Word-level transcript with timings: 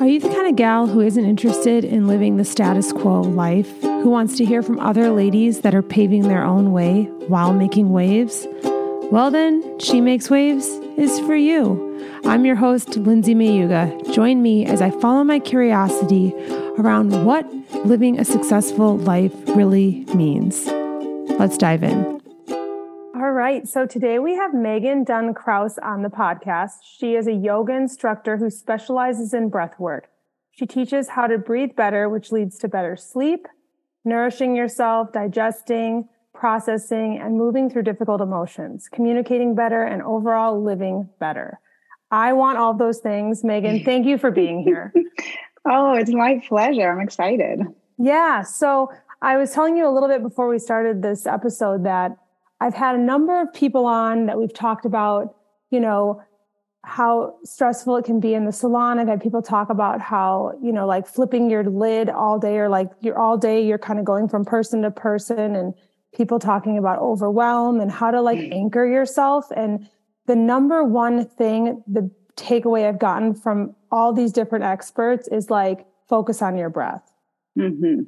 Are 0.00 0.06
you 0.06 0.20
the 0.20 0.28
kind 0.28 0.46
of 0.46 0.54
gal 0.54 0.86
who 0.86 1.00
isn't 1.00 1.24
interested 1.24 1.84
in 1.84 2.06
living 2.06 2.36
the 2.36 2.44
status 2.44 2.92
quo 2.92 3.20
life, 3.20 3.82
who 3.82 4.08
wants 4.10 4.36
to 4.36 4.44
hear 4.44 4.62
from 4.62 4.78
other 4.78 5.10
ladies 5.10 5.62
that 5.62 5.74
are 5.74 5.82
paving 5.82 6.28
their 6.28 6.44
own 6.44 6.70
way 6.70 7.06
while 7.26 7.52
making 7.52 7.90
waves? 7.90 8.46
Well, 9.10 9.32
then, 9.32 9.80
She 9.80 10.00
Makes 10.00 10.30
Waves 10.30 10.68
is 10.96 11.18
for 11.20 11.34
you. 11.34 11.84
I'm 12.24 12.46
your 12.46 12.54
host, 12.54 12.96
Lindsay 12.96 13.34
Mayuga. 13.34 14.14
Join 14.14 14.40
me 14.40 14.64
as 14.66 14.80
I 14.80 14.90
follow 14.90 15.24
my 15.24 15.40
curiosity 15.40 16.32
around 16.78 17.24
what 17.24 17.52
living 17.84 18.20
a 18.20 18.24
successful 18.24 18.98
life 18.98 19.34
really 19.48 20.04
means. 20.14 20.66
Let's 21.40 21.58
dive 21.58 21.82
in. 21.82 22.17
Right. 23.48 23.66
So 23.66 23.86
today 23.86 24.18
we 24.18 24.34
have 24.34 24.52
Megan 24.52 25.04
Dunne 25.04 25.32
Krouse 25.32 25.78
on 25.82 26.02
the 26.02 26.10
podcast. 26.10 26.80
She 26.82 27.14
is 27.14 27.26
a 27.26 27.32
yoga 27.32 27.72
instructor 27.72 28.36
who 28.36 28.50
specializes 28.50 29.32
in 29.32 29.48
breath 29.48 29.80
work. 29.80 30.10
She 30.50 30.66
teaches 30.66 31.08
how 31.08 31.26
to 31.28 31.38
breathe 31.38 31.74
better, 31.74 32.10
which 32.10 32.30
leads 32.30 32.58
to 32.58 32.68
better 32.68 32.94
sleep, 32.94 33.48
nourishing 34.04 34.54
yourself, 34.54 35.14
digesting, 35.14 36.10
processing, 36.34 37.18
and 37.22 37.38
moving 37.38 37.70
through 37.70 37.84
difficult 37.84 38.20
emotions, 38.20 38.86
communicating 38.92 39.54
better, 39.54 39.82
and 39.82 40.02
overall 40.02 40.62
living 40.62 41.08
better. 41.18 41.58
I 42.10 42.34
want 42.34 42.58
all 42.58 42.74
those 42.74 42.98
things. 42.98 43.44
Megan, 43.44 43.82
thank 43.82 44.04
you 44.04 44.18
for 44.18 44.30
being 44.30 44.62
here. 44.62 44.92
oh, 45.64 45.94
it's 45.94 46.12
my 46.12 46.42
pleasure. 46.46 46.92
I'm 46.92 47.00
excited. 47.00 47.60
Yeah. 47.96 48.42
So 48.42 48.92
I 49.22 49.38
was 49.38 49.52
telling 49.52 49.78
you 49.78 49.88
a 49.88 49.92
little 49.92 50.10
bit 50.10 50.22
before 50.22 50.50
we 50.50 50.58
started 50.58 51.00
this 51.00 51.24
episode 51.24 51.86
that 51.86 52.18
I've 52.60 52.74
had 52.74 52.96
a 52.96 52.98
number 52.98 53.40
of 53.40 53.52
people 53.52 53.86
on 53.86 54.26
that 54.26 54.38
we've 54.38 54.52
talked 54.52 54.84
about, 54.84 55.36
you 55.70 55.80
know, 55.80 56.22
how 56.84 57.36
stressful 57.44 57.96
it 57.96 58.04
can 58.04 58.18
be 58.20 58.34
in 58.34 58.44
the 58.44 58.52
salon. 58.52 58.98
I've 58.98 59.08
had 59.08 59.20
people 59.20 59.42
talk 59.42 59.68
about 59.68 60.00
how, 60.00 60.52
you 60.62 60.72
know, 60.72 60.86
like 60.86 61.06
flipping 61.06 61.50
your 61.50 61.64
lid 61.64 62.08
all 62.08 62.38
day 62.38 62.58
or 62.58 62.68
like 62.68 62.90
you're 63.00 63.18
all 63.18 63.36
day, 63.36 63.64
you're 63.64 63.78
kind 63.78 63.98
of 63.98 64.04
going 64.04 64.28
from 64.28 64.44
person 64.44 64.82
to 64.82 64.90
person 64.90 65.54
and 65.54 65.74
people 66.14 66.38
talking 66.38 66.78
about 66.78 66.98
overwhelm 66.98 67.80
and 67.80 67.90
how 67.90 68.10
to 68.10 68.20
like 68.22 68.38
mm. 68.38 68.52
anchor 68.52 68.86
yourself. 68.86 69.46
And 69.54 69.88
the 70.26 70.36
number 70.36 70.82
one 70.82 71.26
thing, 71.26 71.82
the 71.86 72.10
takeaway 72.36 72.88
I've 72.88 72.98
gotten 72.98 73.34
from 73.34 73.74
all 73.90 74.12
these 74.12 74.32
different 74.32 74.64
experts 74.64 75.28
is 75.28 75.50
like 75.50 75.86
focus 76.08 76.40
on 76.40 76.56
your 76.56 76.70
breath. 76.70 77.12
Mm-hmm. 77.58 78.02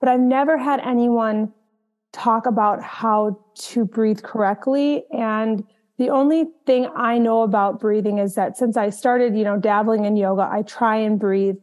But 0.00 0.08
I've 0.08 0.20
never 0.20 0.56
had 0.56 0.80
anyone 0.80 1.52
talk 2.14 2.46
about 2.46 2.80
how 2.80 3.38
to 3.54 3.84
breathe 3.84 4.22
correctly. 4.22 5.04
And 5.10 5.64
the 5.98 6.10
only 6.10 6.46
thing 6.64 6.88
I 6.96 7.18
know 7.18 7.42
about 7.42 7.80
breathing 7.80 8.18
is 8.18 8.34
that 8.36 8.56
since 8.56 8.76
I 8.76 8.90
started, 8.90 9.36
you 9.36 9.44
know, 9.44 9.58
dabbling 9.58 10.04
in 10.04 10.16
yoga, 10.16 10.48
I 10.50 10.62
try 10.62 10.96
and 10.96 11.18
breathe 11.18 11.56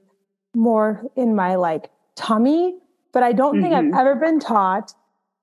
more 0.54 1.04
in 1.16 1.36
my 1.36 1.56
like 1.56 1.90
tummy, 2.16 2.76
but 3.14 3.24
I 3.24 3.32
don't 3.32 3.56
mm-hmm. 3.56 3.64
think 3.64 3.74
I've 3.74 3.84
mm-hmm. 3.86 3.98
ever 3.98 4.16
been 4.16 4.40
taught. 4.40 4.94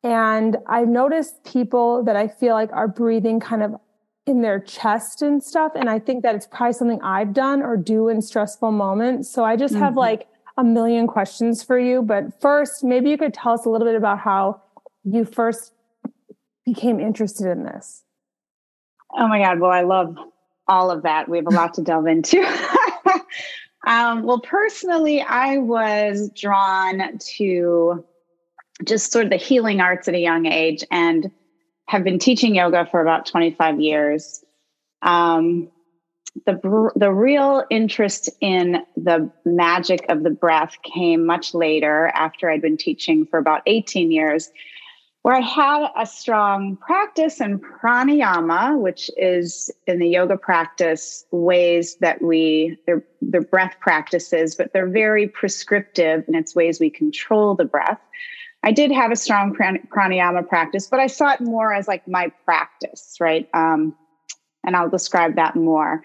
And 0.05 0.59
I've 0.69 0.89
noticed 0.89 1.43
people 1.45 2.05
that 2.05 2.15
I 2.15 2.29
feel 2.29 2.55
like 2.55 2.71
are 2.73 2.87
breathing 2.87 3.41
kind 3.41 3.63
of 3.63 3.75
in 4.27 4.43
their 4.43 4.61
chest 4.61 5.23
and 5.23 5.43
stuff. 5.43 5.73
And 5.75 5.89
I 5.89 5.99
think 5.99 6.23
that 6.23 6.35
it's 6.35 6.47
probably 6.47 6.75
something 6.75 7.01
I've 7.03 7.33
done 7.33 7.63
or 7.63 7.77
do 7.77 8.09
in 8.09 8.21
stressful 8.21 8.73
moments. 8.73 9.31
So 9.31 9.43
I 9.43 9.57
just 9.57 9.75
mm-hmm. 9.75 9.83
have 9.83 9.97
like 9.97 10.29
a 10.59 10.65
million 10.65 11.07
questions 11.07 11.63
for 11.63 11.79
you. 11.79 12.03
But 12.03 12.39
first, 12.41 12.85
maybe 12.85 13.11
you 13.11 13.17
could 13.17 13.33
tell 13.33 13.53
us 13.53 13.65
a 13.65 13.71
little 13.71 13.87
bit 13.87 13.97
about 13.97 14.19
how 14.19 14.61
you 15.13 15.25
first 15.25 15.73
became 16.65 17.01
interested 17.01 17.47
in 17.47 17.65
this? 17.65 18.03
Oh 19.17 19.27
my 19.29 19.39
God. 19.39 19.61
Well, 19.61 19.71
I 19.71 19.83
love 19.83 20.17
all 20.67 20.91
of 20.91 21.03
that. 21.03 21.29
We 21.29 21.39
have 21.39 21.47
a 21.47 21.51
lot 21.51 21.75
to 21.75 21.83
delve 21.83 22.07
into. 22.07 22.41
um, 23.87 24.23
well, 24.23 24.41
personally, 24.41 25.23
I 25.23 25.59
was 25.59 26.31
drawn 26.31 27.19
to 27.37 28.05
just 28.85 29.11
sort 29.13 29.25
of 29.25 29.31
the 29.31 29.37
healing 29.37 29.81
arts 29.81 30.09
at 30.09 30.15
a 30.15 30.19
young 30.19 30.47
age 30.47 30.85
and 30.91 31.31
have 31.87 32.05
been 32.05 32.19
teaching 32.19 32.55
yoga 32.55 32.87
for 32.91 33.01
about 33.01 33.27
25 33.27 33.81
years. 33.81 34.45
Um, 35.03 35.71
the 36.47 36.91
the 36.95 37.13
real 37.13 37.65
interest 37.71 38.29
in 38.41 38.83
the 38.97 39.31
magic 39.45 40.05
of 40.09 40.23
the 40.23 40.31
breath 40.31 40.77
came 40.83 41.27
much 41.27 41.55
later 41.55 42.09
after 42.15 42.51
I'd 42.51 42.63
been 42.63 42.77
teaching 42.77 43.27
for 43.27 43.39
about 43.39 43.63
18 43.67 44.13
years 44.13 44.51
where 45.23 45.35
I 45.35 45.41
had 45.41 45.89
a 45.97 46.07
strong 46.07 46.77
practice 46.77 47.41
in 47.41 47.59
pranayama, 47.59 48.79
which 48.79 49.11
is 49.17 49.71
in 49.87 49.99
the 49.99 50.09
yoga 50.09 50.37
practice 50.37 51.25
ways 51.33 51.97
that 51.97 52.23
we, 52.23 52.79
they're, 52.87 53.05
they're 53.21 53.43
breath 53.43 53.77
practices, 53.81 54.55
but 54.55 54.73
they're 54.73 54.89
very 54.89 55.29
prescriptive 55.29 56.25
in 56.29 56.35
its 56.35 56.55
ways 56.55 56.81
we 56.81 56.89
control 56.89 57.55
the 57.55 57.65
breath. 57.65 58.01
I 58.63 58.73
did 58.73 58.91
have 58.93 59.11
a 59.11 59.17
strong 59.17 59.55
pranayama 59.55 60.49
practice, 60.49 60.87
but 60.89 61.01
I 61.01 61.07
saw 61.07 61.33
it 61.33 61.41
more 61.41 61.73
as 61.73 61.89
like 61.89 62.07
my 62.09 62.33
practice, 62.45 63.17
right? 63.21 63.49
Um, 63.55 63.95
and 64.65 64.77
I'll 64.77 64.91
describe 64.91 65.37
that 65.37 65.57
more. 65.57 66.03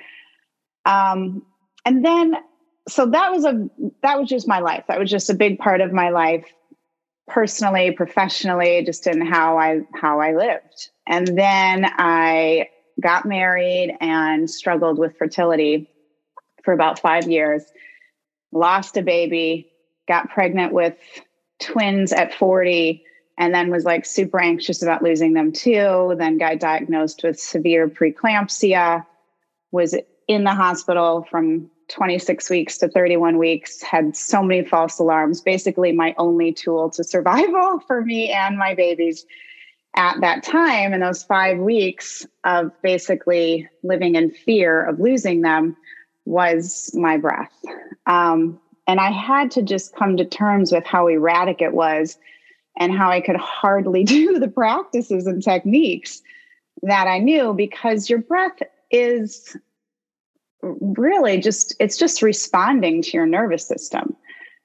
Um, 0.85 1.43
and 1.85 2.05
then, 2.05 2.35
so 2.87 3.05
that 3.07 3.31
was 3.31 3.45
a 3.45 3.69
that 4.01 4.19
was 4.19 4.29
just 4.29 4.47
my 4.47 4.59
life. 4.59 4.83
That 4.87 4.99
was 4.99 5.09
just 5.09 5.29
a 5.29 5.33
big 5.33 5.57
part 5.57 5.81
of 5.81 5.93
my 5.93 6.09
life 6.09 6.45
personally, 7.27 7.91
professionally, 7.91 8.83
just 8.85 9.07
in 9.07 9.25
how 9.25 9.57
I 9.57 9.81
how 9.95 10.19
I 10.19 10.35
lived. 10.35 10.89
And 11.07 11.27
then 11.27 11.85
I 11.85 12.69
got 13.01 13.25
married 13.25 13.95
and 14.01 14.49
struggled 14.49 14.99
with 14.99 15.17
fertility 15.17 15.89
for 16.63 16.73
about 16.73 16.99
5 16.99 17.29
years. 17.29 17.63
Lost 18.51 18.97
a 18.97 19.01
baby, 19.01 19.71
got 20.07 20.29
pregnant 20.29 20.73
with 20.73 20.95
twins 21.59 22.13
at 22.13 22.33
40 22.33 23.03
and 23.37 23.53
then 23.53 23.71
was 23.71 23.83
like 23.83 24.05
super 24.05 24.39
anxious 24.39 24.83
about 24.83 25.01
losing 25.01 25.33
them 25.33 25.51
too. 25.51 26.15
Then 26.17 26.37
got 26.37 26.59
diagnosed 26.59 27.23
with 27.23 27.39
severe 27.39 27.89
preeclampsia, 27.89 29.05
was 29.71 29.95
in 30.27 30.43
the 30.43 30.53
hospital 30.53 31.25
from 31.29 31.71
26 31.89 32.49
weeks 32.49 32.77
to 32.77 32.87
31 32.87 33.37
weeks 33.37 33.81
had 33.81 34.15
so 34.15 34.41
many 34.41 34.65
false 34.65 34.99
alarms 34.99 35.41
basically 35.41 35.91
my 35.91 36.15
only 36.17 36.51
tool 36.51 36.89
to 36.89 37.03
survival 37.03 37.79
for 37.87 38.01
me 38.01 38.31
and 38.31 38.57
my 38.57 38.73
babies 38.73 39.25
at 39.95 40.19
that 40.21 40.43
time 40.43 40.93
in 40.93 41.01
those 41.01 41.23
five 41.23 41.59
weeks 41.59 42.25
of 42.43 42.71
basically 42.81 43.67
living 43.83 44.15
in 44.15 44.31
fear 44.31 44.83
of 44.83 44.99
losing 44.99 45.41
them 45.41 45.77
was 46.25 46.89
my 46.95 47.17
breath. 47.17 47.53
Um, 48.07 48.59
and 48.87 48.99
i 48.99 49.11
had 49.11 49.51
to 49.51 49.61
just 49.61 49.95
come 49.95 50.17
to 50.17 50.25
terms 50.25 50.71
with 50.71 50.85
how 50.85 51.07
erratic 51.07 51.61
it 51.61 51.73
was 51.73 52.17
and 52.77 52.95
how 52.95 53.09
i 53.09 53.21
could 53.21 53.35
hardly 53.35 54.03
do 54.17 54.39
the 54.39 54.47
practices 54.47 55.27
and 55.27 55.43
techniques 55.43 56.21
that 56.81 57.07
i 57.07 57.17
knew 57.17 57.53
because 57.53 58.09
your 58.09 58.19
breath 58.19 58.61
is 58.91 59.57
really 60.63 61.37
just 61.37 61.75
it's 61.79 61.97
just 61.97 62.21
responding 62.21 63.01
to 63.01 63.11
your 63.11 63.25
nervous 63.25 63.67
system 63.67 64.15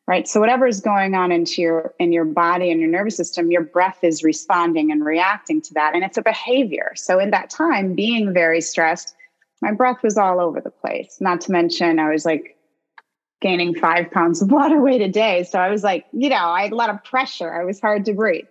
right? 0.09 0.27
So 0.27 0.41
whatever 0.41 0.67
is 0.67 0.81
going 0.81 1.15
on 1.15 1.31
into 1.31 1.61
your 1.61 1.95
in 1.99 2.13
your 2.13 2.25
body 2.25 2.71
and 2.71 2.81
your 2.81 2.89
nervous 2.89 3.17
system 3.17 3.51
your 3.51 3.63
breath 3.63 3.99
is 4.03 4.25
responding 4.25 4.91
and 4.91 5.05
reacting 5.05 5.61
to 5.61 5.75
that 5.75 5.95
and 5.95 6.03
it's 6.03 6.17
a 6.17 6.23
behavior. 6.23 6.93
So 6.97 7.19
in 7.19 7.31
that 7.31 7.51
time 7.51 7.95
being 7.95 8.33
very 8.33 8.61
stressed 8.61 9.15
my 9.61 9.73
breath 9.73 10.03
was 10.05 10.17
all 10.17 10.41
over 10.41 10.61
the 10.61 10.71
place. 10.71 11.19
Not 11.21 11.41
to 11.43 11.53
mention 11.53 11.99
i 11.99 12.11
was 12.11 12.25
like 12.25 12.57
gaining 13.41 13.75
five 13.75 14.11
pounds 14.11 14.43
of 14.43 14.51
water 14.51 14.81
weight 14.83 15.03
a 15.03 15.09
day. 15.09 15.45
So 15.45 15.59
i 15.59 15.69
was 15.69 15.85
like 15.85 16.07
you 16.13 16.31
know 16.31 16.49
i 16.49 16.63
had 16.63 16.73
a 16.73 16.77
lot 16.77 16.91
of 16.91 17.05
pressure. 17.05 17.53
I 17.53 17.65
was 17.65 17.81
hard 17.81 18.07
to 18.07 18.15
breathe. 18.15 18.47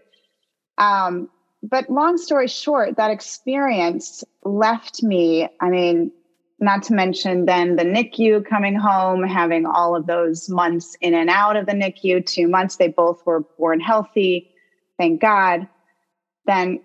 Um, 0.77 1.29
but 1.63 1.89
long 1.89 2.17
story 2.17 2.47
short 2.47 2.97
that 2.97 3.09
experience 3.09 4.23
left 4.43 5.01
me 5.01 5.49
i 5.59 5.69
mean 5.69 6.11
not 6.59 6.83
to 6.83 6.93
mention 6.93 7.45
then 7.45 7.75
the 7.75 7.83
NICU 7.83 8.45
coming 8.45 8.75
home, 8.75 9.23
having 9.23 9.65
all 9.65 9.95
of 9.95 10.07
those 10.07 10.49
months 10.49 10.95
in 11.01 11.13
and 11.13 11.29
out 11.29 11.55
of 11.55 11.67
the 11.67 11.73
NICU, 11.73 12.25
two 12.25 12.47
months, 12.47 12.77
they 12.77 12.87
both 12.87 13.25
were 13.25 13.41
born 13.57 13.79
healthy, 13.79 14.49
thank 14.97 15.21
God. 15.21 15.67
Then 16.45 16.79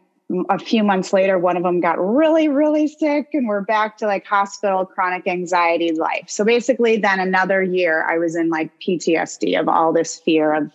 a 0.48 0.58
few 0.58 0.82
months 0.82 1.12
later, 1.12 1.38
one 1.38 1.56
of 1.56 1.62
them 1.62 1.80
got 1.80 1.98
really, 1.98 2.48
really 2.48 2.86
sick, 2.86 3.28
and 3.32 3.48
we're 3.48 3.62
back 3.62 3.96
to 3.98 4.06
like 4.06 4.26
hospital 4.26 4.84
chronic 4.84 5.26
anxiety 5.26 5.92
life. 5.92 6.24
So 6.28 6.44
basically, 6.44 6.96
then 6.98 7.20
another 7.20 7.62
year, 7.62 8.04
I 8.08 8.18
was 8.18 8.36
in 8.36 8.50
like 8.50 8.70
PTSD 8.80 9.58
of 9.58 9.68
all 9.68 9.92
this 9.92 10.18
fear 10.18 10.54
of 10.54 10.70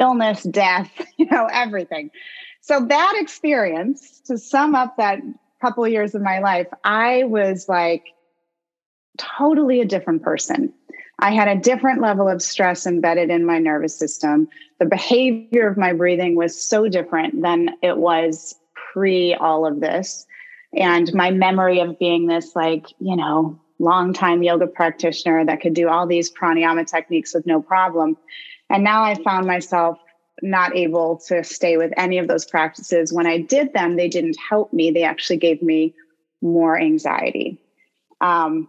illness, 0.00 0.42
death, 0.44 0.90
you 1.16 1.26
know, 1.26 1.48
everything. 1.52 2.10
So 2.62 2.84
that 2.86 3.14
experience, 3.16 4.20
to 4.26 4.38
sum 4.38 4.74
up 4.74 4.96
that 4.96 5.20
couple 5.60 5.86
years 5.86 6.14
of 6.14 6.22
my 6.22 6.38
life, 6.40 6.68
I 6.84 7.24
was 7.24 7.68
like, 7.68 8.04
totally 9.20 9.80
a 9.80 9.84
different 9.84 10.22
person. 10.22 10.72
I 11.18 11.32
had 11.32 11.48
a 11.48 11.60
different 11.60 12.00
level 12.00 12.28
of 12.28 12.42
stress 12.42 12.86
embedded 12.86 13.28
in 13.30 13.44
my 13.44 13.58
nervous 13.58 13.98
system. 13.98 14.48
The 14.78 14.86
behavior 14.86 15.68
of 15.68 15.76
my 15.76 15.92
breathing 15.92 16.34
was 16.34 16.60
so 16.60 16.88
different 16.88 17.42
than 17.42 17.70
it 17.82 17.98
was 17.98 18.54
pre 18.74 19.34
all 19.34 19.66
of 19.66 19.80
this. 19.80 20.26
And 20.74 21.12
my 21.12 21.30
memory 21.30 21.80
of 21.80 21.98
being 21.98 22.26
this, 22.26 22.56
like, 22.56 22.86
you 23.00 23.16
know, 23.16 23.60
longtime 23.78 24.42
yoga 24.42 24.66
practitioner 24.66 25.44
that 25.44 25.60
could 25.60 25.74
do 25.74 25.88
all 25.88 26.06
these 26.06 26.30
pranayama 26.30 26.86
techniques 26.86 27.34
with 27.34 27.46
no 27.46 27.60
problem. 27.60 28.16
And 28.70 28.84
now 28.84 29.02
I 29.02 29.14
found 29.22 29.46
myself 29.46 29.98
not 30.42 30.74
able 30.74 31.18
to 31.26 31.44
stay 31.44 31.76
with 31.76 31.92
any 31.96 32.18
of 32.18 32.28
those 32.28 32.46
practices. 32.46 33.12
When 33.12 33.26
I 33.26 33.38
did 33.38 33.74
them, 33.74 33.96
they 33.96 34.08
didn't 34.08 34.36
help 34.48 34.72
me. 34.72 34.90
They 34.90 35.02
actually 35.02 35.36
gave 35.36 35.60
me 35.60 35.94
more 36.40 36.78
anxiety. 36.78 37.60
Um, 38.20 38.68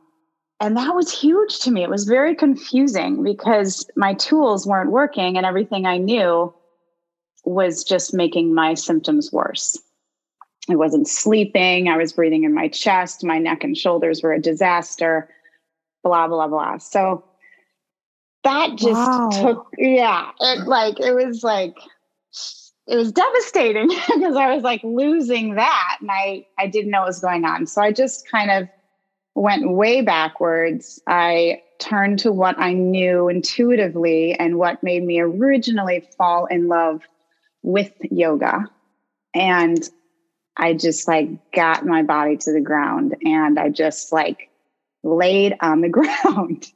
and 0.62 0.78
that 0.78 0.94
was 0.94 1.12
huge 1.12 1.58
to 1.62 1.72
me. 1.72 1.82
It 1.82 1.90
was 1.90 2.06
very 2.06 2.36
confusing 2.36 3.24
because 3.24 3.90
my 3.96 4.14
tools 4.14 4.68
weren't 4.68 4.92
working 4.92 5.36
and 5.36 5.44
everything 5.46 5.88
I 5.88 5.98
knew 5.98 6.54
was 7.44 7.84
just 7.84 8.14
making 8.14 8.54
my 8.54 8.76
symptoms 8.76 9.32
worse. 9.32 9.80
I 10.70 10.76
wasn't 10.76 11.08
sleeping. 11.08 11.90
I 11.90 11.98
was 11.98 12.14
breathing 12.14 12.44
in 12.44 12.54
my 12.54 12.68
chest. 12.68 13.24
My 13.24 13.40
neck 13.40 13.64
and 13.64 13.76
shoulders 13.76 14.22
were 14.22 14.34
a 14.34 14.40
disaster, 14.40 15.28
blah, 16.04 16.28
blah, 16.28 16.48
blah. 16.48 16.78
So 16.78 17.24
that 18.44 18.76
just 18.76 18.92
wow. 18.92 19.30
took, 19.32 19.68
yeah, 19.80 20.30
it 20.40 20.68
like, 20.68 21.00
it 21.00 21.16
was 21.16 21.44
like, 21.44 21.76
it 22.86 22.96
was 22.98 23.12
devastating 23.12 23.88
because 24.14 24.36
I 24.36 24.54
was 24.54 24.62
like 24.62 24.84
losing 24.84 25.56
that 25.56 25.98
and 26.02 26.12
I, 26.12 26.46
I 26.60 26.68
didn't 26.68 26.92
know 26.92 27.00
what 27.00 27.08
was 27.08 27.20
going 27.20 27.46
on. 27.46 27.66
So 27.66 27.82
I 27.82 27.92
just 27.92 28.30
kind 28.30 28.52
of 28.52 28.70
went 29.36 29.70
way 29.70 30.02
backwards. 30.02 31.02
I 31.08 31.62
turned 31.80 32.20
to 32.20 32.32
what 32.32 32.60
I 32.60 32.74
knew 32.74 33.28
intuitively 33.28 34.34
and 34.34 34.58
what 34.58 34.84
made 34.84 35.04
me 35.04 35.20
originally 35.20 36.08
fall 36.18 36.46
in 36.46 36.68
love 36.68 37.02
with 37.64 37.92
yoga. 38.02 38.70
And 39.34 39.78
I 40.58 40.74
just 40.74 41.08
like 41.08 41.30
got 41.52 41.86
my 41.86 42.04
body 42.04 42.38
to 42.38 42.52
the 42.52 42.62
ground 42.62 43.16
and 43.24 43.58
I 43.58 43.70
just 43.70 44.12
like 44.12 44.50
laid 45.04 45.56
on 45.62 45.82
the 45.82 45.90
ground 46.26 46.68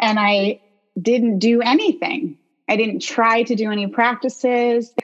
and 0.00 0.18
I 0.18 0.60
didn't 1.00 1.40
do 1.40 1.60
anything. 1.60 2.38
I 2.68 2.76
didn't 2.76 3.00
try 3.00 3.42
to 3.44 3.54
do 3.54 3.70
any 3.70 3.86
practices. 3.86 4.94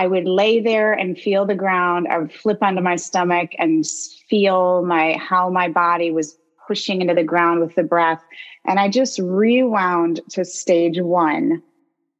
I 0.00 0.06
would 0.06 0.24
lay 0.24 0.60
there 0.60 0.94
and 0.94 1.18
feel 1.18 1.44
the 1.44 1.54
ground. 1.54 2.08
I 2.08 2.16
would 2.16 2.32
flip 2.32 2.62
onto 2.62 2.80
my 2.80 2.96
stomach 2.96 3.50
and 3.58 3.84
feel 4.30 4.82
my 4.82 5.18
how 5.18 5.50
my 5.50 5.68
body 5.68 6.10
was 6.10 6.38
pushing 6.66 7.02
into 7.02 7.12
the 7.12 7.22
ground 7.22 7.60
with 7.60 7.74
the 7.74 7.82
breath. 7.82 8.22
And 8.64 8.80
I 8.80 8.88
just 8.88 9.18
rewound 9.18 10.22
to 10.30 10.46
stage 10.46 10.98
one 11.02 11.62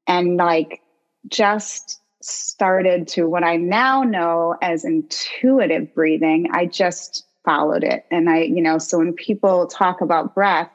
and 0.06 0.36
like 0.36 0.82
just 1.28 2.02
started 2.20 3.08
to 3.08 3.30
what 3.30 3.44
I 3.44 3.56
now 3.56 4.02
know 4.02 4.56
as 4.60 4.84
intuitive 4.84 5.94
breathing. 5.94 6.50
I 6.52 6.66
just 6.66 7.24
followed 7.46 7.82
it. 7.82 8.04
And 8.10 8.28
I, 8.28 8.42
you 8.42 8.60
know, 8.60 8.76
so 8.76 8.98
when 8.98 9.14
people 9.14 9.66
talk 9.68 10.02
about 10.02 10.34
breath, 10.34 10.70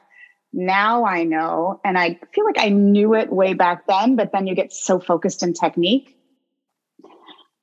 now 0.52 1.04
I 1.04 1.22
know, 1.22 1.80
and 1.84 1.96
I 1.96 2.18
feel 2.34 2.44
like 2.44 2.58
I 2.58 2.70
knew 2.70 3.14
it 3.14 3.30
way 3.30 3.54
back 3.54 3.86
then, 3.86 4.16
but 4.16 4.32
then 4.32 4.48
you 4.48 4.56
get 4.56 4.72
so 4.72 4.98
focused 4.98 5.44
in 5.44 5.52
technique. 5.52 6.15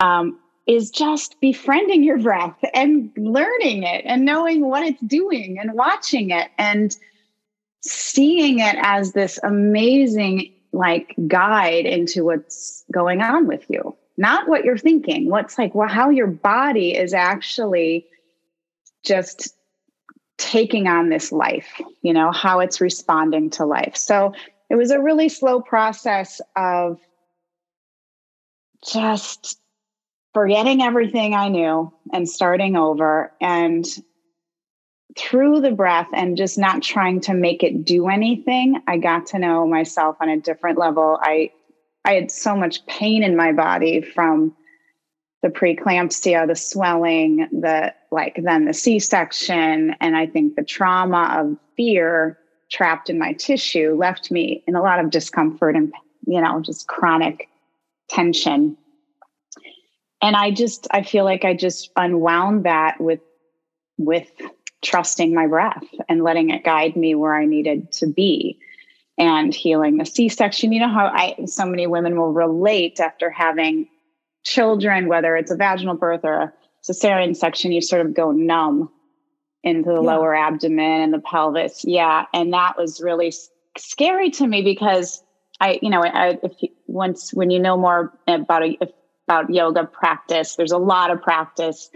Um, 0.03 0.39
is 0.65 0.89
just 0.89 1.39
befriending 1.41 2.03
your 2.03 2.17
breath 2.17 2.57
and 2.73 3.11
learning 3.17 3.83
it 3.83 4.03
and 4.05 4.23
knowing 4.25 4.61
what 4.61 4.83
it's 4.83 5.01
doing 5.01 5.59
and 5.59 5.73
watching 5.73 6.29
it 6.29 6.49
and 6.57 6.97
seeing 7.81 8.59
it 8.59 8.75
as 8.79 9.11
this 9.11 9.37
amazing 9.43 10.53
like 10.71 11.13
guide 11.27 11.85
into 11.85 12.23
what's 12.23 12.85
going 12.91 13.21
on 13.21 13.45
with 13.45 13.65
you. 13.67 13.95
Not 14.17 14.47
what 14.47 14.63
you're 14.63 14.77
thinking 14.77 15.29
what's 15.29 15.57
like 15.57 15.75
well 15.75 15.89
how 15.89 16.09
your 16.09 16.27
body 16.27 16.95
is 16.95 17.13
actually 17.13 18.05
just 19.03 19.55
taking 20.37 20.87
on 20.87 21.09
this 21.09 21.31
life 21.31 21.81
you 22.01 22.13
know 22.13 22.31
how 22.31 22.59
it's 22.59 22.79
responding 22.79 23.49
to 23.51 23.65
life. 23.65 23.97
So 23.97 24.33
it 24.69 24.75
was 24.75 24.91
a 24.91 25.01
really 25.01 25.29
slow 25.29 25.61
process 25.61 26.39
of 26.55 26.99
just 28.85 29.59
forgetting 30.33 30.81
everything 30.81 31.35
i 31.35 31.47
knew 31.47 31.91
and 32.11 32.27
starting 32.27 32.75
over 32.75 33.31
and 33.39 33.85
through 35.17 35.61
the 35.61 35.71
breath 35.71 36.07
and 36.13 36.37
just 36.37 36.57
not 36.57 36.81
trying 36.81 37.19
to 37.21 37.33
make 37.33 37.63
it 37.63 37.85
do 37.85 38.07
anything, 38.07 38.81
I 38.87 38.97
got 38.97 39.27
to 39.27 39.39
know 39.39 39.67
myself 39.67 40.17
on 40.19 40.29
a 40.29 40.39
different 40.39 40.77
level. 40.77 41.19
I 41.21 41.51
I 42.05 42.13
had 42.13 42.31
so 42.31 42.55
much 42.55 42.85
pain 42.85 43.23
in 43.23 43.35
my 43.35 43.53
body 43.53 44.01
from 44.01 44.53
the 45.41 45.49
preeclampsia, 45.49 46.47
the 46.47 46.55
swelling, 46.55 47.47
the 47.51 47.93
like 48.11 48.39
then 48.43 48.65
the 48.65 48.73
C-section, 48.73 49.95
and 49.99 50.15
I 50.15 50.25
think 50.25 50.55
the 50.55 50.63
trauma 50.63 51.35
of 51.37 51.57
fear 51.75 52.37
trapped 52.71 53.09
in 53.09 53.19
my 53.19 53.33
tissue 53.33 53.95
left 53.95 54.31
me 54.31 54.63
in 54.67 54.75
a 54.75 54.81
lot 54.81 54.99
of 54.99 55.11
discomfort 55.11 55.75
and 55.75 55.93
you 56.25 56.41
know, 56.41 56.61
just 56.61 56.87
chronic 56.87 57.49
tension. 58.09 58.77
And 60.23 60.37
I 60.37 60.51
just 60.51 60.87
I 60.89 61.03
feel 61.03 61.25
like 61.25 61.43
I 61.43 61.53
just 61.53 61.91
unwound 61.97 62.63
that 62.65 62.99
with 62.99 63.19
with 63.97 64.31
trusting 64.81 65.33
my 65.33 65.47
breath 65.47 65.83
and 66.07 66.23
letting 66.23 66.49
it 66.49 66.63
guide 66.63 66.95
me 66.95 67.13
where 67.13 67.35
I 67.35 67.45
needed 67.45 67.91
to 67.93 68.07
be 68.07 68.57
and 69.17 69.53
healing 69.53 69.97
the 69.97 70.05
C-section. 70.05 70.71
You 70.71 70.79
know 70.79 70.89
how 70.89 71.07
I 71.07 71.35
so 71.45 71.65
many 71.65 71.87
women 71.87 72.17
will 72.17 72.31
relate 72.31 73.01
after 73.01 73.29
having 73.29 73.89
children, 74.45 75.07
whether 75.07 75.35
it's 75.35 75.51
a 75.51 75.57
vaginal 75.57 75.95
birth 75.95 76.21
or 76.23 76.33
a 76.33 76.53
cesarean 76.87 77.35
section, 77.35 77.73
you 77.73 77.81
sort 77.81 78.05
of 78.05 78.13
go 78.13 78.31
numb 78.31 78.89
into 79.61 79.89
the 79.89 79.95
yeah. 79.95 79.99
lower 79.99 80.33
abdomen 80.33 81.01
and 81.01 81.13
the 81.13 81.19
pelvis. 81.19 81.83
Yeah, 81.85 82.25
and 82.33 82.53
that 82.53 82.77
was 82.77 83.01
really 83.01 83.33
scary 83.77 84.31
to 84.31 84.47
me 84.47 84.61
because 84.61 85.21
I, 85.59 85.79
you 85.81 85.89
know, 85.89 86.01
I, 86.01 86.39
if 86.43 86.53
you, 86.61 86.69
once 86.87 87.33
when 87.33 87.49
you 87.49 87.59
know 87.59 87.77
more 87.77 88.17
about 88.27 88.63
a, 88.63 88.77
about 89.27 89.49
yoga 89.49 89.85
practice, 89.85 90.55
there's 90.55 90.71
a 90.71 90.77
lot 90.77 91.11
of 91.11 91.21
practice 91.21 91.89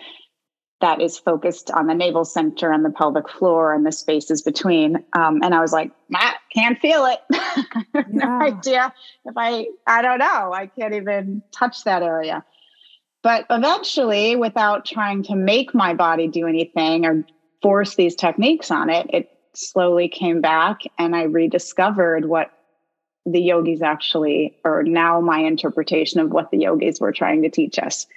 that 0.80 1.02
is 1.02 1.18
focused 1.18 1.72
on 1.72 1.88
the 1.88 1.94
navel 1.96 2.24
center 2.24 2.72
and 2.72 2.86
the 2.86 2.92
pelvic 2.92 3.28
floor 3.30 3.74
and 3.74 3.86
the 3.86 3.92
spaces 3.92 4.44
between. 4.44 4.98
Um, 5.14 5.40
and 5.42 5.56
I 5.56 5.62
was 5.62 5.74
like, 5.74 5.92
I 6.14 6.36
can't 6.54 6.80
feel 6.80 7.06
it. 7.06 7.20
Yeah. 7.96 8.04
no 8.10 8.40
idea 8.42 8.94
if 9.26 9.34
I, 9.36 9.66
I 9.88 10.02
don't 10.02 10.20
know. 10.20 10.54
I 10.54 10.68
can't 10.68 10.94
even 10.94 11.42
touch 11.52 11.84
that 11.86 12.04
area. 12.04 12.44
But 13.24 13.46
eventually, 13.50 14.36
without 14.36 14.86
trying 14.86 15.24
to 15.24 15.36
make 15.36 15.74
my 15.74 15.94
body 15.94 16.28
do 16.28 16.46
anything 16.48 17.06
or 17.06 17.26
force 17.62 17.96
these 17.96 18.16
techniques 18.16 18.70
on 18.70 18.90
it, 18.90 19.08
it 19.12 19.30
slowly 19.54 20.08
came 20.08 20.42
back 20.42 20.82
and 21.00 21.16
I 21.16 21.24
rediscovered 21.24 22.26
what 22.26 22.52
the 23.28 23.42
yogis 23.42 23.82
actually, 23.82 24.56
or 24.64 24.84
now 24.84 25.20
my 25.20 25.40
interpretation 25.40 26.20
of 26.20 26.32
what 26.32 26.50
the 26.50 26.58
yogis 26.58 27.00
were 27.00 27.12
trying 27.12 27.42
to 27.42 27.50
teach 27.50 27.78
us. 27.78 28.08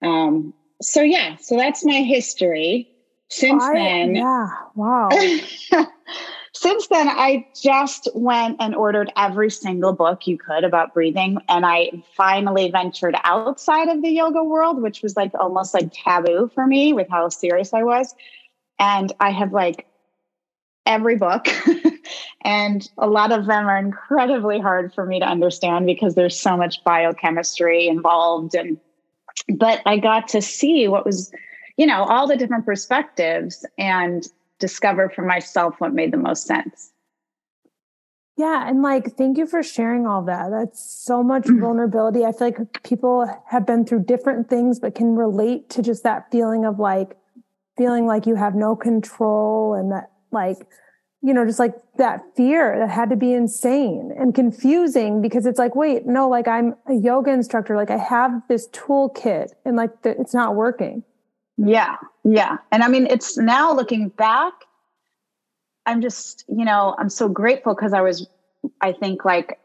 Um, 0.00 0.54
so 0.80 1.02
yeah, 1.02 1.36
so 1.36 1.56
that's 1.56 1.84
my 1.84 2.02
history. 2.02 2.88
Since 3.30 3.64
I, 3.64 3.74
then, 3.74 4.14
yeah, 4.14 4.48
wow. 4.76 5.08
since 6.54 6.86
then, 6.86 7.08
I 7.08 7.46
just 7.60 8.08
went 8.14 8.58
and 8.60 8.76
ordered 8.76 9.10
every 9.16 9.50
single 9.50 9.92
book 9.92 10.26
you 10.26 10.38
could 10.38 10.62
about 10.62 10.94
breathing, 10.94 11.38
and 11.48 11.66
I 11.66 11.90
finally 12.16 12.70
ventured 12.70 13.16
outside 13.24 13.88
of 13.88 14.02
the 14.02 14.10
yoga 14.10 14.44
world, 14.44 14.80
which 14.80 15.02
was 15.02 15.16
like 15.16 15.32
almost 15.34 15.74
like 15.74 15.92
taboo 15.92 16.50
for 16.54 16.66
me 16.66 16.92
with 16.92 17.08
how 17.08 17.28
serious 17.28 17.74
I 17.74 17.82
was. 17.82 18.14
And 18.78 19.12
I 19.20 19.30
have 19.30 19.52
like 19.52 19.86
every 20.86 21.16
book. 21.16 21.46
and 22.44 22.88
a 22.98 23.06
lot 23.06 23.32
of 23.32 23.46
them 23.46 23.66
are 23.66 23.78
incredibly 23.78 24.60
hard 24.60 24.92
for 24.94 25.06
me 25.06 25.18
to 25.20 25.26
understand 25.26 25.86
because 25.86 26.14
there's 26.14 26.38
so 26.38 26.56
much 26.56 26.82
biochemistry 26.84 27.88
involved 27.88 28.54
and 28.54 28.78
but 29.48 29.82
I 29.86 29.98
got 29.98 30.28
to 30.28 30.40
see 30.40 30.88
what 30.88 31.04
was, 31.04 31.32
you 31.76 31.86
know, 31.86 32.04
all 32.04 32.26
the 32.26 32.36
different 32.36 32.64
perspectives 32.64 33.66
and 33.78 34.26
discover 34.58 35.08
for 35.08 35.22
myself 35.22 35.74
what 35.78 35.92
made 35.92 36.12
the 36.12 36.18
most 36.18 36.46
sense. 36.46 36.92
Yeah. 38.36 38.68
And 38.68 38.82
like, 38.82 39.16
thank 39.16 39.38
you 39.38 39.46
for 39.46 39.62
sharing 39.62 40.06
all 40.06 40.22
that. 40.22 40.50
That's 40.50 40.82
so 40.82 41.22
much 41.22 41.44
mm-hmm. 41.44 41.60
vulnerability. 41.60 42.24
I 42.24 42.32
feel 42.32 42.48
like 42.48 42.82
people 42.82 43.26
have 43.48 43.64
been 43.64 43.84
through 43.84 44.04
different 44.04 44.48
things, 44.48 44.80
but 44.80 44.94
can 44.94 45.14
relate 45.14 45.70
to 45.70 45.82
just 45.82 46.02
that 46.02 46.30
feeling 46.32 46.64
of 46.64 46.80
like, 46.80 47.16
feeling 47.76 48.06
like 48.06 48.26
you 48.26 48.34
have 48.34 48.54
no 48.54 48.74
control 48.74 49.74
and 49.74 49.92
that 49.92 50.10
like, 50.34 50.58
you 51.22 51.32
know, 51.32 51.46
just 51.46 51.58
like 51.58 51.74
that 51.96 52.20
fear 52.36 52.78
that 52.78 52.90
had 52.90 53.08
to 53.08 53.16
be 53.16 53.32
insane 53.32 54.12
and 54.18 54.34
confusing 54.34 55.22
because 55.22 55.46
it's 55.46 55.58
like, 55.58 55.74
wait, 55.74 56.04
no, 56.04 56.28
like 56.28 56.46
I'm 56.46 56.74
a 56.86 56.94
yoga 56.94 57.30
instructor. 57.30 57.76
Like 57.76 57.90
I 57.90 57.96
have 57.96 58.42
this 58.48 58.68
toolkit 58.68 59.52
and 59.64 59.74
like 59.74 60.02
the, 60.02 60.10
it's 60.20 60.34
not 60.34 60.54
working. 60.54 61.02
Yeah. 61.56 61.96
Yeah. 62.24 62.58
And 62.70 62.82
I 62.82 62.88
mean, 62.88 63.06
it's 63.06 63.38
now 63.38 63.72
looking 63.72 64.10
back, 64.10 64.52
I'm 65.86 66.02
just, 66.02 66.44
you 66.48 66.66
know, 66.66 66.94
I'm 66.98 67.08
so 67.08 67.28
grateful 67.28 67.74
because 67.74 67.94
I 67.94 68.02
was, 68.02 68.28
I 68.82 68.92
think 68.92 69.24
like, 69.24 69.58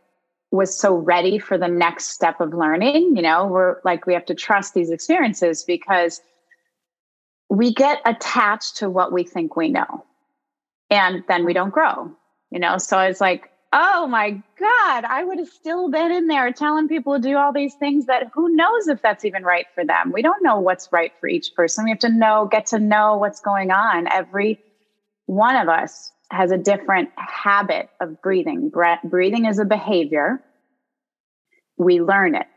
was 0.52 0.76
so 0.76 0.96
ready 0.96 1.40
for 1.40 1.58
the 1.58 1.68
next 1.68 2.06
step 2.08 2.40
of 2.42 2.54
learning. 2.54 3.16
You 3.16 3.22
know, 3.22 3.48
we're 3.48 3.78
like, 3.84 4.06
we 4.06 4.14
have 4.14 4.26
to 4.26 4.34
trust 4.34 4.74
these 4.74 4.90
experiences 4.90 5.64
because 5.64 6.22
we 7.50 7.74
get 7.74 8.02
attached 8.06 8.78
to 8.78 8.90
what 8.90 9.12
we 9.12 9.24
think 9.24 9.56
we 9.56 9.70
know 9.70 10.06
and 10.90 11.24
then 11.28 11.46
we 11.46 11.54
don't 11.54 11.74
grow, 11.74 12.12
you 12.52 12.60
know? 12.60 12.78
So 12.78 13.00
it's 13.00 13.22
like, 13.22 13.50
oh 13.72 14.08
my 14.08 14.32
God, 14.60 15.04
I 15.06 15.24
would 15.24 15.38
have 15.38 15.48
still 15.48 15.90
been 15.90 16.12
in 16.12 16.28
there 16.28 16.52
telling 16.52 16.88
people 16.88 17.16
to 17.16 17.20
do 17.20 17.38
all 17.38 17.54
these 17.54 17.76
things 17.76 18.08
that 18.08 18.28
who 18.34 18.56
knows 18.56 18.88
if 18.88 19.02
that's 19.02 19.26
even 19.26 19.44
right 19.44 19.68
for 19.76 19.86
them. 19.86 20.12
We 20.12 20.22
don't 20.22 20.44
know 20.44 20.60
what's 20.60 20.90
right 20.92 21.12
for 21.20 21.30
each 21.30 21.52
person. 21.56 21.86
We 21.86 21.92
have 21.92 22.00
to 22.00 22.10
know, 22.10 22.48
get 22.52 22.68
to 22.68 22.80
know 22.80 23.18
what's 23.18 23.40
going 23.40 23.72
on. 23.72 24.08
Every 24.12 24.60
one 25.28 25.56
of 25.56 25.70
us 25.70 26.12
has 26.32 26.52
a 26.52 26.58
different 26.58 27.10
habit 27.18 27.90
of 28.02 28.22
breathing. 28.22 28.72
breathing 29.04 29.46
is 29.46 29.60
a 29.60 29.66
behavior. 29.66 30.44
We 31.78 32.02
learn 32.02 32.36
it. 32.36 32.48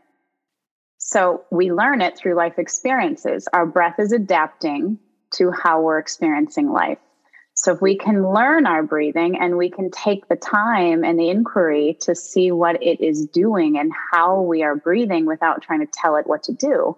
So 0.98 1.42
we 1.50 1.72
learn 1.72 2.00
it 2.00 2.16
through 2.16 2.36
life 2.36 2.58
experiences. 2.58 3.48
Our 3.52 3.66
breath 3.66 3.96
is 3.98 4.12
adapting 4.12 4.98
to 5.34 5.50
how 5.50 5.80
we're 5.80 5.98
experiencing 5.98 6.70
life. 6.70 6.98
So 7.62 7.72
if 7.72 7.80
we 7.80 7.96
can 7.96 8.28
learn 8.28 8.66
our 8.66 8.82
breathing 8.82 9.38
and 9.40 9.56
we 9.56 9.70
can 9.70 9.88
take 9.92 10.26
the 10.26 10.34
time 10.34 11.04
and 11.04 11.16
the 11.16 11.28
inquiry 11.28 11.96
to 12.00 12.12
see 12.12 12.50
what 12.50 12.82
it 12.82 13.00
is 13.00 13.24
doing 13.26 13.78
and 13.78 13.92
how 14.10 14.40
we 14.40 14.64
are 14.64 14.74
breathing 14.74 15.26
without 15.26 15.62
trying 15.62 15.78
to 15.78 15.86
tell 15.92 16.16
it 16.16 16.26
what 16.26 16.42
to 16.42 16.52
do. 16.52 16.96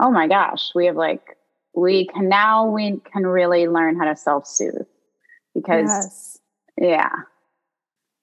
Oh 0.00 0.10
my 0.10 0.26
gosh, 0.26 0.70
we 0.74 0.86
have 0.86 0.96
like 0.96 1.36
we 1.74 2.06
can 2.06 2.26
now 2.26 2.70
we 2.70 3.02
can 3.12 3.26
really 3.26 3.68
learn 3.68 3.98
how 3.98 4.06
to 4.06 4.16
self-soothe 4.16 4.86
because 5.54 5.90
yes. 5.90 6.38
yeah. 6.78 7.10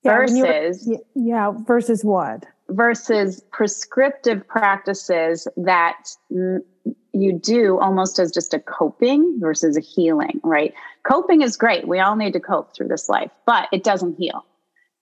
yeah 0.04 0.18
versus 0.18 0.90
yeah 1.14 1.52
versus 1.68 2.04
what? 2.04 2.48
Versus 2.70 3.44
prescriptive 3.52 4.48
practices 4.48 5.48
that 5.56 6.08
you 7.16 7.40
do 7.40 7.80
almost 7.80 8.20
as 8.20 8.32
just 8.32 8.54
a 8.54 8.60
coping 8.60 9.38
versus 9.40 9.78
a 9.78 9.80
healing, 9.80 10.42
right? 10.44 10.74
Coping 11.04 11.42
is 11.42 11.56
great. 11.56 11.88
We 11.88 12.00
all 12.00 12.16
need 12.16 12.34
to 12.34 12.40
cope 12.40 12.76
through 12.76 12.90
this 12.90 13.08
life, 13.08 13.32
but 13.46 13.70
it 13.72 13.84
doesn't 13.84 14.18
heal. 14.18 14.46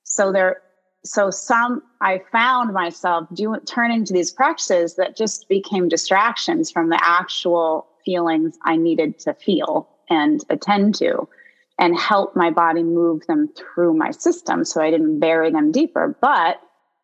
So 0.03 0.31
there, 0.31 0.61
so 1.03 1.31
some, 1.31 1.81
I 2.01 2.21
found 2.31 2.73
myself 2.73 3.27
doing, 3.33 3.61
turning 3.61 4.05
to 4.05 4.13
these 4.13 4.31
practices 4.31 4.95
that 4.95 5.17
just 5.17 5.49
became 5.49 5.89
distractions 5.89 6.69
from 6.69 6.89
the 6.89 6.99
actual 7.01 7.87
feelings 8.05 8.57
I 8.63 8.75
needed 8.75 9.17
to 9.19 9.33
feel 9.33 9.89
and 10.09 10.41
attend 10.49 10.95
to 10.95 11.27
and 11.79 11.97
help 11.97 12.35
my 12.35 12.51
body 12.51 12.83
move 12.83 13.25
them 13.27 13.49
through 13.57 13.95
my 13.95 14.11
system 14.11 14.63
so 14.63 14.81
I 14.81 14.91
didn't 14.91 15.19
bury 15.19 15.49
them 15.49 15.71
deeper. 15.71 16.15
But 16.21 16.61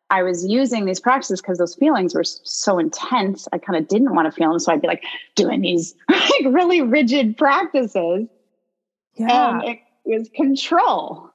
I 0.09 0.23
was 0.23 0.45
using 0.45 0.85
these 0.85 0.99
practices 0.99 1.41
because 1.41 1.57
those 1.57 1.75
feelings 1.75 2.15
were 2.15 2.23
so 2.23 2.79
intense. 2.79 3.47
I 3.53 3.59
kind 3.59 3.77
of 3.77 3.87
didn't 3.87 4.15
want 4.15 4.25
to 4.25 4.31
feel 4.31 4.49
them. 4.49 4.59
So 4.59 4.71
I'd 4.71 4.81
be 4.81 4.87
like 4.87 5.03
doing 5.35 5.61
these 5.61 5.95
like 6.09 6.45
really 6.45 6.81
rigid 6.81 7.37
practices. 7.37 8.27
Yeah. 9.15 9.59
And 9.59 9.63
it 9.69 9.79
was 10.05 10.29
control. 10.35 11.28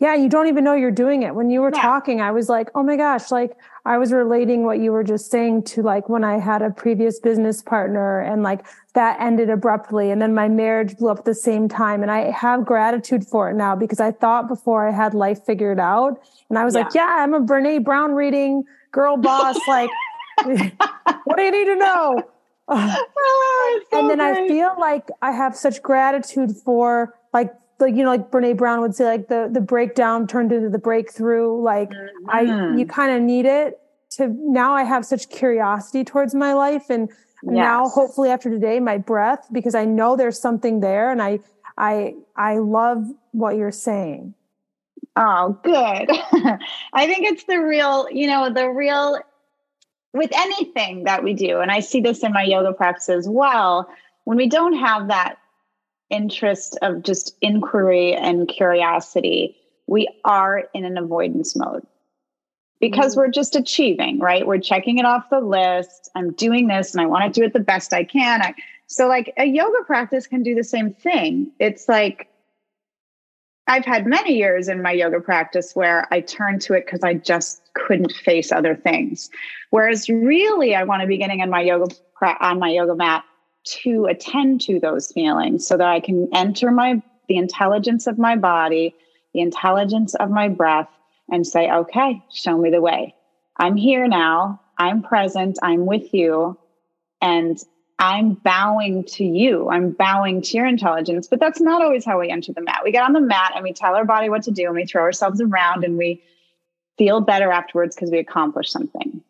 Yeah. 0.00 0.14
You 0.14 0.28
don't 0.28 0.48
even 0.48 0.64
know 0.64 0.74
you're 0.74 0.90
doing 0.90 1.22
it. 1.22 1.34
When 1.34 1.50
you 1.50 1.60
were 1.60 1.70
yeah. 1.74 1.82
talking, 1.82 2.20
I 2.20 2.30
was 2.30 2.48
like, 2.48 2.68
oh 2.74 2.82
my 2.82 2.96
gosh, 2.96 3.30
like 3.30 3.56
I 3.86 3.98
was 3.98 4.12
relating 4.12 4.64
what 4.64 4.80
you 4.80 4.92
were 4.92 5.04
just 5.04 5.30
saying 5.30 5.64
to 5.64 5.82
like 5.82 6.08
when 6.08 6.24
I 6.24 6.38
had 6.38 6.62
a 6.62 6.70
previous 6.70 7.20
business 7.20 7.62
partner 7.62 8.20
and 8.20 8.42
like 8.42 8.66
that 8.94 9.20
ended 9.20 9.50
abruptly 9.50 10.10
and 10.10 10.20
then 10.20 10.34
my 10.34 10.48
marriage 10.48 10.96
blew 10.96 11.10
up 11.10 11.20
at 11.20 11.24
the 11.24 11.34
same 11.34 11.68
time. 11.68 12.02
And 12.02 12.10
I 12.10 12.30
have 12.30 12.64
gratitude 12.64 13.26
for 13.26 13.50
it 13.50 13.54
now 13.54 13.76
because 13.76 14.00
I 14.00 14.10
thought 14.10 14.48
before 14.48 14.88
I 14.88 14.90
had 14.90 15.14
life 15.14 15.44
figured 15.44 15.78
out 15.78 16.20
and 16.48 16.58
I 16.58 16.64
was 16.64 16.74
yeah. 16.74 16.82
like, 16.82 16.94
yeah, 16.94 17.16
I'm 17.18 17.34
a 17.34 17.40
Brene 17.40 17.84
Brown 17.84 18.12
reading 18.12 18.64
girl 18.90 19.16
boss. 19.16 19.58
like, 19.68 19.90
what 21.24 21.36
do 21.36 21.42
you 21.42 21.50
need 21.50 21.66
to 21.66 21.76
know? 21.76 22.22
Oh, 22.66 23.80
so 23.90 23.98
and 23.98 24.08
then 24.08 24.18
great. 24.18 24.44
I 24.44 24.48
feel 24.48 24.74
like 24.78 25.10
I 25.20 25.32
have 25.32 25.54
such 25.54 25.82
gratitude 25.82 26.56
for 26.56 27.14
like 27.34 27.52
like 27.84 27.94
you 27.94 28.02
know 28.02 28.10
like 28.10 28.30
Brene 28.30 28.56
Brown 28.56 28.80
would 28.80 28.94
say 28.94 29.04
like 29.04 29.28
the 29.28 29.48
the 29.52 29.60
breakdown 29.60 30.26
turned 30.26 30.52
into 30.52 30.70
the 30.70 30.78
breakthrough 30.78 31.60
like 31.60 31.90
mm-hmm. 31.90 32.30
I 32.30 32.76
you 32.76 32.86
kind 32.86 33.16
of 33.16 33.22
need 33.22 33.46
it 33.46 33.80
to 34.12 34.28
now 34.28 34.74
I 34.74 34.84
have 34.84 35.04
such 35.04 35.28
curiosity 35.28 36.04
towards 36.04 36.34
my 36.34 36.54
life 36.54 36.90
and 36.90 37.08
yes. 37.08 37.52
now 37.52 37.88
hopefully 37.88 38.30
after 38.30 38.50
today 38.50 38.80
my 38.80 38.98
breath 38.98 39.46
because 39.52 39.74
I 39.74 39.84
know 39.84 40.16
there's 40.16 40.40
something 40.40 40.80
there 40.80 41.10
and 41.10 41.22
I 41.22 41.40
I 41.76 42.14
I 42.36 42.58
love 42.58 43.04
what 43.32 43.56
you're 43.56 43.72
saying. 43.72 44.34
Oh, 45.16 45.58
good. 45.62 46.10
I 46.92 47.06
think 47.06 47.24
it's 47.24 47.44
the 47.44 47.58
real, 47.58 48.08
you 48.10 48.26
know, 48.26 48.52
the 48.52 48.68
real 48.68 49.20
with 50.12 50.30
anything 50.34 51.04
that 51.04 51.22
we 51.22 51.34
do 51.34 51.60
and 51.60 51.70
I 51.70 51.80
see 51.80 52.00
this 52.00 52.22
in 52.22 52.32
my 52.32 52.44
yoga 52.44 52.72
practice 52.72 53.08
as 53.08 53.28
well 53.28 53.88
when 54.24 54.36
we 54.36 54.48
don't 54.48 54.74
have 54.74 55.08
that 55.08 55.38
interest 56.10 56.78
of 56.82 57.02
just 57.02 57.36
inquiry 57.40 58.14
and 58.14 58.48
curiosity, 58.48 59.56
we 59.86 60.08
are 60.24 60.64
in 60.74 60.84
an 60.84 60.98
avoidance 60.98 61.56
mode 61.56 61.86
because 62.80 63.12
mm-hmm. 63.12 63.20
we're 63.20 63.30
just 63.30 63.56
achieving, 63.56 64.18
right? 64.18 64.46
We're 64.46 64.58
checking 64.58 64.98
it 64.98 65.04
off 65.04 65.30
the 65.30 65.40
list. 65.40 66.10
I'm 66.14 66.32
doing 66.32 66.68
this 66.68 66.92
and 66.92 67.00
I 67.00 67.06
want 67.06 67.24
to 67.32 67.40
do 67.40 67.44
it 67.44 67.52
the 67.52 67.60
best 67.60 67.92
I 67.92 68.04
can. 68.04 68.42
I, 68.42 68.54
so, 68.86 69.08
like, 69.08 69.32
a 69.38 69.44
yoga 69.44 69.82
practice 69.86 70.26
can 70.26 70.42
do 70.42 70.54
the 70.54 70.64
same 70.64 70.92
thing. 70.92 71.50
It's 71.58 71.88
like, 71.88 72.28
I've 73.66 73.84
had 73.84 74.06
many 74.06 74.34
years 74.34 74.68
in 74.68 74.82
my 74.82 74.92
yoga 74.92 75.20
practice 75.20 75.74
where 75.74 76.06
I 76.12 76.20
turned 76.20 76.60
to 76.62 76.74
it 76.74 76.84
because 76.84 77.02
I 77.02 77.14
just 77.14 77.62
couldn't 77.72 78.12
face 78.12 78.52
other 78.52 78.76
things. 78.76 79.30
Whereas 79.70 80.08
really, 80.08 80.74
I 80.74 80.84
want 80.84 81.00
to 81.00 81.08
be 81.08 81.16
getting 81.16 81.40
on 81.40 81.48
my 81.48 81.62
yoga 81.62 81.94
on 82.40 82.58
my 82.58 82.70
yoga 82.70 82.94
mat 82.94 83.24
to 83.64 84.06
attend 84.06 84.60
to 84.62 84.78
those 84.78 85.10
feelings 85.12 85.66
so 85.66 85.76
that 85.76 85.88
I 85.88 86.00
can 86.00 86.28
enter 86.34 86.70
my 86.70 87.02
the 87.28 87.36
intelligence 87.36 88.06
of 88.06 88.18
my 88.18 88.36
body, 88.36 88.94
the 89.32 89.40
intelligence 89.40 90.14
of 90.16 90.30
my 90.30 90.48
breath 90.48 90.88
and 91.30 91.46
say, 91.46 91.70
"Okay, 91.70 92.22
show 92.30 92.58
me 92.58 92.70
the 92.70 92.82
way. 92.82 93.14
I'm 93.56 93.76
here 93.76 94.06
now. 94.06 94.60
I'm 94.78 95.02
present. 95.02 95.58
I'm 95.62 95.86
with 95.86 96.12
you." 96.12 96.58
And 97.22 97.58
I'm 97.98 98.34
bowing 98.34 99.04
to 99.04 99.24
you. 99.24 99.70
I'm 99.70 99.92
bowing 99.92 100.42
to 100.42 100.56
your 100.56 100.66
intelligence. 100.66 101.28
But 101.28 101.40
that's 101.40 101.60
not 101.60 101.80
always 101.80 102.04
how 102.04 102.20
we 102.20 102.28
enter 102.28 102.52
the 102.52 102.60
mat. 102.60 102.82
We 102.84 102.92
get 102.92 103.04
on 103.04 103.12
the 103.12 103.20
mat 103.20 103.52
and 103.54 103.62
we 103.62 103.72
tell 103.72 103.94
our 103.94 104.04
body 104.04 104.28
what 104.28 104.42
to 104.42 104.50
do 104.50 104.66
and 104.66 104.74
we 104.74 104.84
throw 104.84 105.02
ourselves 105.02 105.40
around 105.40 105.84
and 105.84 105.96
we 105.96 106.22
feel 106.98 107.20
better 107.20 107.50
afterwards 107.50 107.94
because 107.94 108.10
we 108.10 108.18
accomplished 108.18 108.72
something. 108.72 109.22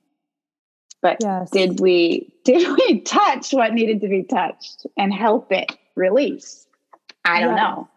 But 1.04 1.18
yes. 1.20 1.50
did 1.50 1.80
we 1.80 2.32
did 2.44 2.66
we 2.78 3.00
touch 3.00 3.52
what 3.52 3.74
needed 3.74 4.00
to 4.00 4.08
be 4.08 4.22
touched 4.22 4.86
and 4.96 5.12
help 5.12 5.52
it 5.52 5.76
release? 5.94 6.66
I 7.26 7.40
don't 7.40 7.56
know. 7.56 7.88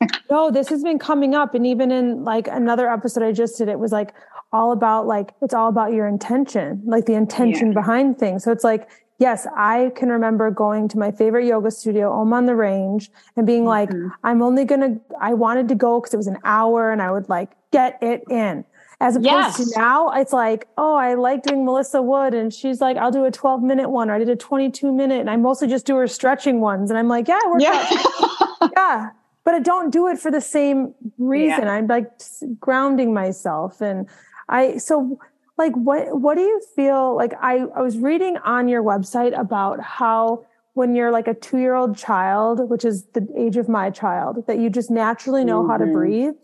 no, 0.30 0.50
this 0.50 0.68
has 0.68 0.82
been 0.82 0.98
coming 0.98 1.34
up. 1.34 1.54
And 1.54 1.66
even 1.66 1.90
in 1.90 2.24
like 2.24 2.46
another 2.46 2.90
episode 2.90 3.22
I 3.22 3.32
just 3.32 3.56
did, 3.56 3.68
it 3.68 3.78
was 3.78 3.90
like 3.90 4.12
all 4.52 4.72
about 4.72 5.06
like, 5.06 5.32
it's 5.40 5.54
all 5.54 5.70
about 5.70 5.92
your 5.92 6.06
intention, 6.06 6.82
like 6.84 7.06
the 7.06 7.14
intention 7.14 7.68
yeah. 7.68 7.80
behind 7.80 8.18
things. 8.18 8.44
So 8.44 8.52
it's 8.52 8.64
like, 8.64 8.90
yes, 9.18 9.46
I 9.56 9.90
can 9.96 10.10
remember 10.10 10.50
going 10.50 10.88
to 10.88 10.98
my 10.98 11.10
favorite 11.10 11.46
yoga 11.46 11.70
studio, 11.70 12.12
Om 12.12 12.34
on 12.34 12.44
the 12.44 12.54
Range, 12.54 13.10
and 13.36 13.46
being 13.46 13.64
like, 13.64 13.88
mm-hmm. 13.88 14.08
I'm 14.24 14.42
only 14.42 14.66
going 14.66 14.80
to, 14.80 15.00
I 15.20 15.32
wanted 15.32 15.68
to 15.68 15.74
go 15.74 16.00
because 16.00 16.12
it 16.12 16.18
was 16.18 16.26
an 16.26 16.38
hour 16.44 16.92
and 16.92 17.00
I 17.00 17.10
would 17.10 17.30
like 17.30 17.52
get 17.70 17.98
it 18.02 18.24
in. 18.28 18.64
As 19.00 19.14
opposed 19.14 19.26
yes. 19.26 19.56
to 19.56 19.78
now, 19.78 20.10
it's 20.10 20.32
like, 20.32 20.66
oh, 20.76 20.96
I 20.96 21.14
like 21.14 21.44
doing 21.44 21.64
Melissa 21.64 22.02
Wood. 22.02 22.34
And 22.34 22.52
she's 22.52 22.80
like, 22.80 22.96
I'll 22.96 23.12
do 23.12 23.24
a 23.24 23.30
12 23.30 23.62
minute 23.62 23.90
one, 23.90 24.10
or 24.10 24.14
I 24.14 24.18
did 24.18 24.28
a 24.28 24.34
22 24.34 24.92
minute. 24.92 25.20
And 25.20 25.30
I 25.30 25.36
mostly 25.36 25.68
just 25.68 25.86
do 25.86 25.94
her 25.96 26.08
stretching 26.08 26.60
ones. 26.60 26.90
And 26.90 26.98
I'm 26.98 27.06
like, 27.06 27.28
yeah, 27.28 27.38
we're 27.46 27.60
yeah. 27.60 27.88
yeah. 28.76 29.10
But 29.44 29.54
I 29.54 29.60
don't 29.60 29.90
do 29.90 30.08
it 30.08 30.18
for 30.18 30.32
the 30.32 30.40
same 30.40 30.94
reason. 31.16 31.62
Yeah. 31.62 31.74
I'm 31.74 31.86
like 31.86 32.10
grounding 32.58 33.14
myself. 33.14 33.80
And 33.80 34.08
I, 34.48 34.78
so 34.78 35.20
like, 35.56 35.74
what, 35.74 36.20
what 36.20 36.34
do 36.34 36.42
you 36.42 36.60
feel 36.74 37.14
like? 37.14 37.34
I, 37.40 37.58
I 37.76 37.82
was 37.82 37.98
reading 37.98 38.36
on 38.38 38.66
your 38.66 38.82
website 38.82 39.38
about 39.38 39.80
how 39.80 40.44
when 40.74 40.96
you're 40.96 41.12
like 41.12 41.28
a 41.28 41.34
two 41.34 41.58
year 41.58 41.74
old 41.74 41.96
child, 41.96 42.68
which 42.68 42.84
is 42.84 43.04
the 43.14 43.26
age 43.36 43.56
of 43.56 43.68
my 43.68 43.90
child, 43.90 44.44
that 44.48 44.58
you 44.58 44.70
just 44.70 44.90
naturally 44.90 45.44
know 45.44 45.60
mm-hmm. 45.60 45.70
how 45.70 45.76
to 45.76 45.84
mm-hmm. 45.84 45.92
breathe. 45.92 46.34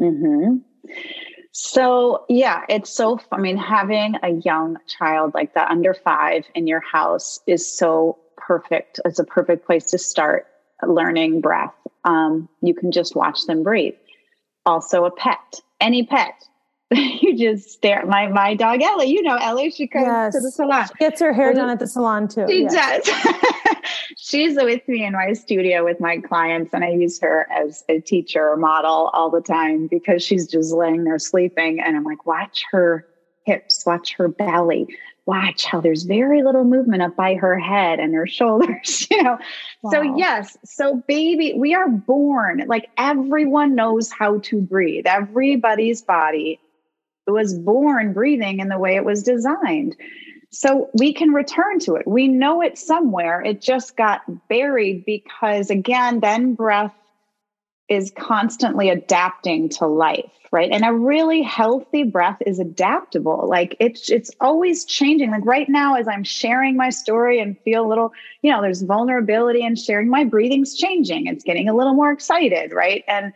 Mm-hmm. 0.00 0.56
So, 1.60 2.24
yeah, 2.28 2.64
it's 2.68 2.88
so, 2.88 3.18
I 3.32 3.38
mean, 3.38 3.56
having 3.56 4.14
a 4.22 4.30
young 4.44 4.76
child 4.86 5.34
like 5.34 5.54
that 5.54 5.72
under 5.72 5.92
five 5.92 6.44
in 6.54 6.68
your 6.68 6.78
house 6.78 7.40
is 7.48 7.68
so 7.68 8.16
perfect. 8.36 9.00
It's 9.04 9.18
a 9.18 9.24
perfect 9.24 9.66
place 9.66 9.86
to 9.86 9.98
start 9.98 10.46
learning 10.86 11.40
breath. 11.40 11.74
Um, 12.04 12.48
you 12.62 12.74
can 12.74 12.92
just 12.92 13.16
watch 13.16 13.44
them 13.46 13.64
breathe. 13.64 13.96
Also, 14.66 15.04
a 15.04 15.10
pet, 15.10 15.60
any 15.80 16.06
pet. 16.06 16.34
you 17.20 17.36
just 17.36 17.70
stare. 17.70 18.00
at 18.00 18.08
My 18.08 18.28
my 18.28 18.54
dog 18.54 18.80
Ellie, 18.82 19.08
you 19.08 19.22
know 19.22 19.36
Ellie, 19.36 19.70
she 19.70 19.86
comes 19.86 20.06
yes. 20.06 20.34
to 20.34 20.40
the 20.40 20.50
salon. 20.50 20.86
She 20.86 20.94
gets 20.98 21.20
her 21.20 21.32
hair 21.32 21.52
done 21.52 21.68
at 21.68 21.78
the 21.78 21.86
salon 21.86 22.28
too. 22.28 22.46
She 22.48 22.62
yes. 22.62 23.04
does. 23.04 23.44
she's 24.16 24.56
with 24.56 24.86
me 24.88 25.04
in 25.04 25.12
my 25.12 25.32
studio 25.32 25.84
with 25.84 26.00
my 26.00 26.18
clients 26.18 26.72
and 26.74 26.84
i 26.84 26.88
use 26.88 27.20
her 27.20 27.46
as 27.50 27.84
a 27.88 28.00
teacher 28.00 28.48
or 28.48 28.56
model 28.56 29.10
all 29.12 29.30
the 29.30 29.40
time 29.40 29.86
because 29.86 30.22
she's 30.22 30.46
just 30.46 30.72
laying 30.72 31.04
there 31.04 31.18
sleeping 31.18 31.80
and 31.80 31.96
i'm 31.96 32.04
like 32.04 32.26
watch 32.26 32.64
her 32.70 33.06
hips 33.44 33.84
watch 33.86 34.14
her 34.14 34.28
belly 34.28 34.86
watch 35.28 35.66
how 35.66 35.78
there's 35.78 36.04
very 36.04 36.42
little 36.42 36.64
movement 36.64 37.02
up 37.02 37.14
by 37.14 37.34
her 37.34 37.58
head 37.58 38.00
and 38.00 38.14
her 38.14 38.26
shoulders, 38.26 39.06
you 39.10 39.22
know. 39.22 39.38
Wow. 39.82 39.90
So 39.90 40.00
yes, 40.16 40.56
so 40.64 41.02
baby, 41.06 41.52
we 41.54 41.74
are 41.74 41.86
born 41.86 42.64
like 42.66 42.88
everyone 42.96 43.74
knows 43.74 44.10
how 44.10 44.38
to 44.38 44.60
breathe. 44.62 45.04
Everybody's 45.06 46.00
body 46.00 46.58
was 47.30 47.54
born 47.54 48.12
breathing 48.12 48.60
in 48.60 48.68
the 48.68 48.78
way 48.78 48.96
it 48.96 49.04
was 49.04 49.22
designed. 49.22 49.96
So 50.50 50.88
we 50.94 51.12
can 51.12 51.32
return 51.32 51.78
to 51.80 51.96
it. 51.96 52.06
We 52.06 52.26
know 52.26 52.62
it 52.62 52.78
somewhere. 52.78 53.42
It 53.42 53.60
just 53.60 53.96
got 53.96 54.22
buried 54.48 55.04
because, 55.04 55.70
again, 55.70 56.20
then 56.20 56.54
breath 56.54 56.94
is 57.88 58.12
constantly 58.18 58.90
adapting 58.90 59.68
to 59.70 59.86
life, 59.86 60.30
right? 60.52 60.70
And 60.70 60.84
a 60.84 60.92
really 60.92 61.42
healthy 61.42 62.02
breath 62.02 62.40
is 62.46 62.58
adaptable. 62.58 63.46
Like 63.48 63.76
it's 63.80 64.10
it's 64.10 64.30
always 64.40 64.84
changing. 64.84 65.30
Like 65.30 65.44
right 65.46 65.68
now, 65.68 65.94
as 65.94 66.06
I'm 66.06 66.24
sharing 66.24 66.76
my 66.76 66.90
story 66.90 67.40
and 67.40 67.58
feel 67.60 67.86
a 67.86 67.88
little, 67.88 68.12
you 68.42 68.50
know, 68.50 68.60
there's 68.60 68.82
vulnerability 68.82 69.64
and 69.64 69.78
sharing 69.78 70.08
my 70.08 70.24
breathing's 70.24 70.74
changing. 70.76 71.26
It's 71.26 71.44
getting 71.44 71.68
a 71.68 71.74
little 71.74 71.94
more 71.94 72.12
excited, 72.12 72.72
right? 72.72 73.04
And 73.08 73.32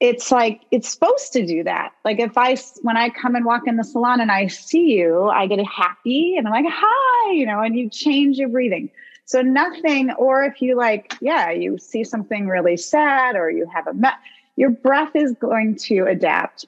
it's 0.00 0.32
like 0.32 0.62
it's 0.70 0.88
supposed 0.88 1.32
to 1.34 1.46
do 1.46 1.62
that. 1.64 1.92
Like 2.04 2.18
if 2.18 2.36
I 2.36 2.56
when 2.82 2.96
I 2.96 3.10
come 3.10 3.36
and 3.36 3.44
walk 3.44 3.66
in 3.66 3.76
the 3.76 3.84
salon 3.84 4.20
and 4.20 4.32
I 4.32 4.46
see 4.46 4.98
you, 4.98 5.28
I 5.28 5.46
get 5.46 5.64
happy 5.66 6.36
and 6.36 6.48
I'm 6.48 6.52
like, 6.52 6.72
hi, 6.74 7.32
you 7.32 7.44
know, 7.44 7.60
and 7.60 7.78
you 7.78 7.88
change 7.90 8.38
your 8.38 8.48
breathing. 8.48 8.90
So 9.26 9.42
nothing, 9.42 10.10
or 10.12 10.42
if 10.42 10.60
you 10.60 10.74
like, 10.74 11.14
yeah, 11.20 11.50
you 11.50 11.78
see 11.78 12.02
something 12.02 12.48
really 12.48 12.76
sad 12.76 13.36
or 13.36 13.50
you 13.50 13.66
have 13.72 13.86
a 13.86 13.94
me- 13.94 14.08
your 14.56 14.70
breath 14.70 15.14
is 15.14 15.32
going 15.34 15.76
to 15.76 16.06
adapt 16.06 16.64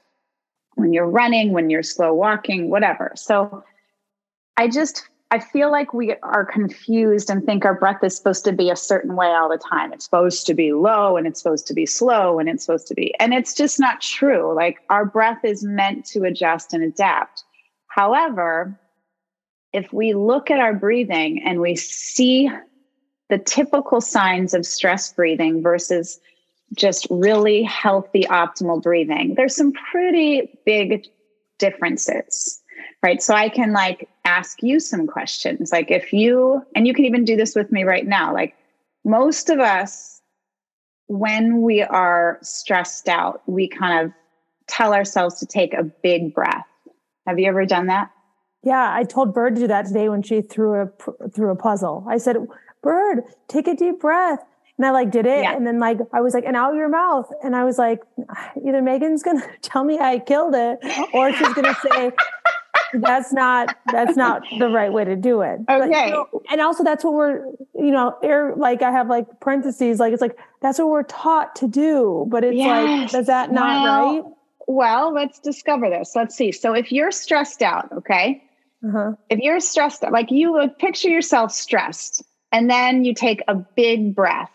when 0.75 0.93
you're 0.93 1.09
running, 1.09 1.53
when 1.53 1.71
you're 1.71 1.83
slow 1.83 2.15
walking, 2.15 2.71
whatever. 2.71 3.13
So 3.17 3.65
I 4.57 4.69
just 4.69 5.09
I 5.33 5.39
feel 5.39 5.73
like 5.73 5.95
we 5.95 6.15
are 6.23 6.45
confused 6.45 7.31
and 7.31 7.43
think 7.43 7.65
our 7.65 7.73
breath 7.73 8.05
is 8.05 8.15
supposed 8.15 8.45
to 8.45 8.53
be 8.53 8.69
a 8.69 8.77
certain 8.77 9.17
way 9.17 9.29
all 9.29 9.49
the 9.49 9.57
time. 9.57 9.91
It's 9.95 10.05
supposed 10.05 10.47
to 10.47 10.53
be 10.53 10.75
low 10.75 11.17
and 11.17 11.27
it's 11.27 11.41
supposed 11.43 11.67
to 11.69 11.75
be 11.75 11.87
slow 11.87 12.39
and 12.39 12.51
it's 12.51 12.67
supposed 12.67 12.87
to 12.89 12.95
be, 12.95 13.15
and 13.19 13.33
it's 13.33 13.55
just 13.55 13.81
not 13.81 14.03
true. 14.03 14.55
Like 14.55 14.81
our 14.91 15.07
breath 15.07 15.43
is 15.43 15.65
meant 15.65 16.05
to 16.09 16.25
adjust 16.25 16.75
and 16.75 16.85
adapt. 16.85 17.45
However, 17.87 18.79
if 19.73 19.91
we 19.91 20.13
look 20.13 20.51
at 20.51 20.61
our 20.61 20.75
breathing 20.75 21.43
and 21.43 21.63
we 21.63 21.77
see 21.77 22.51
the 23.31 23.39
typical 23.39 24.03
signs 24.03 24.53
of 24.53 24.67
stress 24.67 25.15
breathing 25.15 25.63
versus 25.63 26.21
just 26.77 27.07
really 27.09 27.63
healthy, 27.63 28.25
optimal 28.25 28.83
breathing, 28.83 29.33
there's 29.35 29.57
some 29.57 29.73
pretty 29.73 30.59
big 30.67 31.07
differences 31.59 32.63
right? 33.03 33.23
So 33.23 33.35
I 33.35 33.49
can 33.49 33.73
like 33.73 34.09
ask 34.25 34.63
you 34.63 34.81
some 34.81 35.07
questions. 35.07 35.73
Like 35.73 35.91
if 35.91 36.13
you, 36.13 36.65
and 36.75 36.87
you 36.87 36.95
can 36.95 37.05
even 37.05 37.25
do 37.25 37.37
this 37.37 37.55
with 37.55 37.73
me 37.73 37.85
right 37.85 38.07
now, 38.07 38.33
like 38.33 38.55
most 39.05 39.51
of 39.51 39.59
us, 39.59 40.21
when 41.09 41.63
we 41.63 41.83
are 41.83 42.39
stressed 42.43 43.09
out, 43.09 43.43
we 43.47 43.69
kind 43.69 44.07
of 44.07 44.13
tell 44.69 44.95
ourselves 44.95 45.39
to 45.41 45.47
take 45.47 45.75
a 45.75 45.83
big 45.83 46.35
breath. 46.35 46.67
Have 47.27 47.39
you 47.39 47.49
ever 47.49 47.67
done 47.67 47.87
that? 47.89 48.11
Yeah, 48.65 48.95
I 48.95 49.05
told 49.05 49.35
Bird 49.35 49.57
to 49.57 49.63
do 49.63 49.67
that 49.67 49.87
today 49.87 50.09
when 50.09 50.23
she 50.23 50.41
threw 50.41 50.83
a 50.83 51.29
threw 51.35 51.51
a 51.51 51.57
puzzle. 51.57 52.07
I 52.09 52.19
said, 52.19 52.37
"Bird, 52.81 53.25
take 53.49 53.67
a 53.67 53.75
deep 53.75 54.01
breath." 54.01 54.39
And 54.79 54.87
I 54.87 54.91
like 54.91 55.11
did 55.11 55.27
it. 55.27 55.43
Yeah. 55.43 55.55
And 55.55 55.67
then 55.67 55.79
like, 55.79 55.99
I 56.13 56.21
was 56.21 56.35
like, 56.35 56.45
and 56.45 56.57
out 56.57 56.75
your 56.75 56.89
mouth. 56.89 57.31
And 57.45 57.55
I 57.55 57.65
was 57.65 57.79
like, 57.79 58.01
either 58.67 58.81
Megan's 58.83 59.23
to 59.23 59.43
tell 59.63 59.85
me 59.85 59.99
I 59.99 60.19
killed 60.19 60.55
it 60.57 60.79
or 61.13 61.33
she's 61.33 61.55
to 61.55 61.77
say, 61.89 62.13
that's 62.95 63.33
not 63.33 63.77
that's 63.91 64.17
not 64.17 64.43
the 64.59 64.69
right 64.69 64.93
way 64.93 65.05
to 65.05 65.17
do 65.17 65.43
it. 65.43 65.61
Okay. 65.69 66.07
You 66.07 66.13
know, 66.13 66.43
and 66.51 66.61
also 66.61 66.85
that's 66.85 67.05
what 67.05 67.15
we're 67.15 67.45
you 67.83 67.91
know, 67.91 68.17
air 68.23 68.55
like 68.57 68.83
I 68.83 68.91
have 68.91 69.09
like 69.09 69.41
parentheses, 69.41 69.99
like 69.99 70.13
it's 70.13 70.23
like 70.23 70.39
that's 70.61 70.79
what 70.79 70.89
we're 70.89 71.03
taught 71.03 71.57
to 71.57 71.69
do. 71.69 72.27
But 72.29 72.45
it's 72.45 72.57
yes. 72.57 73.13
like, 73.13 73.21
is 73.21 73.27
that 73.27 73.51
not 73.53 73.83
well, 73.83 74.15
right? 74.15 74.33
Well, 74.69 75.13
let's 75.13 75.41
discover 75.41 75.91
this. 75.91 76.15
Let's 76.15 76.37
see. 76.37 76.53
So 76.53 76.75
if 76.75 76.93
you're 76.93 77.11
stressed 77.11 77.63
out, 77.63 77.91
okay. 77.93 78.43
Uh-huh. 78.87 79.13
If 79.31 79.41
you're 79.41 79.61
stressed 79.61 80.05
out, 80.05 80.13
like 80.13 80.31
you 80.31 80.53
would 80.53 80.79
picture 80.79 81.09
yourself 81.09 81.53
stressed, 81.53 82.23
and 82.53 82.71
then 82.71 83.05
you 83.05 83.15
take 83.15 83.43
a 83.49 83.55
big 83.55 84.15
breath 84.15 84.51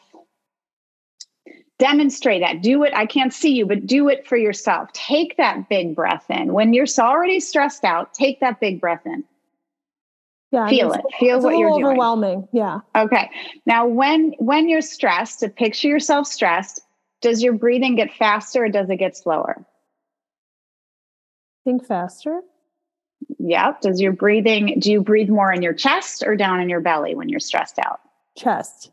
demonstrate 1.79 2.41
that. 2.41 2.61
Do 2.61 2.83
it 2.83 2.93
i 2.95 3.05
can't 3.05 3.33
see 3.33 3.51
you 3.53 3.65
but 3.65 3.85
do 3.85 4.09
it 4.09 4.27
for 4.27 4.37
yourself. 4.37 4.91
Take 4.93 5.37
that 5.37 5.69
big 5.69 5.95
breath 5.95 6.25
in. 6.29 6.53
When 6.53 6.73
you're 6.73 6.87
already 6.99 7.39
stressed 7.39 7.83
out 7.83 8.13
take 8.13 8.39
that 8.39 8.59
big 8.59 8.81
breath 8.81 9.05
in. 9.05 9.23
Yeah 10.51 10.67
feel 10.67 10.93
it. 10.93 11.01
Feel 11.19 11.41
what 11.41 11.57
you're 11.57 11.71
overwhelming 11.71 12.41
doing. 12.41 12.49
yeah. 12.53 12.79
Okay. 12.95 13.29
Now 13.65 13.85
when 13.85 14.33
when 14.39 14.69
you're 14.69 14.81
stressed 14.81 15.41
to 15.41 15.49
picture 15.49 15.87
yourself 15.87 16.27
stressed 16.27 16.81
does 17.21 17.41
your 17.41 17.53
breathing 17.53 17.95
get 17.95 18.13
faster 18.13 18.65
or 18.65 18.69
does 18.69 18.89
it 18.89 18.97
get 18.97 19.17
slower? 19.17 19.65
Think 21.63 21.85
faster. 21.85 22.41
Yeah 23.39 23.73
does 23.81 24.01
your 24.01 24.13
breathing 24.13 24.79
do 24.79 24.91
you 24.91 25.01
breathe 25.01 25.29
more 25.29 25.51
in 25.51 25.61
your 25.61 25.73
chest 25.73 26.23
or 26.25 26.35
down 26.35 26.59
in 26.59 26.69
your 26.69 26.81
belly 26.81 27.13
when 27.13 27.29
you're 27.29 27.39
stressed 27.39 27.77
out? 27.79 27.99
Chest 28.35 28.91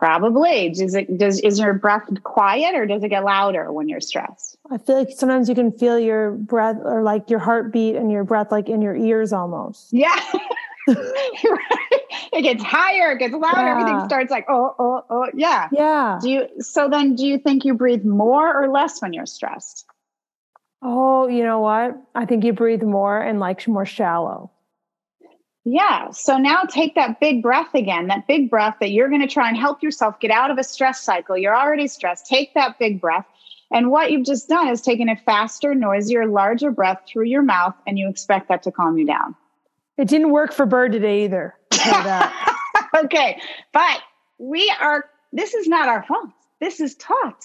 Probably. 0.00 0.70
Does 0.70 0.94
it 0.94 1.18
does 1.18 1.40
is 1.40 1.58
your 1.58 1.74
breath 1.74 2.08
quiet 2.24 2.74
or 2.74 2.86
does 2.86 3.04
it 3.04 3.10
get 3.10 3.22
louder 3.22 3.70
when 3.70 3.86
you're 3.86 4.00
stressed? 4.00 4.56
I 4.70 4.78
feel 4.78 4.96
like 4.96 5.10
sometimes 5.10 5.46
you 5.46 5.54
can 5.54 5.70
feel 5.70 5.98
your 5.98 6.30
breath 6.30 6.78
or 6.82 7.02
like 7.02 7.28
your 7.28 7.38
heartbeat 7.38 7.96
and 7.96 8.10
your 8.10 8.24
breath 8.24 8.50
like 8.50 8.70
in 8.70 8.80
your 8.80 8.96
ears 8.96 9.30
almost. 9.34 9.92
Yeah. 9.92 10.18
it 10.88 12.42
gets 12.42 12.64
higher, 12.64 13.12
it 13.12 13.18
gets 13.18 13.34
louder, 13.34 13.60
yeah. 13.60 13.72
everything 13.72 14.02
starts 14.06 14.30
like, 14.30 14.46
oh, 14.48 14.74
oh, 14.78 15.04
oh, 15.10 15.26
yeah. 15.34 15.68
Yeah. 15.70 16.18
Do 16.22 16.30
you 16.30 16.48
so 16.60 16.88
then 16.88 17.14
do 17.14 17.26
you 17.26 17.36
think 17.36 17.66
you 17.66 17.74
breathe 17.74 18.02
more 18.02 18.56
or 18.56 18.68
less 18.68 19.02
when 19.02 19.12
you're 19.12 19.26
stressed? 19.26 19.84
Oh, 20.80 21.28
you 21.28 21.44
know 21.44 21.60
what? 21.60 21.94
I 22.14 22.24
think 22.24 22.42
you 22.42 22.54
breathe 22.54 22.82
more 22.82 23.20
and 23.20 23.38
like 23.38 23.68
more 23.68 23.84
shallow. 23.84 24.50
Yeah. 25.72 26.10
So 26.10 26.36
now 26.36 26.62
take 26.64 26.96
that 26.96 27.20
big 27.20 27.42
breath 27.42 27.74
again, 27.74 28.08
that 28.08 28.26
big 28.26 28.50
breath 28.50 28.78
that 28.80 28.90
you're 28.90 29.08
going 29.08 29.20
to 29.20 29.28
try 29.28 29.46
and 29.46 29.56
help 29.56 29.84
yourself 29.84 30.18
get 30.18 30.32
out 30.32 30.50
of 30.50 30.58
a 30.58 30.64
stress 30.64 31.00
cycle. 31.00 31.38
You're 31.38 31.56
already 31.56 31.86
stressed. 31.86 32.26
Take 32.26 32.54
that 32.54 32.76
big 32.80 33.00
breath. 33.00 33.24
And 33.70 33.92
what 33.92 34.10
you've 34.10 34.26
just 34.26 34.48
done 34.48 34.66
is 34.66 34.80
taken 34.80 35.08
a 35.08 35.14
faster, 35.14 35.76
noisier, 35.76 36.26
larger 36.26 36.72
breath 36.72 37.02
through 37.06 37.26
your 37.26 37.42
mouth, 37.42 37.76
and 37.86 38.00
you 38.00 38.08
expect 38.08 38.48
that 38.48 38.64
to 38.64 38.72
calm 38.72 38.98
you 38.98 39.06
down. 39.06 39.36
It 39.96 40.08
didn't 40.08 40.32
work 40.32 40.52
for 40.52 40.66
Bird 40.66 40.90
today 40.90 41.22
either. 41.22 41.54
okay. 43.04 43.40
But 43.72 44.00
we 44.38 44.74
are, 44.80 45.04
this 45.32 45.54
is 45.54 45.68
not 45.68 45.88
our 45.88 46.02
fault. 46.02 46.30
This 46.60 46.80
is 46.80 46.96
taught 46.96 47.44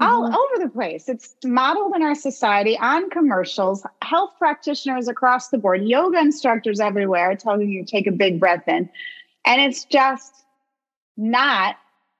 all 0.00 0.24
mm-hmm. 0.24 0.34
over 0.34 0.64
the 0.64 0.70
place. 0.70 1.08
It's 1.08 1.36
modeled 1.44 1.94
in 1.94 2.02
our 2.02 2.14
society 2.14 2.76
on 2.78 3.10
commercials, 3.10 3.86
health 4.02 4.30
practitioners 4.38 5.08
across 5.08 5.48
the 5.48 5.58
board, 5.58 5.84
yoga 5.84 6.18
instructors 6.18 6.80
everywhere 6.80 7.36
telling 7.36 7.68
you 7.68 7.84
to 7.84 7.90
take 7.90 8.06
a 8.06 8.12
big 8.12 8.40
breath 8.40 8.66
in. 8.66 8.88
And 9.46 9.60
it's 9.60 9.84
just 9.84 10.44
not 11.16 11.76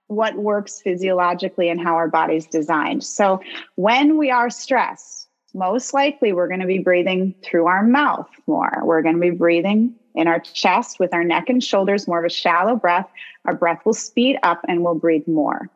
what 0.06 0.36
works 0.36 0.80
physiologically 0.82 1.68
and 1.68 1.80
how 1.80 1.94
our 1.94 2.08
body's 2.08 2.46
designed. 2.46 3.02
So 3.02 3.40
when 3.74 4.18
we 4.18 4.30
are 4.30 4.50
stressed, 4.50 5.28
most 5.54 5.94
likely 5.94 6.32
we're 6.32 6.48
going 6.48 6.60
to 6.60 6.66
be 6.66 6.78
breathing 6.78 7.34
through 7.42 7.66
our 7.66 7.82
mouth 7.82 8.28
more. 8.46 8.82
We're 8.82 9.02
going 9.02 9.14
to 9.14 9.20
be 9.20 9.30
breathing 9.30 9.94
in 10.14 10.28
our 10.28 10.40
chest 10.40 11.00
with 11.00 11.14
our 11.14 11.24
neck 11.24 11.48
and 11.48 11.62
shoulders, 11.62 12.06
more 12.06 12.18
of 12.18 12.24
a 12.24 12.30
shallow 12.30 12.76
breath. 12.76 13.08
Our 13.46 13.54
breath 13.54 13.84
will 13.84 13.94
speed 13.94 14.38
up 14.42 14.60
and 14.68 14.84
we'll 14.84 14.94
breathe 14.94 15.26
more. 15.26 15.70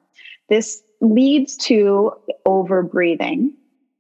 This 0.49 0.83
leads 1.01 1.57
to 1.57 2.13
over 2.45 2.83
breathing. 2.83 3.53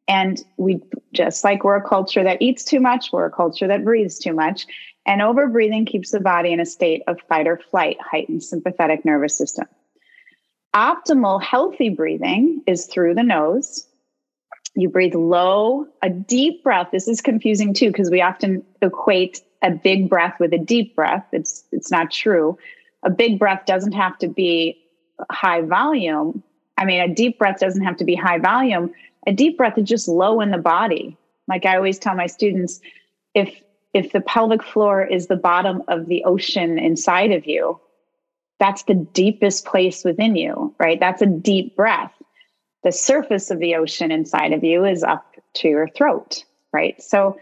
And 0.08 0.42
we 0.56 0.80
just 1.12 1.44
like 1.44 1.64
we're 1.64 1.76
a 1.76 1.87
culture 1.87 2.24
that 2.24 2.40
eats 2.40 2.64
too 2.64 2.80
much, 2.80 3.12
we're 3.12 3.26
a 3.26 3.30
culture 3.30 3.68
that 3.68 3.84
breathes 3.84 4.18
too 4.18 4.32
much. 4.32 4.66
And 5.06 5.22
over 5.22 5.46
breathing 5.48 5.87
keeps 5.87 6.11
the 6.11 6.20
body 6.20 6.52
in 6.52 6.61
a 6.61 6.66
state 6.66 7.02
of 7.06 7.18
fight 7.28 7.46
or 7.46 7.61
flight, 7.70 7.96
heightened 8.00 8.42
sympathetic 8.42 9.04
nervous 9.04 9.37
system. 9.37 9.66
Optimal 10.74 11.42
healthy 11.42 11.88
breathing 11.88 12.62
is 12.66 12.87
through 12.87 13.14
the 13.14 13.22
nose. 13.22 13.87
You 14.74 14.88
breathe 14.88 15.14
low, 15.14 15.87
a 16.02 16.11
deep 16.11 16.62
breath. 16.62 16.88
This 16.92 17.08
is 17.08 17.20
confusing 17.20 17.74
too, 17.74 17.88
because 17.88 18.11
we 18.11 18.20
often 18.20 18.62
equate 18.82 19.40
a 19.62 19.70
big 19.70 20.08
breath 20.08 20.38
with 20.38 20.52
a 20.52 20.58
deep 20.58 20.94
breath. 20.94 21.26
It's 21.32 21.64
it's 21.72 21.90
not 21.90 22.11
true. 22.11 22.56
A 23.02 23.11
big 23.11 23.38
breath 23.38 23.66
doesn't 23.66 23.92
have 23.92 24.18
to 24.18 24.28
be 24.28 24.78
high 25.30 25.62
volume. 25.62 26.42
I 26.78 26.84
mean, 26.84 27.00
a 27.00 27.12
deep 27.12 27.38
breath 27.38 27.58
doesn't 27.58 27.84
have 27.84 27.96
to 27.98 28.04
be 28.04 28.14
high 28.14 28.38
volume. 28.38 28.92
A 29.26 29.32
deep 29.32 29.58
breath 29.58 29.76
is 29.76 29.88
just 29.88 30.08
low 30.08 30.40
in 30.40 30.50
the 30.50 30.58
body. 30.58 31.16
Like 31.48 31.66
I 31.66 31.76
always 31.76 31.98
tell 31.98 32.14
my 32.14 32.26
students, 32.26 32.80
if 33.34 33.54
if 33.94 34.12
the 34.12 34.20
pelvic 34.20 34.62
floor 34.62 35.04
is 35.04 35.26
the 35.26 35.36
bottom 35.36 35.82
of 35.88 36.06
the 36.06 36.22
ocean 36.24 36.78
inside 36.78 37.32
of 37.32 37.46
you, 37.46 37.80
that's 38.60 38.84
the 38.84 38.94
deepest 38.94 39.64
place 39.64 40.04
within 40.04 40.36
you, 40.36 40.74
right? 40.78 41.00
That's 41.00 41.22
a 41.22 41.26
deep 41.26 41.74
breath. 41.74 42.12
The 42.84 42.92
surface 42.92 43.50
of 43.50 43.58
the 43.58 43.74
ocean 43.76 44.12
inside 44.12 44.52
of 44.52 44.62
you 44.62 44.84
is 44.84 45.02
up 45.02 45.34
to 45.54 45.68
your 45.68 45.88
throat, 45.88 46.44
right? 46.72 47.02
So 47.02 47.38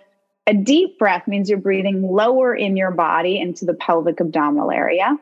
a 0.46 0.54
deep 0.54 0.98
breath 0.98 1.26
means 1.26 1.50
you're 1.50 1.58
breathing 1.58 2.02
lower 2.02 2.54
in 2.54 2.76
your 2.76 2.92
body 2.92 3.40
into 3.40 3.64
the 3.64 3.74
pelvic 3.74 4.20
abdominal 4.20 4.70
area, 4.70 5.16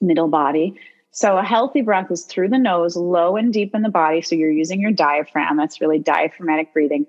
middle 0.00 0.28
body. 0.28 0.78
So 1.16 1.38
a 1.38 1.42
healthy 1.42 1.80
breath 1.80 2.10
is 2.10 2.26
through 2.26 2.50
the 2.50 2.58
nose, 2.58 2.94
low 2.94 3.36
and 3.36 3.50
deep 3.50 3.74
in 3.74 3.80
the 3.80 3.88
body. 3.88 4.20
So 4.20 4.36
you're 4.36 4.50
using 4.50 4.82
your 4.82 4.92
diaphragm. 4.92 5.56
That's 5.56 5.80
really 5.80 5.98
diaphragmatic 5.98 6.74
breathing. 6.74 7.06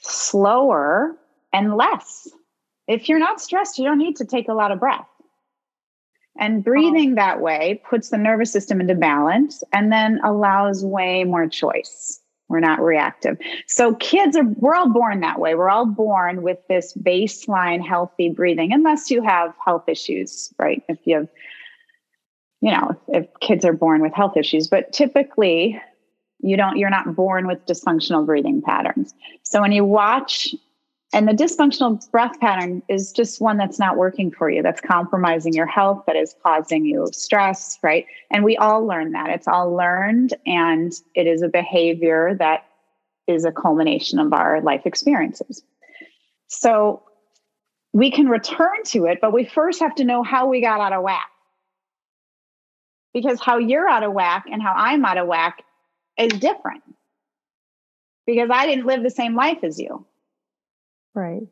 Slower 0.00 1.14
and 1.52 1.76
less. 1.76 2.26
If 2.88 3.08
you're 3.08 3.20
not 3.20 3.40
stressed, 3.40 3.78
you 3.78 3.84
don't 3.84 3.98
need 3.98 4.16
to 4.16 4.24
take 4.24 4.48
a 4.48 4.54
lot 4.54 4.72
of 4.72 4.80
breath. 4.80 5.06
And 6.36 6.58
oh. 6.58 6.62
breathing 6.62 7.12
oh. 7.12 7.14
that 7.14 7.40
way 7.40 7.80
puts 7.88 8.08
the 8.08 8.18
nervous 8.18 8.50
system 8.50 8.80
into 8.80 8.96
balance 8.96 9.62
and 9.72 9.92
then 9.92 10.18
allows 10.24 10.84
way 10.84 11.22
more 11.22 11.46
choice. 11.46 12.20
We're 12.48 12.58
not 12.58 12.80
reactive. 12.80 13.38
So 13.68 13.94
kids 13.94 14.36
are, 14.36 14.46
we're 14.56 14.74
all 14.74 14.92
born 14.92 15.20
that 15.20 15.38
way. 15.38 15.54
We're 15.54 15.70
all 15.70 15.86
born 15.86 16.42
with 16.42 16.58
this 16.68 16.92
baseline 16.94 17.86
healthy 17.86 18.30
breathing, 18.30 18.72
unless 18.72 19.12
you 19.12 19.22
have 19.22 19.54
health 19.64 19.88
issues, 19.88 20.52
right? 20.58 20.82
If 20.88 20.98
you 21.04 21.18
have, 21.18 21.28
you 22.60 22.70
know, 22.70 23.00
if 23.08 23.26
kids 23.40 23.64
are 23.64 23.72
born 23.72 24.00
with 24.00 24.12
health 24.14 24.36
issues, 24.36 24.66
but 24.66 24.92
typically 24.92 25.80
you 26.40 26.56
don't, 26.56 26.76
you're 26.76 26.90
not 26.90 27.14
born 27.14 27.46
with 27.46 27.64
dysfunctional 27.66 28.24
breathing 28.24 28.62
patterns. 28.62 29.14
So 29.42 29.60
when 29.60 29.72
you 29.72 29.84
watch 29.84 30.54
and 31.12 31.26
the 31.26 31.32
dysfunctional 31.32 32.10
breath 32.10 32.38
pattern 32.38 32.82
is 32.88 33.12
just 33.12 33.40
one 33.40 33.56
that's 33.56 33.78
not 33.78 33.96
working 33.96 34.30
for 34.30 34.50
you, 34.50 34.62
that's 34.62 34.80
compromising 34.80 35.54
your 35.54 35.66
health, 35.66 36.04
that 36.06 36.16
is 36.16 36.34
causing 36.42 36.84
you 36.84 37.08
stress, 37.12 37.78
right? 37.82 38.04
And 38.30 38.44
we 38.44 38.56
all 38.58 38.86
learn 38.86 39.12
that. 39.12 39.30
It's 39.30 39.48
all 39.48 39.74
learned, 39.74 40.34
and 40.44 40.92
it 41.14 41.26
is 41.26 41.40
a 41.40 41.48
behavior 41.48 42.36
that 42.38 42.66
is 43.26 43.44
a 43.44 43.52
culmination 43.52 44.18
of 44.18 44.32
our 44.34 44.60
life 44.60 44.82
experiences. 44.84 45.62
So 46.48 47.02
we 47.94 48.10
can 48.10 48.28
return 48.28 48.82
to 48.86 49.06
it, 49.06 49.18
but 49.20 49.32
we 49.32 49.44
first 49.46 49.80
have 49.80 49.94
to 49.96 50.04
know 50.04 50.22
how 50.22 50.46
we 50.46 50.60
got 50.60 50.80
out 50.80 50.92
of 50.92 51.02
whack. 51.02 51.28
Because 53.20 53.40
how 53.40 53.58
you're 53.58 53.88
out 53.88 54.02
of 54.02 54.12
whack 54.12 54.46
and 54.50 54.62
how 54.62 54.72
I'm 54.76 55.04
out 55.04 55.18
of 55.18 55.26
whack 55.26 55.64
is 56.18 56.32
different. 56.32 56.82
Because 58.26 58.50
I 58.52 58.66
didn't 58.66 58.86
live 58.86 59.02
the 59.02 59.10
same 59.10 59.34
life 59.34 59.58
as 59.62 59.78
you. 59.78 60.04
Right. 61.14 61.42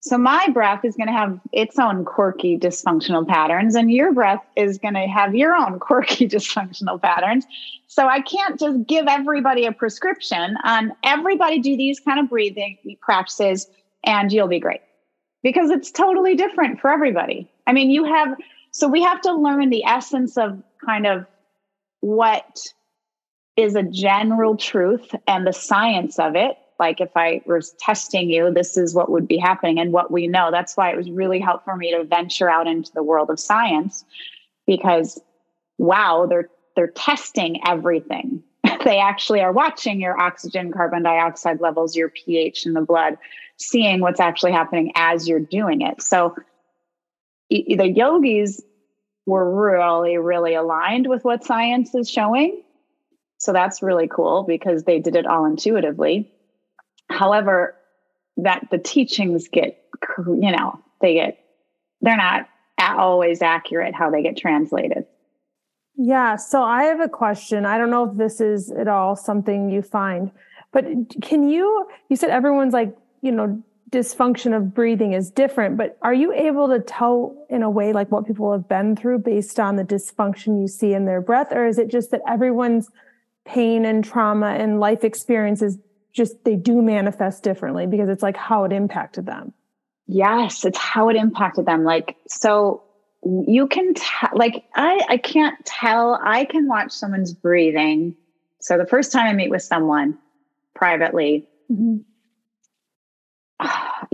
So 0.00 0.18
my 0.18 0.48
breath 0.50 0.84
is 0.84 0.96
going 0.96 1.06
to 1.06 1.14
have 1.14 1.40
its 1.50 1.78
own 1.78 2.04
quirky 2.04 2.58
dysfunctional 2.58 3.26
patterns, 3.26 3.74
and 3.74 3.90
your 3.90 4.12
breath 4.12 4.44
is 4.54 4.76
going 4.76 4.92
to 4.92 5.06
have 5.06 5.34
your 5.34 5.54
own 5.54 5.78
quirky 5.80 6.28
dysfunctional 6.28 7.00
patterns. 7.00 7.46
So 7.86 8.06
I 8.06 8.20
can't 8.20 8.60
just 8.60 8.86
give 8.86 9.06
everybody 9.08 9.64
a 9.64 9.72
prescription 9.72 10.56
on 10.62 10.92
everybody 11.04 11.58
do 11.58 11.76
these 11.76 12.00
kind 12.00 12.20
of 12.20 12.28
breathing 12.28 12.76
practices 13.00 13.66
and 14.04 14.30
you'll 14.30 14.48
be 14.48 14.60
great 14.60 14.80
because 15.42 15.70
it's 15.70 15.90
totally 15.90 16.34
different 16.34 16.80
for 16.80 16.90
everybody. 16.90 17.50
I 17.66 17.72
mean, 17.72 17.90
you 17.90 18.04
have, 18.04 18.36
so 18.72 18.88
we 18.88 19.02
have 19.02 19.20
to 19.22 19.32
learn 19.32 19.70
the 19.70 19.84
essence 19.84 20.36
of 20.36 20.62
kind 20.84 21.06
of 21.06 21.26
what 22.00 22.58
is 23.56 23.76
a 23.76 23.82
general 23.82 24.56
truth 24.56 25.14
and 25.26 25.46
the 25.46 25.52
science 25.52 26.18
of 26.18 26.34
it 26.36 26.56
like 26.78 27.00
if 27.00 27.10
I 27.16 27.40
was 27.46 27.72
testing 27.78 28.30
you, 28.30 28.52
this 28.52 28.76
is 28.76 28.94
what 28.94 29.10
would 29.10 29.28
be 29.28 29.38
happening 29.38 29.78
and 29.78 29.92
what 29.92 30.10
we 30.10 30.26
know. 30.26 30.50
That's 30.50 30.76
why 30.76 30.90
it 30.90 30.96
was 30.96 31.10
really 31.10 31.38
helpful 31.38 31.72
for 31.72 31.76
me 31.76 31.92
to 31.92 32.04
venture 32.04 32.50
out 32.50 32.66
into 32.66 32.92
the 32.92 33.02
world 33.02 33.30
of 33.30 33.38
science 33.38 34.04
because 34.66 35.20
wow, 35.78 36.26
they're 36.28 36.48
they're 36.76 36.88
testing 36.88 37.60
everything. 37.66 38.42
they 38.84 38.98
actually 38.98 39.40
are 39.40 39.52
watching 39.52 40.00
your 40.00 40.20
oxygen, 40.20 40.72
carbon 40.72 41.02
dioxide 41.02 41.60
levels, 41.60 41.94
your 41.94 42.08
pH 42.08 42.66
in 42.66 42.72
the 42.72 42.80
blood, 42.80 43.16
seeing 43.56 44.00
what's 44.00 44.20
actually 44.20 44.52
happening 44.52 44.92
as 44.96 45.28
you're 45.28 45.40
doing 45.40 45.80
it. 45.80 46.02
So 46.02 46.34
the 47.50 47.92
yogis 47.94 48.60
were 49.26 49.70
really, 49.70 50.18
really 50.18 50.54
aligned 50.54 51.08
with 51.08 51.24
what 51.24 51.44
science 51.44 51.94
is 51.94 52.10
showing. 52.10 52.62
So 53.38 53.52
that's 53.52 53.82
really 53.82 54.08
cool 54.08 54.44
because 54.44 54.84
they 54.84 54.98
did 54.98 55.16
it 55.16 55.26
all 55.26 55.44
intuitively. 55.44 56.32
However, 57.10 57.74
that 58.36 58.68
the 58.70 58.78
teachings 58.78 59.48
get, 59.48 59.82
you 60.18 60.50
know, 60.50 60.78
they 61.00 61.14
get, 61.14 61.38
they're 62.00 62.16
not 62.16 62.48
always 62.78 63.40
accurate 63.42 63.94
how 63.94 64.10
they 64.10 64.22
get 64.22 64.36
translated. 64.36 65.04
Yeah. 65.96 66.36
So 66.36 66.62
I 66.62 66.84
have 66.84 67.00
a 67.00 67.08
question. 67.08 67.64
I 67.64 67.78
don't 67.78 67.90
know 67.90 68.10
if 68.10 68.16
this 68.16 68.40
is 68.40 68.70
at 68.72 68.88
all 68.88 69.14
something 69.14 69.70
you 69.70 69.80
find, 69.80 70.30
but 70.72 70.84
can 71.22 71.48
you, 71.48 71.88
you 72.08 72.16
said 72.16 72.30
everyone's 72.30 72.74
like, 72.74 72.96
you 73.22 73.30
know, 73.30 73.62
dysfunction 73.94 74.56
of 74.56 74.74
breathing 74.74 75.12
is 75.12 75.30
different, 75.30 75.76
but 75.76 75.96
are 76.02 76.14
you 76.14 76.32
able 76.32 76.68
to 76.68 76.80
tell 76.80 77.46
in 77.48 77.62
a 77.62 77.70
way 77.70 77.92
like 77.92 78.10
what 78.10 78.26
people 78.26 78.50
have 78.52 78.68
been 78.68 78.96
through 78.96 79.18
based 79.20 79.60
on 79.60 79.76
the 79.76 79.84
dysfunction 79.84 80.60
you 80.60 80.66
see 80.66 80.92
in 80.92 81.04
their 81.04 81.20
breath? 81.20 81.52
Or 81.52 81.66
is 81.66 81.78
it 81.78 81.88
just 81.88 82.10
that 82.10 82.22
everyone's 82.28 82.90
pain 83.44 83.84
and 83.84 84.04
trauma 84.04 84.48
and 84.48 84.80
life 84.80 85.04
experiences 85.04 85.78
just 86.12 86.44
they 86.44 86.56
do 86.56 86.80
manifest 86.80 87.42
differently 87.42 87.86
because 87.86 88.08
it's 88.08 88.22
like 88.22 88.36
how 88.36 88.64
it 88.64 88.72
impacted 88.72 89.26
them. 89.26 89.52
Yes, 90.06 90.64
it's 90.64 90.78
how 90.78 91.08
it 91.08 91.16
impacted 91.16 91.66
them. 91.66 91.84
Like 91.84 92.16
so 92.28 92.82
you 93.24 93.66
can 93.66 93.94
tell 93.94 94.30
like 94.34 94.64
I 94.74 95.00
I 95.08 95.16
can't 95.16 95.56
tell 95.64 96.18
I 96.22 96.44
can 96.44 96.68
watch 96.68 96.92
someone's 96.92 97.32
breathing. 97.32 98.16
So 98.60 98.78
the 98.78 98.86
first 98.86 99.12
time 99.12 99.26
I 99.26 99.32
meet 99.32 99.50
with 99.50 99.62
someone 99.62 100.18
privately, 100.74 101.48
mm-hmm. 101.70 101.98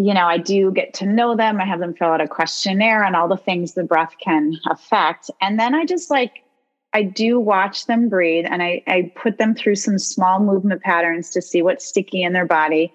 You 0.00 0.14
know, 0.14 0.26
I 0.26 0.38
do 0.38 0.72
get 0.72 0.94
to 0.94 1.06
know 1.06 1.36
them. 1.36 1.60
I 1.60 1.66
have 1.66 1.78
them 1.78 1.92
fill 1.92 2.08
out 2.08 2.22
a 2.22 2.26
questionnaire 2.26 3.04
on 3.04 3.14
all 3.14 3.28
the 3.28 3.36
things 3.36 3.74
the 3.74 3.84
breath 3.84 4.14
can 4.18 4.54
affect. 4.66 5.30
And 5.42 5.60
then 5.60 5.74
I 5.74 5.84
just 5.84 6.10
like 6.10 6.42
I 6.94 7.02
do 7.02 7.38
watch 7.38 7.84
them 7.84 8.08
breathe 8.08 8.46
and 8.48 8.62
I, 8.62 8.82
I 8.86 9.12
put 9.14 9.36
them 9.36 9.54
through 9.54 9.76
some 9.76 9.98
small 9.98 10.40
movement 10.40 10.80
patterns 10.80 11.28
to 11.30 11.42
see 11.42 11.60
what's 11.60 11.86
sticky 11.86 12.22
in 12.22 12.32
their 12.32 12.46
body 12.46 12.90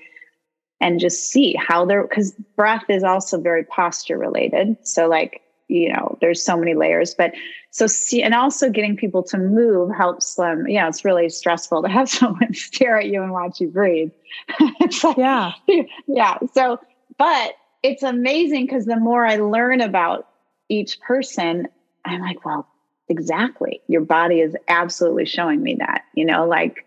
and 0.81 0.99
just 0.99 1.29
see 1.29 1.55
how 1.59 1.85
they're 1.85 2.07
because 2.07 2.31
breath 2.55 2.89
is 2.89 3.03
also 3.03 3.39
very 3.39 3.63
posture 3.63 4.17
related. 4.17 4.75
So 4.81 5.07
like, 5.07 5.41
you 5.67 5.93
know, 5.93 6.17
there's 6.21 6.43
so 6.43 6.57
many 6.57 6.73
layers, 6.73 7.13
but 7.13 7.33
so 7.69 7.85
see, 7.85 8.23
and 8.23 8.33
also 8.33 8.69
getting 8.71 8.97
people 8.97 9.21
to 9.23 9.37
move 9.37 9.91
helps 9.95 10.35
them. 10.35 10.67
You 10.67 10.79
know, 10.79 10.87
it's 10.87 11.05
really 11.05 11.29
stressful 11.29 11.83
to 11.83 11.89
have 11.89 12.09
someone 12.19 12.53
stare 12.55 12.97
at 12.97 13.07
you 13.07 13.21
and 13.21 13.31
watch 13.31 13.61
you 13.61 13.67
breathe. 13.67 14.11
like, 15.03 15.17
yeah. 15.17 15.51
Yeah. 16.07 16.37
So, 16.53 16.79
but 17.17 17.53
it's 17.83 18.03
amazing 18.03 18.65
because 18.65 18.85
the 18.85 18.99
more 18.99 19.25
I 19.25 19.37
learn 19.37 19.81
about 19.81 20.27
each 20.69 20.99
person, 21.01 21.67
I'm 22.03 22.21
like, 22.21 22.43
well, 22.43 22.67
exactly. 23.09 23.81
Your 23.87 24.01
body 24.01 24.41
is 24.41 24.55
absolutely 24.67 25.25
showing 25.25 25.61
me 25.61 25.75
that 25.75 26.03
you 26.13 26.25
know 26.25 26.47
like 26.47 26.85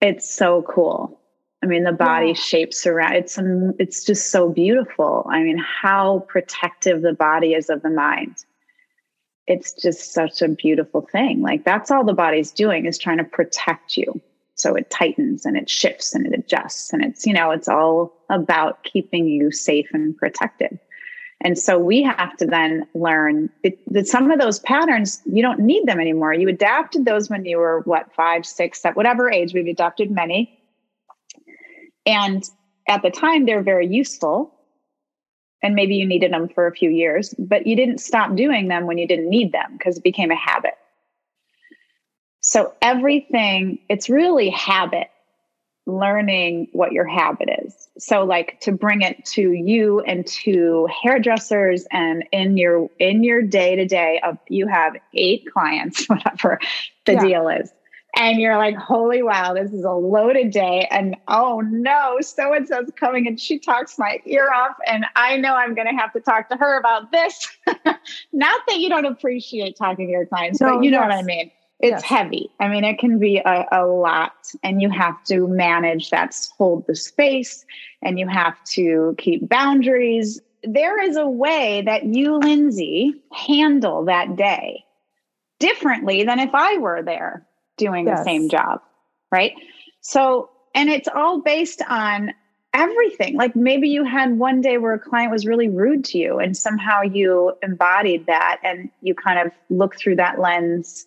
it's 0.00 0.30
so 0.30 0.62
cool. 0.62 1.18
I 1.62 1.66
mean 1.66 1.84
the 1.84 1.92
body 1.92 2.28
yeah. 2.28 2.34
shapes 2.34 2.86
around 2.86 3.14
it's 3.14 3.38
um, 3.38 3.74
it's 3.78 4.04
just 4.04 4.30
so 4.30 4.48
beautiful. 4.50 5.26
I 5.30 5.42
mean 5.42 5.58
how 5.58 6.20
protective 6.28 7.02
the 7.02 7.14
body 7.14 7.54
is 7.54 7.70
of 7.70 7.82
the 7.82 7.90
mind. 7.90 8.44
It's 9.46 9.72
just 9.72 10.12
such 10.12 10.42
a 10.42 10.48
beautiful 10.48 11.08
thing. 11.10 11.40
Like 11.40 11.64
that's 11.64 11.90
all 11.90 12.04
the 12.04 12.12
body's 12.12 12.52
doing 12.52 12.84
is 12.84 12.98
trying 12.98 13.18
to 13.18 13.24
protect 13.24 13.96
you 13.96 14.20
so 14.58 14.74
it 14.74 14.90
tightens 14.90 15.46
and 15.46 15.56
it 15.56 15.70
shifts 15.70 16.14
and 16.14 16.26
it 16.26 16.38
adjusts 16.38 16.92
and 16.92 17.04
it's 17.04 17.26
you 17.26 17.32
know 17.32 17.50
it's 17.50 17.68
all 17.68 18.12
about 18.30 18.82
keeping 18.84 19.26
you 19.26 19.50
safe 19.50 19.88
and 19.92 20.16
protected 20.16 20.78
and 21.40 21.56
so 21.56 21.78
we 21.78 22.02
have 22.02 22.36
to 22.38 22.46
then 22.46 22.86
learn 22.94 23.48
that 23.62 24.08
some 24.08 24.30
of 24.30 24.40
those 24.40 24.58
patterns, 24.58 25.22
you 25.24 25.40
don't 25.40 25.60
need 25.60 25.86
them 25.86 26.00
anymore. 26.00 26.34
You 26.34 26.48
adapted 26.48 27.04
those 27.04 27.30
when 27.30 27.44
you 27.44 27.58
were 27.58 27.82
what, 27.84 28.12
five, 28.14 28.44
six, 28.44 28.82
seven, 28.82 28.96
whatever 28.96 29.30
age, 29.30 29.54
we've 29.54 29.68
adopted 29.68 30.10
many. 30.10 30.58
And 32.06 32.42
at 32.88 33.02
the 33.02 33.10
time, 33.10 33.46
they're 33.46 33.62
very 33.62 33.86
useful. 33.86 34.52
And 35.62 35.74
maybe 35.74 35.94
you 35.94 36.06
needed 36.06 36.32
them 36.32 36.48
for 36.48 36.66
a 36.66 36.72
few 36.72 36.90
years, 36.90 37.34
but 37.38 37.66
you 37.66 37.76
didn't 37.76 37.98
stop 37.98 38.34
doing 38.34 38.68
them 38.68 38.86
when 38.86 38.98
you 38.98 39.06
didn't 39.06 39.28
need 39.28 39.52
them 39.52 39.76
because 39.76 39.98
it 39.98 40.04
became 40.04 40.30
a 40.30 40.36
habit. 40.36 40.74
So 42.48 42.72
everything, 42.80 43.78
it's 43.90 44.08
really 44.08 44.48
habit 44.48 45.08
learning 45.84 46.68
what 46.72 46.92
your 46.92 47.04
habit 47.04 47.50
is. 47.62 47.90
So 47.98 48.24
like 48.24 48.58
to 48.60 48.72
bring 48.72 49.02
it 49.02 49.22
to 49.32 49.52
you 49.52 50.00
and 50.00 50.26
to 50.28 50.88
hairdressers 51.02 51.86
and 51.90 52.24
in 52.32 52.56
your 52.56 52.88
in 52.98 53.22
your 53.22 53.42
day 53.42 53.76
to 53.76 53.84
day 53.84 54.22
of 54.24 54.38
you 54.48 54.66
have 54.66 54.94
eight 55.12 55.46
clients 55.52 56.06
whatever 56.08 56.58
the 57.04 57.12
yeah. 57.12 57.20
deal 57.20 57.48
is. 57.50 57.70
And 58.16 58.40
you're 58.40 58.56
like, 58.56 58.76
holy 58.76 59.22
wow, 59.22 59.52
this 59.52 59.70
is 59.70 59.84
a 59.84 59.92
loaded 59.92 60.50
day. 60.50 60.88
And 60.90 61.16
oh 61.28 61.60
no, 61.60 62.16
so 62.22 62.54
and 62.54 62.66
so's 62.66 62.90
coming 62.96 63.26
and 63.26 63.38
she 63.38 63.58
talks 63.58 63.98
my 63.98 64.20
ear 64.24 64.50
off. 64.50 64.76
And 64.86 65.04
I 65.16 65.36
know 65.36 65.54
I'm 65.54 65.74
going 65.74 65.86
to 65.86 66.00
have 66.00 66.14
to 66.14 66.20
talk 66.20 66.48
to 66.48 66.56
her 66.56 66.78
about 66.78 67.12
this. 67.12 67.46
Not 68.32 68.60
that 68.68 68.78
you 68.78 68.88
don't 68.88 69.04
appreciate 69.04 69.76
talking 69.76 70.06
to 70.06 70.12
your 70.12 70.24
clients, 70.24 70.62
no, 70.62 70.76
but 70.76 70.84
you 70.84 70.90
know 70.90 71.00
what 71.00 71.12
I 71.12 71.20
mean 71.20 71.50
it's 71.80 71.90
yes. 71.90 72.04
heavy. 72.04 72.50
I 72.58 72.68
mean, 72.68 72.84
it 72.84 72.98
can 72.98 73.18
be 73.18 73.38
a, 73.38 73.66
a 73.70 73.86
lot, 73.86 74.52
and 74.62 74.82
you 74.82 74.90
have 74.90 75.22
to 75.24 75.46
manage 75.46 76.10
that, 76.10 76.36
hold 76.56 76.86
the 76.86 76.96
space, 76.96 77.64
and 78.02 78.18
you 78.18 78.26
have 78.26 78.62
to 78.72 79.14
keep 79.18 79.48
boundaries. 79.48 80.40
There 80.64 81.00
is 81.00 81.16
a 81.16 81.28
way 81.28 81.82
that 81.86 82.04
you, 82.04 82.36
Lindsay, 82.38 83.14
handle 83.32 84.06
that 84.06 84.34
day 84.34 84.84
differently 85.60 86.24
than 86.24 86.40
if 86.40 86.50
I 86.52 86.78
were 86.78 87.02
there 87.02 87.46
doing 87.76 88.06
yes. 88.06 88.18
the 88.18 88.24
same 88.24 88.48
job. 88.48 88.80
Right. 89.30 89.52
So, 90.00 90.50
and 90.74 90.88
it's 90.88 91.08
all 91.08 91.42
based 91.42 91.82
on 91.88 92.32
everything. 92.74 93.36
Like 93.36 93.56
maybe 93.56 93.88
you 93.88 94.04
had 94.04 94.38
one 94.38 94.60
day 94.60 94.78
where 94.78 94.94
a 94.94 94.98
client 94.98 95.30
was 95.30 95.46
really 95.46 95.68
rude 95.68 96.04
to 96.06 96.18
you 96.18 96.38
and 96.38 96.56
somehow 96.56 97.02
you 97.02 97.52
embodied 97.62 98.26
that 98.26 98.60
and 98.62 98.90
you 99.00 99.14
kind 99.14 99.46
of 99.46 99.52
look 99.70 99.96
through 99.96 100.16
that 100.16 100.38
lens, 100.38 101.06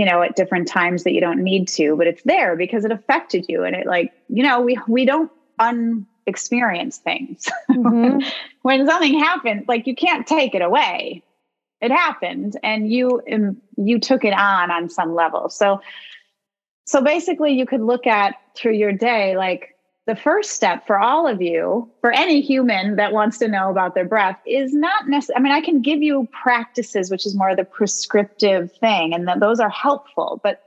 you 0.00 0.06
know, 0.06 0.22
at 0.22 0.34
different 0.34 0.66
times 0.66 1.04
that 1.04 1.12
you 1.12 1.20
don't 1.20 1.44
need 1.44 1.68
to, 1.68 1.94
but 1.94 2.06
it's 2.06 2.22
there 2.22 2.56
because 2.56 2.86
it 2.86 2.90
affected 2.90 3.44
you. 3.50 3.64
And 3.64 3.76
it 3.76 3.86
like, 3.86 4.14
you 4.30 4.42
know, 4.42 4.58
we 4.62 4.78
we 4.88 5.04
don't 5.04 5.30
unexperience 5.58 6.96
things. 6.96 7.46
Mm-hmm. 7.70 8.26
when 8.62 8.86
something 8.86 9.18
happens, 9.18 9.68
like 9.68 9.86
you 9.86 9.94
can't 9.94 10.26
take 10.26 10.54
it 10.54 10.62
away. 10.62 11.22
It 11.82 11.90
happened 11.90 12.58
and 12.62 12.90
you 12.90 13.20
um, 13.30 13.58
you 13.76 14.00
took 14.00 14.24
it 14.24 14.32
on 14.32 14.70
on 14.70 14.88
some 14.88 15.14
level. 15.14 15.50
So 15.50 15.82
so 16.86 17.02
basically 17.02 17.52
you 17.52 17.66
could 17.66 17.82
look 17.82 18.06
at 18.06 18.36
through 18.56 18.76
your 18.76 18.92
day 18.92 19.36
like 19.36 19.76
the 20.06 20.16
first 20.16 20.52
step 20.52 20.86
for 20.86 20.98
all 20.98 21.26
of 21.26 21.40
you, 21.40 21.88
for 22.00 22.10
any 22.10 22.40
human 22.40 22.96
that 22.96 23.12
wants 23.12 23.38
to 23.38 23.48
know 23.48 23.70
about 23.70 23.94
their 23.94 24.04
breath, 24.04 24.38
is 24.46 24.72
not 24.72 25.08
necessarily, 25.08 25.40
I 25.40 25.42
mean, 25.42 25.52
I 25.52 25.60
can 25.60 25.82
give 25.82 26.02
you 26.02 26.26
practices, 26.32 27.10
which 27.10 27.26
is 27.26 27.36
more 27.36 27.50
of 27.50 27.56
the 27.56 27.64
prescriptive 27.64 28.72
thing, 28.72 29.14
and 29.14 29.28
that 29.28 29.40
those 29.40 29.60
are 29.60 29.70
helpful, 29.70 30.40
but 30.42 30.62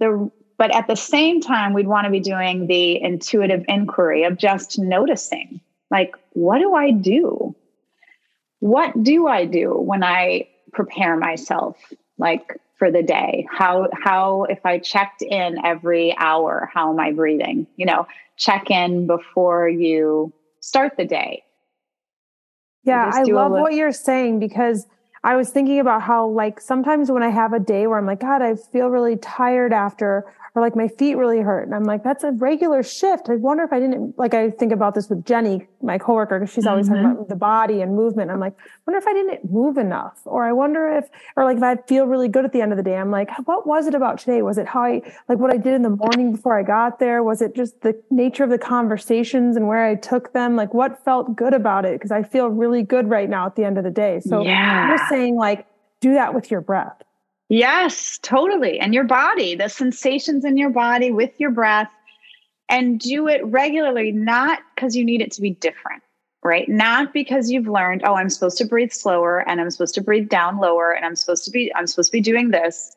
the 0.00 0.30
but 0.58 0.74
at 0.74 0.86
the 0.86 0.96
same 0.96 1.40
time, 1.40 1.72
we'd 1.72 1.88
want 1.88 2.04
to 2.04 2.10
be 2.10 2.20
doing 2.20 2.68
the 2.68 3.02
intuitive 3.02 3.64
inquiry 3.66 4.22
of 4.22 4.38
just 4.38 4.78
noticing, 4.78 5.60
like, 5.90 6.14
what 6.34 6.58
do 6.58 6.74
I 6.74 6.92
do? 6.92 7.54
What 8.60 9.02
do 9.02 9.26
I 9.26 9.44
do 9.44 9.74
when 9.74 10.04
I 10.04 10.48
prepare 10.72 11.16
myself? 11.16 11.76
Like, 12.16 12.60
for 12.82 12.90
the 12.90 13.04
day. 13.04 13.46
How 13.48 13.86
how 13.92 14.42
if 14.50 14.66
i 14.66 14.80
checked 14.80 15.22
in 15.22 15.64
every 15.64 16.16
hour 16.18 16.68
how 16.74 16.90
am 16.90 16.98
i 16.98 17.12
breathing? 17.12 17.68
You 17.76 17.86
know 17.86 18.08
check 18.36 18.72
in 18.72 19.06
before 19.06 19.68
you 19.68 20.32
start 20.58 20.96
the 20.96 21.04
day. 21.04 21.44
Yeah 22.82 23.08
i 23.14 23.22
love 23.22 23.52
what 23.52 23.74
you're 23.74 23.92
saying 23.92 24.40
because 24.40 24.84
i 25.24 25.36
was 25.36 25.50
thinking 25.50 25.78
about 25.78 26.02
how 26.02 26.26
like 26.26 26.60
sometimes 26.60 27.10
when 27.10 27.22
i 27.22 27.28
have 27.28 27.52
a 27.52 27.60
day 27.60 27.86
where 27.86 27.98
i'm 27.98 28.06
like 28.06 28.20
god 28.20 28.42
i 28.42 28.54
feel 28.54 28.88
really 28.88 29.16
tired 29.16 29.72
after 29.72 30.24
or 30.54 30.60
like 30.60 30.76
my 30.76 30.86
feet 30.86 31.14
really 31.14 31.40
hurt. 31.40 31.62
And 31.62 31.74
I'm 31.74 31.84
like, 31.84 32.04
that's 32.04 32.24
a 32.24 32.32
regular 32.32 32.82
shift. 32.82 33.30
I 33.30 33.36
wonder 33.36 33.64
if 33.64 33.72
I 33.72 33.80
didn't, 33.80 34.18
like, 34.18 34.34
I 34.34 34.50
think 34.50 34.70
about 34.70 34.94
this 34.94 35.08
with 35.08 35.24
Jenny, 35.24 35.66
my 35.80 35.96
coworker, 35.96 36.40
because 36.40 36.52
she's 36.52 36.66
always 36.66 36.86
mm-hmm. 36.86 36.96
talking 36.96 37.12
about 37.12 37.28
the 37.30 37.36
body 37.36 37.80
and 37.80 37.96
movement. 37.96 38.30
I'm 38.30 38.38
like, 38.38 38.54
wonder 38.86 38.98
if 38.98 39.06
I 39.06 39.14
didn't 39.14 39.50
move 39.50 39.78
enough. 39.78 40.20
Or 40.26 40.44
I 40.44 40.52
wonder 40.52 40.88
if, 40.98 41.08
or 41.36 41.44
like 41.44 41.56
if 41.56 41.62
I 41.62 41.76
feel 41.88 42.06
really 42.06 42.28
good 42.28 42.44
at 42.44 42.52
the 42.52 42.60
end 42.60 42.70
of 42.70 42.76
the 42.76 42.82
day, 42.82 42.96
I'm 42.96 43.10
like, 43.10 43.30
what 43.46 43.66
was 43.66 43.86
it 43.86 43.94
about 43.94 44.18
today? 44.18 44.42
Was 44.42 44.58
it 44.58 44.66
how 44.66 44.82
I, 44.82 45.00
like 45.26 45.38
what 45.38 45.50
I 45.50 45.56
did 45.56 45.72
in 45.72 45.82
the 45.82 45.90
morning 45.90 46.32
before 46.32 46.58
I 46.58 46.62
got 46.62 46.98
there? 46.98 47.22
Was 47.22 47.40
it 47.40 47.56
just 47.56 47.80
the 47.80 47.98
nature 48.10 48.44
of 48.44 48.50
the 48.50 48.58
conversations 48.58 49.56
and 49.56 49.66
where 49.66 49.86
I 49.86 49.94
took 49.94 50.34
them? 50.34 50.54
Like 50.54 50.74
what 50.74 51.02
felt 51.02 51.34
good 51.34 51.54
about 51.54 51.86
it? 51.86 51.94
Because 51.94 52.10
I 52.10 52.22
feel 52.22 52.48
really 52.48 52.82
good 52.82 53.08
right 53.08 53.28
now 53.28 53.46
at 53.46 53.56
the 53.56 53.64
end 53.64 53.78
of 53.78 53.84
the 53.84 53.90
day. 53.90 54.20
So 54.20 54.42
yeah. 54.42 54.88
Saying 55.12 55.36
like, 55.36 55.66
do 56.00 56.14
that 56.14 56.34
with 56.34 56.50
your 56.50 56.60
breath. 56.60 57.02
Yes, 57.48 58.18
totally. 58.22 58.80
And 58.80 58.94
your 58.94 59.04
body, 59.04 59.54
the 59.54 59.68
sensations 59.68 60.44
in 60.44 60.56
your 60.56 60.70
body 60.70 61.12
with 61.12 61.38
your 61.38 61.50
breath, 61.50 61.90
and 62.70 62.98
do 62.98 63.28
it 63.28 63.44
regularly, 63.44 64.10
not 64.10 64.60
because 64.74 64.96
you 64.96 65.04
need 65.04 65.20
it 65.20 65.30
to 65.32 65.42
be 65.42 65.50
different, 65.50 66.02
right? 66.42 66.66
Not 66.66 67.12
because 67.12 67.50
you've 67.50 67.68
learned, 67.68 68.02
oh, 68.04 68.14
I'm 68.14 68.30
supposed 68.30 68.56
to 68.58 68.64
breathe 68.64 68.92
slower 68.92 69.46
and 69.46 69.60
I'm 69.60 69.70
supposed 69.70 69.94
to 69.96 70.00
breathe 70.00 70.30
down 70.30 70.58
lower 70.58 70.92
and 70.92 71.04
I'm 71.04 71.14
supposed 71.14 71.44
to 71.44 71.50
be, 71.50 71.70
I'm 71.74 71.86
supposed 71.86 72.10
to 72.10 72.16
be 72.16 72.22
doing 72.22 72.50
this. 72.50 72.96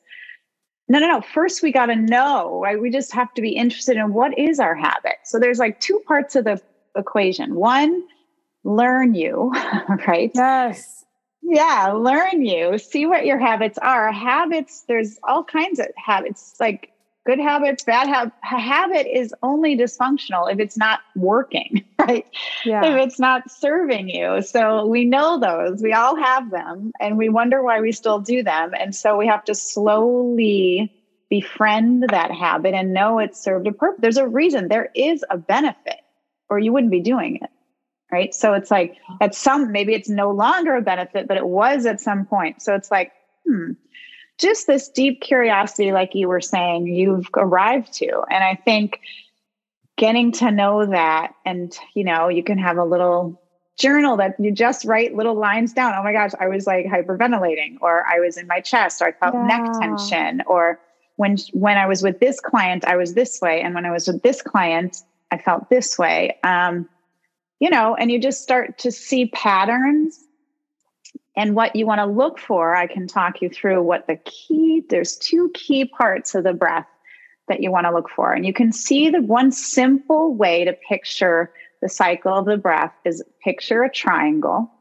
No, 0.87 0.99
no, 0.99 1.07
no. 1.07 1.19
First, 1.19 1.61
we 1.61 1.73
got 1.73 1.87
to 1.87 1.95
know, 1.95 2.61
right? 2.61 2.79
We 2.79 2.89
just 2.89 3.11
have 3.13 3.33
to 3.33 3.41
be 3.41 3.49
interested 3.49 3.97
in 3.97 4.13
what 4.13 4.37
is 4.39 4.59
our 4.59 4.75
habit. 4.75 5.15
So 5.25 5.37
there's 5.39 5.59
like 5.59 5.81
two 5.81 6.01
parts 6.07 6.37
of 6.37 6.45
the 6.45 6.61
equation. 6.95 7.55
One, 7.55 8.03
learn 8.63 9.15
you, 9.15 9.51
right? 10.07 10.31
Yes 10.33 11.04
yeah, 11.47 11.91
learn 11.91 12.43
you, 12.43 12.77
see 12.79 13.05
what 13.05 13.25
your 13.25 13.37
habits 13.37 13.77
are. 13.77 14.11
Habits, 14.11 14.83
there's 14.87 15.19
all 15.23 15.43
kinds 15.43 15.79
of 15.79 15.87
habits, 15.95 16.55
like 16.59 16.91
good 17.23 17.39
habits, 17.39 17.83
bad 17.83 18.07
habits. 18.07 18.35
habit 18.41 19.05
is 19.07 19.31
only 19.43 19.77
dysfunctional 19.77 20.51
if 20.51 20.59
it's 20.59 20.75
not 20.75 21.01
working, 21.15 21.85
right? 21.99 22.25
Yeah. 22.65 22.83
If 22.83 23.07
it's 23.07 23.19
not 23.19 23.51
serving 23.51 24.09
you. 24.09 24.41
So 24.41 24.87
we 24.87 25.05
know 25.05 25.39
those. 25.39 25.83
We 25.83 25.93
all 25.93 26.15
have 26.15 26.49
them 26.49 26.91
and 26.99 27.15
we 27.15 27.29
wonder 27.29 27.61
why 27.61 27.79
we 27.79 27.91
still 27.91 28.19
do 28.19 28.41
them. 28.41 28.73
And 28.77 28.95
so 28.95 29.15
we 29.15 29.27
have 29.27 29.43
to 29.45 29.53
slowly 29.53 30.91
befriend 31.29 32.05
that 32.09 32.31
habit 32.31 32.73
and 32.73 32.91
know 32.91 33.19
it 33.19 33.35
served 33.35 33.67
a 33.67 33.71
purpose. 33.71 33.99
There's 34.01 34.17
a 34.17 34.27
reason, 34.27 34.67
there 34.67 34.89
is 34.95 35.23
a 35.29 35.37
benefit, 35.37 36.01
or 36.49 36.57
you 36.57 36.73
wouldn't 36.73 36.91
be 36.91 37.01
doing 37.01 37.35
it 37.35 37.49
right? 38.11 38.33
So 38.33 38.53
it's 38.53 38.71
like 38.71 38.95
at 39.21 39.35
some 39.35 39.71
maybe 39.71 39.93
it's 39.93 40.09
no 40.09 40.31
longer 40.31 40.75
a 40.75 40.81
benefit 40.81 41.27
but 41.27 41.37
it 41.37 41.47
was 41.47 41.85
at 41.85 41.99
some 41.99 42.25
point. 42.25 42.61
So 42.61 42.75
it's 42.75 42.91
like 42.91 43.11
hmm 43.47 43.71
just 44.37 44.67
this 44.67 44.89
deep 44.89 45.21
curiosity 45.21 45.91
like 45.91 46.13
you 46.13 46.27
were 46.27 46.41
saying 46.41 46.87
you've 46.87 47.29
arrived 47.35 47.93
to. 47.93 48.23
And 48.29 48.43
i 48.43 48.55
think 48.55 48.99
getting 49.97 50.31
to 50.33 50.51
know 50.51 50.85
that 50.85 51.33
and 51.45 51.77
you 51.93 52.03
know 52.03 52.27
you 52.27 52.43
can 52.43 52.57
have 52.57 52.77
a 52.77 52.83
little 52.83 53.41
journal 53.77 54.17
that 54.17 54.35
you 54.39 54.51
just 54.51 54.85
write 54.85 55.15
little 55.15 55.35
lines 55.35 55.73
down. 55.73 55.93
Oh 55.97 56.03
my 56.03 56.11
gosh 56.11 56.31
i 56.39 56.47
was 56.47 56.67
like 56.67 56.85
hyperventilating 56.85 57.77
or 57.81 58.05
i 58.07 58.19
was 58.19 58.37
in 58.37 58.47
my 58.47 58.59
chest 58.59 59.01
or 59.01 59.07
i 59.07 59.11
felt 59.13 59.35
yeah. 59.35 59.47
neck 59.47 59.71
tension 59.79 60.41
or 60.47 60.79
when 61.15 61.37
when 61.53 61.77
i 61.77 61.85
was 61.85 62.03
with 62.03 62.19
this 62.19 62.39
client 62.39 62.83
i 62.85 62.95
was 62.95 63.13
this 63.13 63.39
way. 63.41 63.61
And 63.61 63.73
when 63.73 63.85
i 63.85 63.91
was 63.91 64.07
with 64.07 64.21
this 64.21 64.41
client 64.41 64.97
i 65.31 65.37
felt 65.37 65.69
this 65.69 65.97
way. 65.97 66.37
Um, 66.43 66.89
you 67.59 67.69
know, 67.69 67.95
and 67.95 68.11
you 68.11 68.19
just 68.19 68.41
start 68.41 68.77
to 68.79 68.91
see 68.91 69.27
patterns 69.27 70.19
and 71.37 71.55
what 71.55 71.75
you 71.75 71.85
want 71.85 71.99
to 71.99 72.05
look 72.05 72.39
for. 72.39 72.75
I 72.75 72.87
can 72.87 73.07
talk 73.07 73.41
you 73.41 73.49
through 73.49 73.83
what 73.83 74.07
the 74.07 74.17
key, 74.25 74.83
there's 74.89 75.17
two 75.17 75.51
key 75.53 75.85
parts 75.85 76.35
of 76.35 76.43
the 76.43 76.53
breath 76.53 76.87
that 77.47 77.61
you 77.61 77.71
want 77.71 77.85
to 77.85 77.91
look 77.91 78.09
for. 78.09 78.33
And 78.33 78.45
you 78.45 78.53
can 78.53 78.71
see 78.71 79.09
the 79.09 79.21
one 79.21 79.51
simple 79.51 80.33
way 80.33 80.65
to 80.65 80.73
picture 80.73 81.51
the 81.81 81.89
cycle 81.89 82.33
of 82.33 82.45
the 82.45 82.57
breath 82.57 82.93
is 83.03 83.23
picture 83.43 83.83
a 83.83 83.91
triangle. 83.91 84.71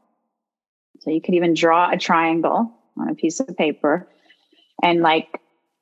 So 1.01 1.11
you 1.11 1.21
could 1.21 1.35
even 1.35 1.53
draw 1.53 1.91
a 1.91 1.97
triangle 1.97 2.71
on 2.97 3.09
a 3.09 3.15
piece 3.15 3.39
of 3.39 3.55
paper 3.55 4.07
and 4.81 5.01
like 5.01 5.39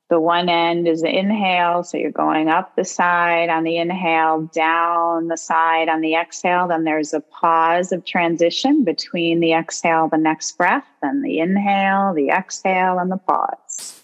the 0.09 0.19
one 0.19 0.49
end 0.49 0.87
is 0.87 1.01
the 1.01 1.09
inhale. 1.09 1.83
So 1.83 1.97
you're 1.97 2.11
going 2.11 2.49
up 2.49 2.75
the 2.75 2.85
side 2.85 3.49
on 3.49 3.63
the 3.63 3.77
inhale, 3.77 4.49
down 4.53 5.27
the 5.27 5.37
side 5.37 5.89
on 5.89 6.01
the 6.01 6.15
exhale. 6.15 6.67
Then 6.67 6.83
there's 6.83 7.13
a 7.13 7.21
pause 7.21 7.91
of 7.91 8.05
transition 8.05 8.83
between 8.83 9.39
the 9.39 9.53
exhale, 9.53 10.09
the 10.09 10.17
next 10.17 10.57
breath, 10.57 10.85
then 11.01 11.21
the 11.21 11.39
inhale, 11.39 12.13
the 12.13 12.29
exhale, 12.29 12.99
and 12.99 13.11
the 13.11 13.17
pause. 13.17 14.03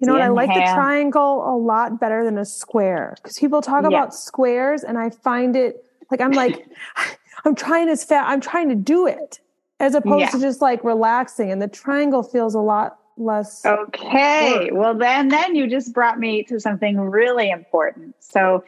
You 0.00 0.06
know 0.06 0.14
what? 0.14 0.22
I 0.22 0.28
like 0.28 0.48
the 0.48 0.72
triangle 0.74 1.48
a 1.48 1.54
lot 1.56 2.00
better 2.00 2.24
than 2.24 2.36
a 2.36 2.44
square 2.44 3.14
because 3.16 3.38
people 3.38 3.62
talk 3.62 3.84
about 3.84 4.12
squares 4.12 4.82
and 4.82 4.98
I 4.98 5.10
find 5.10 5.54
it 5.54 5.84
like 6.10 6.20
I'm 6.20 6.32
like, 6.32 6.66
I'm 7.44 7.54
trying 7.54 7.88
as 7.88 8.02
fast, 8.02 8.28
I'm 8.28 8.40
trying 8.40 8.68
to 8.68 8.74
do 8.74 9.06
it 9.06 9.38
as 9.78 9.94
opposed 9.94 10.20
yeah. 10.20 10.30
to 10.30 10.40
just 10.40 10.60
like 10.60 10.82
relaxing. 10.82 11.52
And 11.52 11.62
the 11.62 11.68
triangle 11.68 12.24
feels 12.24 12.54
a 12.54 12.60
lot 12.60 12.98
less 13.16 13.64
okay 13.64 14.64
work. 14.64 14.70
well 14.72 14.94
then 14.94 15.28
then 15.28 15.54
you 15.54 15.66
just 15.66 15.92
brought 15.92 16.18
me 16.18 16.42
to 16.42 16.58
something 16.58 16.98
really 16.98 17.50
important 17.50 18.14
so 18.20 18.64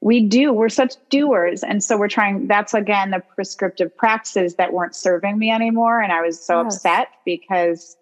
we 0.00 0.20
do 0.20 0.52
we're 0.52 0.68
such 0.68 0.94
doers 1.10 1.62
and 1.64 1.82
so 1.82 1.96
we're 1.96 2.08
trying 2.08 2.46
that's 2.46 2.74
again 2.74 3.10
the 3.10 3.20
prescriptive 3.34 3.94
practices 3.96 4.54
that 4.54 4.72
weren't 4.72 4.94
serving 4.94 5.38
me 5.38 5.50
anymore 5.50 6.00
and 6.00 6.12
i 6.12 6.20
was 6.20 6.40
so 6.40 6.62
yes. 6.62 6.76
upset 6.76 7.08
because 7.24 7.96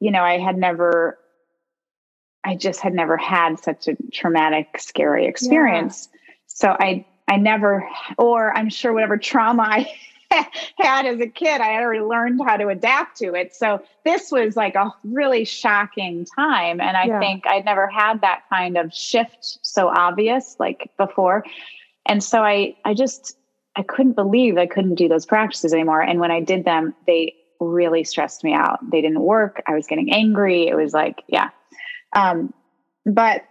you 0.00 0.10
know 0.10 0.22
i 0.22 0.38
had 0.38 0.56
never 0.56 1.18
i 2.44 2.54
just 2.54 2.80
had 2.80 2.92
never 2.92 3.16
had 3.16 3.58
such 3.58 3.88
a 3.88 3.96
traumatic 4.12 4.78
scary 4.78 5.26
experience 5.26 6.08
yeah. 6.12 6.20
so 6.46 6.76
i 6.78 7.04
i 7.28 7.36
never 7.36 7.88
or 8.18 8.54
i'm 8.56 8.68
sure 8.68 8.92
whatever 8.92 9.16
trauma 9.16 9.62
i 9.62 9.90
had 10.78 11.06
as 11.06 11.20
a 11.20 11.26
kid. 11.26 11.60
I 11.60 11.68
had 11.68 11.82
already 11.82 12.02
learned 12.02 12.40
how 12.44 12.56
to 12.56 12.68
adapt 12.68 13.18
to 13.18 13.34
it. 13.34 13.54
So 13.54 13.82
this 14.04 14.30
was 14.30 14.56
like 14.56 14.74
a 14.74 14.92
really 15.04 15.44
shocking 15.44 16.26
time. 16.36 16.80
And 16.80 16.96
I 16.96 17.04
yeah. 17.04 17.18
think 17.18 17.46
I'd 17.46 17.64
never 17.64 17.86
had 17.86 18.20
that 18.22 18.42
kind 18.50 18.76
of 18.76 18.92
shift 18.92 19.58
so 19.62 19.88
obvious 19.88 20.56
like 20.58 20.90
before. 20.96 21.44
And 22.06 22.22
so 22.22 22.42
I, 22.42 22.76
I 22.84 22.94
just, 22.94 23.36
I 23.76 23.82
couldn't 23.82 24.14
believe 24.14 24.58
I 24.58 24.66
couldn't 24.66 24.96
do 24.96 25.08
those 25.08 25.26
practices 25.26 25.72
anymore. 25.72 26.02
And 26.02 26.20
when 26.20 26.30
I 26.30 26.40
did 26.40 26.64
them, 26.64 26.94
they 27.06 27.34
really 27.60 28.04
stressed 28.04 28.44
me 28.44 28.52
out. 28.52 28.78
They 28.90 29.00
didn't 29.00 29.20
work. 29.20 29.62
I 29.66 29.74
was 29.74 29.86
getting 29.86 30.12
angry. 30.12 30.66
It 30.66 30.74
was 30.74 30.92
like, 30.92 31.22
yeah. 31.28 31.50
Um, 32.14 32.52
but 33.06 33.44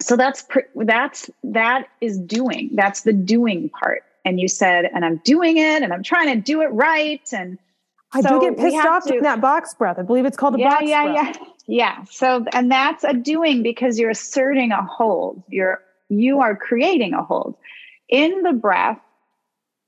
so 0.00 0.16
that's 0.16 0.44
that's 0.74 1.30
that 1.44 1.86
is 2.00 2.18
doing. 2.18 2.70
That's 2.74 3.02
the 3.02 3.12
doing 3.12 3.70
part. 3.70 4.02
And 4.24 4.38
you 4.40 4.48
said, 4.48 4.84
and 4.94 5.04
I'm 5.04 5.20
doing 5.24 5.56
it, 5.56 5.82
and 5.82 5.92
I'm 5.92 6.02
trying 6.02 6.34
to 6.34 6.40
do 6.40 6.62
it 6.62 6.68
right. 6.68 7.22
And 7.32 7.58
I 8.12 8.20
so 8.20 8.40
do 8.40 8.50
get 8.50 8.56
pissed 8.56 8.86
off 8.86 9.04
to, 9.06 9.20
that 9.20 9.40
box 9.40 9.74
breath. 9.74 9.98
I 9.98 10.02
believe 10.02 10.26
it's 10.26 10.36
called 10.36 10.54
a 10.54 10.58
yeah, 10.58 10.68
box 10.70 10.84
yeah, 10.86 11.12
breath. 11.12 11.38
Yeah, 11.40 11.46
yeah. 11.66 12.04
So, 12.04 12.44
and 12.52 12.70
that's 12.70 13.02
a 13.04 13.14
doing 13.14 13.62
because 13.62 13.98
you're 13.98 14.10
asserting 14.10 14.70
a 14.70 14.82
hold. 14.84 15.42
You're 15.48 15.80
you 16.12 16.40
are 16.40 16.54
creating 16.54 17.14
a 17.14 17.22
hold 17.22 17.56
in 18.08 18.42
the 18.42 18.52
breath 18.52 19.00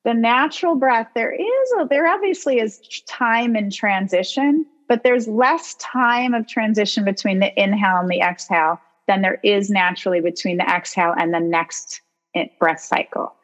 the 0.04 0.14
natural 0.14 0.74
breath 0.74 1.08
there 1.14 1.32
is 1.32 1.72
a, 1.78 1.86
there 1.88 2.06
obviously 2.06 2.58
is 2.58 2.80
time 3.06 3.56
in 3.56 3.70
transition 3.70 4.64
but 4.88 5.02
there's 5.02 5.28
less 5.28 5.74
time 5.74 6.34
of 6.34 6.46
transition 6.46 7.04
between 7.04 7.40
the 7.40 7.62
inhale 7.62 7.98
and 7.98 8.10
the 8.10 8.20
exhale 8.20 8.80
than 9.06 9.22
there 9.22 9.38
is 9.42 9.70
naturally 9.70 10.20
between 10.20 10.56
the 10.56 10.64
exhale 10.64 11.14
and 11.18 11.34
the 11.34 11.40
next 11.40 12.00
eh, 12.34 12.46
breath 12.58 12.80
cycle 12.80 13.34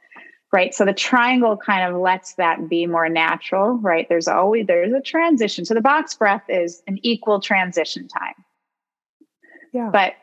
right 0.53 0.75
so 0.75 0.85
the 0.85 0.93
triangle 0.93 1.57
kind 1.57 1.93
of 1.93 2.01
lets 2.01 2.35
that 2.35 2.69
be 2.69 2.87
more 2.87 3.09
natural 3.09 3.79
right 3.79 4.09
there's 4.09 4.29
always 4.29 4.67
there's 4.67 4.93
a 4.93 5.01
transition 5.01 5.65
so 5.65 5.75
the 5.75 5.81
box 5.81 6.15
breath 6.15 6.45
is 6.49 6.83
an 6.87 6.99
equal 7.03 7.41
transition 7.41 8.09
time 8.09 8.35
yeah 9.73 9.91
but 9.93 10.15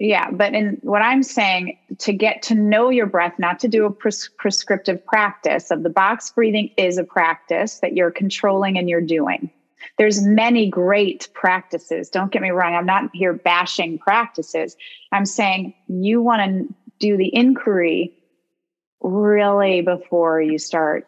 yeah, 0.00 0.30
but 0.30 0.54
in 0.54 0.78
what 0.82 1.02
I'm 1.02 1.22
saying, 1.22 1.76
to 1.98 2.14
get 2.14 2.40
to 2.44 2.54
know 2.54 2.88
your 2.88 3.04
breath, 3.04 3.34
not 3.38 3.60
to 3.60 3.68
do 3.68 3.84
a 3.84 3.90
pres- 3.90 4.30
prescriptive 4.38 5.04
practice 5.04 5.70
of 5.70 5.82
the 5.82 5.90
box 5.90 6.30
breathing 6.30 6.70
is 6.78 6.96
a 6.96 7.04
practice 7.04 7.80
that 7.80 7.92
you're 7.92 8.10
controlling 8.10 8.78
and 8.78 8.88
you're 8.88 9.02
doing. 9.02 9.50
There's 9.98 10.22
many 10.22 10.70
great 10.70 11.28
practices. 11.34 12.08
Don't 12.08 12.32
get 12.32 12.40
me 12.40 12.48
wrong. 12.48 12.74
I'm 12.74 12.86
not 12.86 13.10
here 13.12 13.34
bashing 13.34 13.98
practices. 13.98 14.74
I'm 15.12 15.26
saying 15.26 15.74
you 15.88 16.22
want 16.22 16.50
to 16.50 16.74
do 16.98 17.18
the 17.18 17.34
inquiry 17.34 18.16
really 19.00 19.80
before 19.80 20.40
you 20.40 20.58
start 20.58 21.06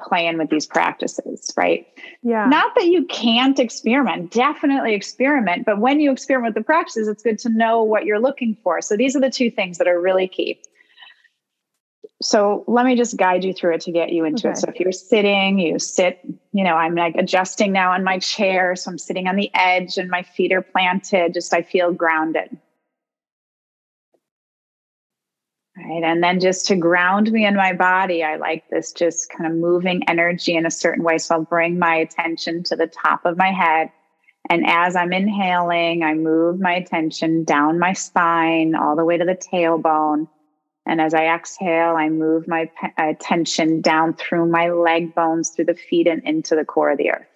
playing 0.00 0.38
with 0.38 0.50
these 0.50 0.66
practices, 0.66 1.52
right? 1.56 1.86
Yeah. 2.22 2.46
Not 2.46 2.74
that 2.76 2.86
you 2.86 3.04
can't 3.06 3.58
experiment, 3.58 4.30
definitely 4.30 4.94
experiment, 4.94 5.66
but 5.66 5.80
when 5.80 6.00
you 6.00 6.12
experiment 6.12 6.54
with 6.54 6.62
the 6.62 6.66
practices, 6.66 7.08
it's 7.08 7.22
good 7.22 7.38
to 7.40 7.48
know 7.48 7.82
what 7.82 8.04
you're 8.04 8.20
looking 8.20 8.56
for. 8.62 8.80
So 8.80 8.96
these 8.96 9.16
are 9.16 9.20
the 9.20 9.30
two 9.30 9.50
things 9.50 9.78
that 9.78 9.88
are 9.88 10.00
really 10.00 10.28
key. 10.28 10.60
So 12.20 12.64
let 12.66 12.84
me 12.84 12.96
just 12.96 13.16
guide 13.16 13.44
you 13.44 13.52
through 13.52 13.74
it 13.74 13.80
to 13.82 13.92
get 13.92 14.10
you 14.12 14.24
into 14.24 14.48
okay. 14.48 14.52
it. 14.52 14.58
So 14.58 14.68
if 14.68 14.80
you're 14.80 14.90
sitting, 14.90 15.58
you 15.58 15.78
sit, 15.78 16.18
you 16.52 16.64
know, 16.64 16.74
I'm 16.74 16.96
like 16.96 17.14
adjusting 17.16 17.70
now 17.70 17.92
on 17.92 18.02
my 18.02 18.18
chair. 18.18 18.74
So 18.74 18.90
I'm 18.90 18.98
sitting 18.98 19.28
on 19.28 19.36
the 19.36 19.50
edge 19.54 19.98
and 19.98 20.10
my 20.10 20.22
feet 20.22 20.52
are 20.52 20.62
planted, 20.62 21.34
just 21.34 21.54
I 21.54 21.62
feel 21.62 21.92
grounded. 21.92 22.58
Right. 25.78 26.02
And 26.02 26.24
then 26.24 26.40
just 26.40 26.66
to 26.66 26.76
ground 26.76 27.30
me 27.30 27.46
in 27.46 27.54
my 27.54 27.72
body, 27.72 28.24
I 28.24 28.36
like 28.36 28.68
this 28.68 28.90
just 28.90 29.30
kind 29.30 29.50
of 29.50 29.56
moving 29.56 30.02
energy 30.08 30.56
in 30.56 30.66
a 30.66 30.72
certain 30.72 31.04
way. 31.04 31.18
So 31.18 31.36
I'll 31.36 31.44
bring 31.44 31.78
my 31.78 31.94
attention 31.94 32.64
to 32.64 32.76
the 32.76 32.88
top 32.88 33.24
of 33.24 33.36
my 33.36 33.52
head. 33.52 33.92
And 34.50 34.66
as 34.66 34.96
I'm 34.96 35.12
inhaling, 35.12 36.02
I 36.02 36.14
move 36.14 36.58
my 36.58 36.72
attention 36.72 37.44
down 37.44 37.78
my 37.78 37.92
spine 37.92 38.74
all 38.74 38.96
the 38.96 39.04
way 39.04 39.18
to 39.18 39.24
the 39.24 39.36
tailbone. 39.36 40.26
And 40.84 41.00
as 41.00 41.14
I 41.14 41.26
exhale, 41.26 41.94
I 41.96 42.08
move 42.08 42.48
my 42.48 42.70
attention 42.96 43.80
down 43.80 44.14
through 44.14 44.46
my 44.46 44.70
leg 44.70 45.14
bones, 45.14 45.50
through 45.50 45.66
the 45.66 45.74
feet, 45.74 46.08
and 46.08 46.24
into 46.24 46.56
the 46.56 46.64
core 46.64 46.90
of 46.90 46.98
the 46.98 47.10
earth. 47.10 47.26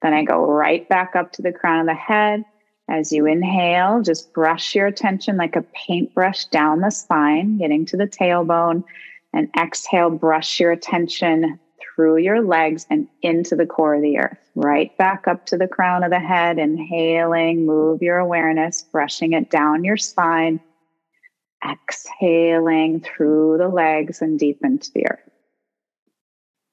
Then 0.00 0.14
I 0.14 0.24
go 0.24 0.46
right 0.46 0.88
back 0.88 1.16
up 1.16 1.32
to 1.32 1.42
the 1.42 1.52
crown 1.52 1.80
of 1.80 1.86
the 1.86 1.94
head 1.94 2.44
as 2.90 3.12
you 3.12 3.24
inhale, 3.24 4.02
just 4.02 4.32
brush 4.34 4.74
your 4.74 4.88
attention 4.88 5.36
like 5.36 5.54
a 5.54 5.64
paintbrush 5.86 6.46
down 6.46 6.80
the 6.80 6.90
spine, 6.90 7.56
getting 7.56 7.86
to 7.86 7.96
the 7.96 8.08
tailbone. 8.08 8.84
And 9.32 9.48
exhale, 9.56 10.10
brush 10.10 10.58
your 10.58 10.72
attention 10.72 11.60
through 11.80 12.16
your 12.16 12.42
legs 12.42 12.84
and 12.90 13.06
into 13.22 13.54
the 13.54 13.64
core 13.64 13.94
of 13.94 14.02
the 14.02 14.18
earth, 14.18 14.38
right 14.56 14.96
back 14.98 15.28
up 15.28 15.46
to 15.46 15.56
the 15.56 15.68
crown 15.68 16.02
of 16.02 16.10
the 16.10 16.18
head. 16.18 16.58
Inhaling, 16.58 17.64
move 17.64 18.02
your 18.02 18.18
awareness, 18.18 18.82
brushing 18.82 19.34
it 19.34 19.50
down 19.50 19.84
your 19.84 19.96
spine. 19.96 20.58
Exhaling 21.64 23.00
through 23.00 23.58
the 23.58 23.68
legs 23.68 24.20
and 24.20 24.36
deep 24.36 24.58
into 24.64 24.90
the 24.92 25.06
earth. 25.06 25.29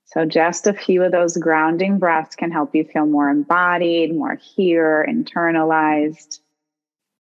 So, 0.07 0.23
just 0.23 0.67
a 0.67 0.73
few 0.73 1.03
of 1.03 1.11
those 1.11 1.35
grounding 1.35 1.99
breaths 1.99 2.37
can 2.37 2.49
help 2.49 2.73
you 2.73 2.85
feel 2.85 3.05
more 3.05 3.29
embodied, 3.29 4.15
more 4.15 4.35
here, 4.35 5.05
internalized, 5.07 6.39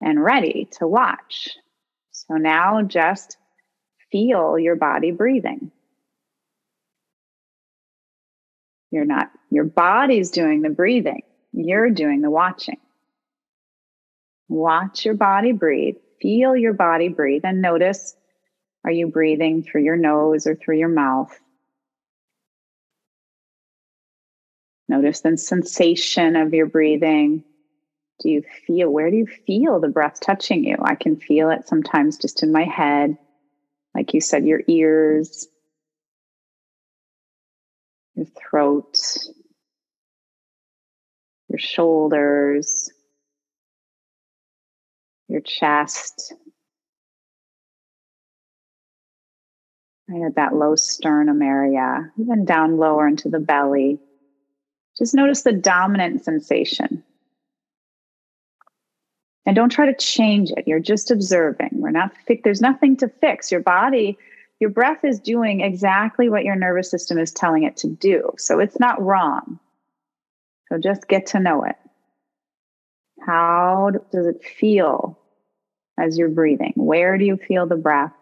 and 0.00 0.22
ready 0.22 0.68
to 0.78 0.86
watch. 0.86 1.56
So, 2.12 2.34
now 2.34 2.82
just 2.82 3.38
feel 4.12 4.56
your 4.56 4.76
body 4.76 5.10
breathing. 5.10 5.72
You're 8.92 9.04
not, 9.04 9.32
your 9.50 9.64
body's 9.64 10.30
doing 10.30 10.62
the 10.62 10.70
breathing, 10.70 11.22
you're 11.52 11.90
doing 11.90 12.20
the 12.20 12.30
watching. 12.30 12.78
Watch 14.48 15.04
your 15.04 15.14
body 15.14 15.50
breathe, 15.50 15.96
feel 16.22 16.54
your 16.54 16.72
body 16.72 17.08
breathe, 17.08 17.42
and 17.44 17.60
notice 17.60 18.16
are 18.84 18.92
you 18.92 19.08
breathing 19.08 19.64
through 19.64 19.82
your 19.82 19.96
nose 19.96 20.46
or 20.46 20.54
through 20.54 20.78
your 20.78 20.88
mouth? 20.88 21.36
Notice 24.88 25.20
the 25.20 25.36
sensation 25.36 26.36
of 26.36 26.54
your 26.54 26.66
breathing. 26.66 27.42
Do 28.20 28.30
you 28.30 28.42
feel, 28.66 28.88
where 28.88 29.10
do 29.10 29.16
you 29.16 29.26
feel 29.26 29.80
the 29.80 29.88
breath 29.88 30.20
touching 30.20 30.64
you? 30.64 30.76
I 30.80 30.94
can 30.94 31.16
feel 31.16 31.50
it 31.50 31.68
sometimes 31.68 32.16
just 32.16 32.42
in 32.42 32.52
my 32.52 32.64
head. 32.64 33.18
Like 33.94 34.14
you 34.14 34.20
said, 34.20 34.46
your 34.46 34.62
ears, 34.68 35.48
your 38.14 38.26
throat, 38.26 38.98
your 41.48 41.58
shoulders, 41.58 42.90
your 45.28 45.40
chest. 45.40 46.34
Right 50.08 50.24
at 50.24 50.36
that 50.36 50.54
low 50.54 50.76
sternum 50.76 51.42
area, 51.42 52.12
even 52.16 52.44
down 52.44 52.76
lower 52.76 53.08
into 53.08 53.28
the 53.28 53.40
belly. 53.40 53.98
Just 54.98 55.14
notice 55.14 55.42
the 55.42 55.52
dominant 55.52 56.24
sensation. 56.24 57.02
And 59.44 59.54
don't 59.54 59.70
try 59.70 59.86
to 59.86 59.94
change 59.94 60.50
it. 60.56 60.66
You're 60.66 60.80
just 60.80 61.10
observing. 61.10 61.70
We're 61.72 61.90
not 61.90 62.12
fi- 62.26 62.40
there's 62.42 62.60
nothing 62.60 62.96
to 62.96 63.08
fix. 63.08 63.52
Your 63.52 63.60
body, 63.60 64.18
your 64.58 64.70
breath 64.70 65.04
is 65.04 65.20
doing 65.20 65.60
exactly 65.60 66.28
what 66.28 66.44
your 66.44 66.56
nervous 66.56 66.90
system 66.90 67.18
is 67.18 67.30
telling 67.30 67.62
it 67.62 67.76
to 67.78 67.88
do. 67.88 68.30
So 68.38 68.58
it's 68.58 68.80
not 68.80 69.00
wrong. 69.00 69.60
So 70.68 70.78
just 70.78 71.06
get 71.06 71.26
to 71.26 71.40
know 71.40 71.62
it. 71.62 71.76
How 73.24 73.90
does 74.12 74.26
it 74.26 74.44
feel 74.44 75.18
as 75.98 76.18
you're 76.18 76.28
breathing? 76.28 76.72
Where 76.74 77.16
do 77.16 77.24
you 77.24 77.36
feel 77.36 77.66
the 77.66 77.76
breath? 77.76 78.12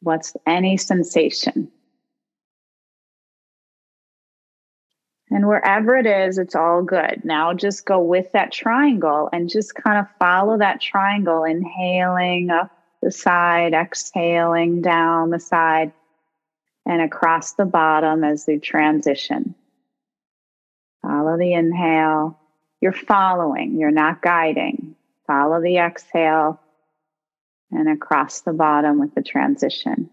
What's 0.00 0.34
any 0.46 0.76
sensation? 0.76 1.70
And 5.30 5.46
wherever 5.46 5.96
it 5.96 6.06
is, 6.06 6.38
it's 6.38 6.54
all 6.54 6.82
good. 6.82 7.22
Now 7.24 7.52
just 7.52 7.84
go 7.84 8.00
with 8.00 8.32
that 8.32 8.50
triangle 8.50 9.28
and 9.32 9.50
just 9.50 9.74
kind 9.74 9.98
of 9.98 10.06
follow 10.18 10.58
that 10.58 10.80
triangle, 10.80 11.44
inhaling 11.44 12.50
up 12.50 12.70
the 13.02 13.10
side, 13.10 13.74
exhaling 13.74 14.80
down 14.80 15.30
the 15.30 15.38
side, 15.38 15.92
and 16.86 17.02
across 17.02 17.52
the 17.52 17.66
bottom 17.66 18.24
as 18.24 18.46
you 18.48 18.58
transition. 18.58 19.54
Follow 21.02 21.36
the 21.36 21.52
inhale. 21.52 22.38
You're 22.80 22.92
following, 22.92 23.78
you're 23.78 23.90
not 23.90 24.22
guiding. 24.22 24.96
Follow 25.26 25.60
the 25.60 25.76
exhale 25.76 26.60
and 27.70 27.88
across 27.88 28.40
the 28.40 28.52
bottom 28.52 28.98
with 28.98 29.14
the 29.14 29.22
transition. 29.22 30.08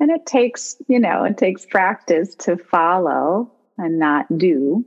And 0.00 0.10
it 0.10 0.26
takes, 0.26 0.76
you 0.86 1.00
know, 1.00 1.24
it 1.24 1.38
takes 1.38 1.64
practice 1.64 2.34
to 2.36 2.56
follow 2.56 3.50
and 3.78 3.98
not 3.98 4.26
do. 4.36 4.84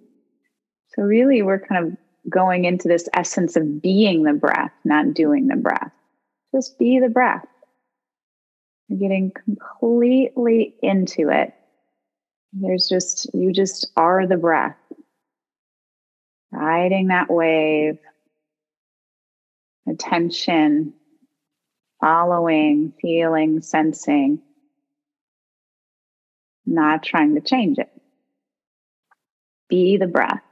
So, 0.90 1.04
really, 1.04 1.42
we're 1.42 1.60
kind 1.60 1.86
of 1.86 1.98
going 2.30 2.66
into 2.66 2.88
this 2.88 3.10
essence 3.14 3.56
of 3.56 3.82
being 3.82 4.24
the 4.24 4.34
breath, 4.34 4.72
not 4.84 5.14
doing 5.14 5.48
the 5.48 5.56
breath. 5.56 5.92
Just 6.54 6.78
be 6.78 7.00
the 7.00 7.10
breath. 7.10 7.46
You're 8.88 9.00
getting 9.00 9.32
completely 9.32 10.76
into 10.82 11.30
it. 11.30 11.54
There's 12.54 12.90
just, 12.90 13.34
you 13.34 13.54
just 13.54 13.90
are 13.96 14.28
the 14.28 14.36
breath, 14.36 14.76
riding 16.52 17.08
that 17.08 17.30
wave, 17.30 17.98
attention, 19.88 20.94
following, 22.02 22.94
feeling, 23.02 23.62
sensing, 23.62 24.42
not 26.66 27.04
trying 27.04 27.36
to 27.36 27.42
change 27.42 27.78
it. 27.78 27.90
Be 29.72 29.96
the 29.96 30.06
breath. 30.06 30.44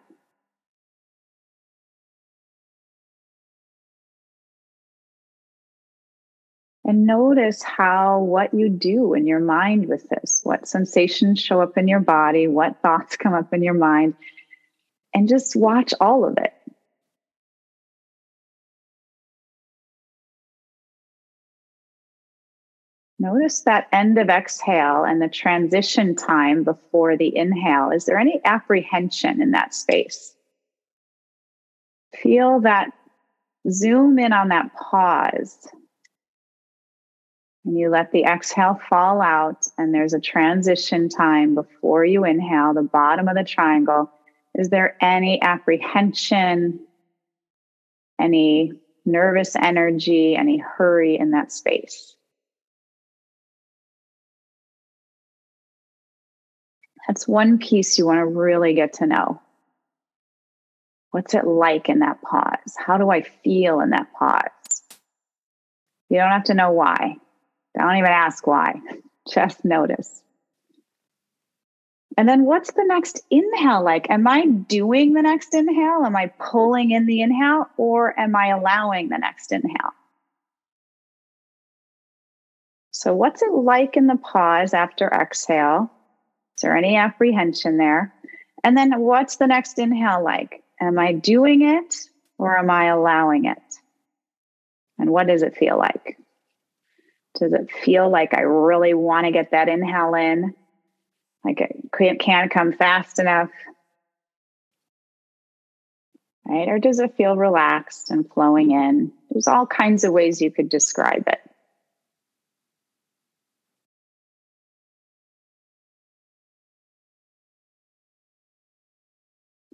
And 6.85 7.05
notice 7.05 7.61
how 7.61 8.21
what 8.21 8.53
you 8.53 8.69
do 8.69 9.13
in 9.13 9.27
your 9.27 9.41
mind 9.41 9.89
with 9.89 10.07
this, 10.09 10.39
what 10.43 10.69
sensations 10.69 11.39
show 11.39 11.61
up 11.61 11.77
in 11.77 11.89
your 11.89 11.99
body, 11.99 12.47
what 12.47 12.81
thoughts 12.81 13.17
come 13.17 13.33
up 13.33 13.53
in 13.53 13.61
your 13.61 13.73
mind, 13.73 14.15
and 15.13 15.27
just 15.27 15.55
watch 15.55 15.93
all 15.99 16.23
of 16.23 16.37
it. 16.37 16.53
Notice 23.19 23.61
that 23.61 23.87
end 23.91 24.17
of 24.17 24.29
exhale 24.29 25.03
and 25.03 25.21
the 25.21 25.27
transition 25.27 26.15
time 26.15 26.63
before 26.63 27.17
the 27.17 27.35
inhale. 27.35 27.91
Is 27.91 28.05
there 28.05 28.17
any 28.17 28.39
apprehension 28.45 29.41
in 29.41 29.51
that 29.51 29.73
space? 29.73 30.35
Feel 32.23 32.61
that, 32.61 32.91
zoom 33.69 34.17
in 34.17 34.31
on 34.31 34.47
that 34.47 34.71
pause 34.73 35.67
and 37.69 37.77
you 37.77 37.89
let 37.89 38.11
the 38.11 38.23
exhale 38.23 38.79
fall 38.89 39.21
out, 39.21 39.67
and 39.77 39.93
there's 39.93 40.13
a 40.13 40.19
transition 40.19 41.07
time 41.07 41.53
before 41.55 42.05
you 42.05 42.25
inhale, 42.25 42.73
the 42.73 42.81
bottom 42.81 43.27
of 43.27 43.35
the 43.35 43.43
triangle. 43.43 44.09
Is 44.55 44.69
there 44.69 44.97
any 45.01 45.41
apprehension, 45.41 46.79
any 48.19 48.73
nervous 49.05 49.55
energy, 49.55 50.35
any 50.35 50.57
hurry 50.57 51.19
in 51.19 51.31
that 51.31 51.51
space? 51.51 52.15
That's 57.07 57.27
one 57.27 57.57
piece 57.57 57.97
you 57.97 58.05
want 58.05 58.19
to 58.19 58.25
really 58.25 58.73
get 58.73 58.93
to 58.93 59.07
know. 59.07 59.41
What's 61.11 61.33
it 61.33 61.45
like 61.45 61.89
in 61.89 61.99
that 61.99 62.21
pause? 62.21 62.75
How 62.77 62.97
do 62.97 63.09
I 63.09 63.21
feel 63.21 63.79
in 63.79 63.89
that 63.91 64.13
pause? 64.13 64.83
You 66.09 66.17
don't 66.17 66.29
have 66.29 66.43
to 66.45 66.53
know 66.53 66.71
why. 66.71 67.17
Don't 67.77 67.95
even 67.95 68.11
ask 68.11 68.45
why, 68.45 68.81
just 69.31 69.63
notice. 69.63 70.21
And 72.17 72.27
then 72.27 72.43
what's 72.43 72.73
the 72.73 72.83
next 72.83 73.21
inhale 73.31 73.83
like? 73.83 74.09
Am 74.09 74.27
I 74.27 74.45
doing 74.45 75.13
the 75.13 75.21
next 75.21 75.53
inhale? 75.53 76.03
Am 76.05 76.15
I 76.15 76.27
pulling 76.39 76.91
in 76.91 77.05
the 77.05 77.21
inhale 77.21 77.69
or 77.77 78.19
am 78.19 78.35
I 78.35 78.47
allowing 78.47 79.09
the 79.09 79.17
next 79.17 79.51
inhale? 79.53 79.93
So, 82.91 83.15
what's 83.15 83.41
it 83.41 83.53
like 83.53 83.95
in 83.95 84.07
the 84.07 84.17
pause 84.17 84.73
after 84.73 85.07
exhale? 85.07 85.89
Is 86.59 86.63
there 86.63 86.75
any 86.75 86.97
apprehension 86.97 87.77
there? 87.77 88.13
And 88.65 88.75
then 88.75 88.99
what's 88.99 89.37
the 89.37 89.47
next 89.47 89.79
inhale 89.79 90.21
like? 90.21 90.61
Am 90.81 90.99
I 90.99 91.13
doing 91.13 91.61
it 91.61 91.95
or 92.37 92.57
am 92.57 92.69
I 92.69 92.87
allowing 92.87 93.45
it? 93.45 93.61
And 94.97 95.09
what 95.09 95.27
does 95.27 95.41
it 95.41 95.55
feel 95.55 95.77
like? 95.77 96.17
Does 97.39 97.53
it 97.53 97.71
feel 97.71 98.09
like 98.09 98.33
I 98.33 98.41
really 98.41 98.93
want 98.93 99.25
to 99.25 99.31
get 99.31 99.51
that 99.51 99.69
inhale 99.69 100.13
in? 100.15 100.53
Like 101.45 101.61
it 101.61 102.19
can't 102.19 102.51
come 102.51 102.73
fast 102.73 103.19
enough? 103.19 103.51
Right? 106.45 106.67
Or 106.67 106.77
does 106.77 106.99
it 106.99 107.15
feel 107.15 107.37
relaxed 107.37 108.11
and 108.11 108.29
flowing 108.29 108.71
in? 108.71 109.13
There's 109.29 109.47
all 109.47 109.65
kinds 109.65 110.03
of 110.03 110.11
ways 110.11 110.41
you 110.41 110.51
could 110.51 110.67
describe 110.67 111.23
it. 111.27 111.39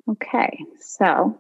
Okay, 0.10 0.64
so 0.80 1.38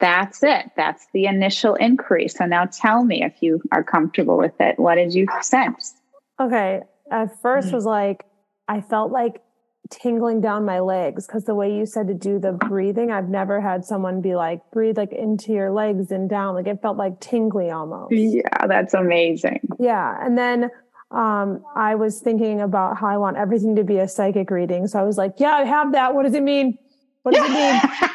that's 0.00 0.42
it. 0.42 0.70
That's 0.76 1.06
the 1.12 1.26
initial 1.26 1.74
increase. 1.74 2.36
So 2.36 2.46
now 2.46 2.66
tell 2.66 3.04
me 3.04 3.22
if 3.22 3.34
you 3.40 3.60
are 3.72 3.82
comfortable 3.82 4.38
with 4.38 4.54
it. 4.60 4.78
What 4.78 4.94
did 4.94 5.14
you 5.14 5.26
sense? 5.40 5.94
Okay. 6.40 6.80
At 7.10 7.42
1st 7.42 7.64
mm-hmm. 7.64 7.74
was 7.74 7.84
like, 7.84 8.24
I 8.68 8.80
felt 8.80 9.10
like 9.10 9.42
tingling 9.90 10.40
down 10.40 10.64
my 10.64 10.80
legs 10.80 11.26
because 11.26 11.44
the 11.44 11.54
way 11.54 11.74
you 11.74 11.86
said 11.86 12.06
to 12.08 12.14
do 12.14 12.38
the 12.38 12.52
breathing, 12.52 13.10
I've 13.10 13.28
never 13.28 13.60
had 13.60 13.84
someone 13.84 14.20
be 14.20 14.36
like, 14.36 14.60
breathe 14.70 14.98
like 14.98 15.12
into 15.12 15.52
your 15.52 15.70
legs 15.70 16.10
and 16.10 16.28
down. 16.28 16.54
Like 16.54 16.66
it 16.66 16.80
felt 16.82 16.96
like 16.96 17.20
tingly 17.20 17.70
almost. 17.70 18.12
Yeah, 18.12 18.66
that's 18.66 18.94
amazing. 18.94 19.66
Yeah. 19.80 20.16
And 20.24 20.36
then 20.36 20.70
um, 21.10 21.64
I 21.74 21.94
was 21.94 22.20
thinking 22.20 22.60
about 22.60 22.98
how 22.98 23.08
I 23.08 23.16
want 23.16 23.36
everything 23.36 23.74
to 23.76 23.84
be 23.84 23.98
a 23.98 24.06
psychic 24.06 24.50
reading. 24.50 24.86
So 24.86 25.00
I 25.00 25.02
was 25.02 25.16
like, 25.16 25.34
yeah, 25.38 25.52
I 25.52 25.64
have 25.64 25.92
that. 25.92 26.14
What 26.14 26.24
does 26.24 26.34
it 26.34 26.42
mean? 26.42 26.78
What 27.22 27.34
does 27.34 27.44
it 27.44 27.52
mean? 27.52 27.74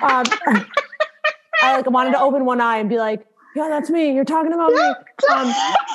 um, 0.10 0.66
I 1.62 1.78
like 1.78 1.90
wanted 1.90 2.12
to 2.12 2.20
open 2.20 2.46
one 2.46 2.62
eye 2.62 2.78
and 2.78 2.90
be 2.90 2.98
like, 2.98 3.26
yeah, 3.56 3.70
that's 3.70 3.90
me. 3.90 4.14
You're 4.14 4.26
talking 4.26 4.54
about 4.54 4.74
me. 4.74 4.82
Um, 5.32 5.54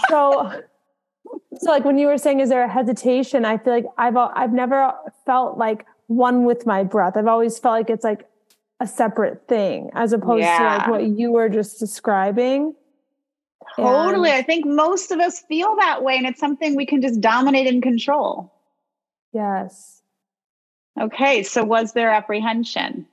so, 0.08 0.62
so 1.58 1.70
like 1.70 1.84
when 1.84 1.98
you 1.98 2.06
were 2.06 2.18
saying, 2.18 2.40
is 2.40 2.48
there 2.48 2.62
a 2.62 2.68
hesitation? 2.68 3.44
I 3.44 3.58
feel 3.58 3.74
like 3.74 3.86
I've, 3.98 4.16
I've 4.16 4.52
never 4.52 4.92
felt 5.26 5.58
like 5.58 5.84
one 6.06 6.44
with 6.44 6.66
my 6.66 6.84
breath. 6.84 7.16
I've 7.16 7.26
always 7.26 7.58
felt 7.58 7.72
like 7.72 7.90
it's 7.90 8.04
like 8.04 8.28
a 8.80 8.86
separate 8.86 9.46
thing 9.48 9.90
as 9.94 10.12
opposed 10.12 10.42
yeah. 10.42 10.58
to 10.58 10.64
like 10.64 10.88
what 10.88 11.04
you 11.04 11.32
were 11.32 11.48
just 11.48 11.78
describing. 11.78 12.74
Totally. 13.76 14.30
And, 14.30 14.38
I 14.38 14.42
think 14.42 14.64
most 14.64 15.10
of 15.10 15.18
us 15.20 15.40
feel 15.40 15.76
that 15.76 16.02
way 16.02 16.16
and 16.16 16.26
it's 16.26 16.40
something 16.40 16.76
we 16.76 16.86
can 16.86 17.02
just 17.02 17.20
dominate 17.20 17.66
and 17.66 17.82
control. 17.82 18.52
Yes. 19.32 19.97
Okay. 21.00 21.42
So 21.42 21.64
was 21.64 21.92
there 21.92 22.10
apprehension? 22.10 23.06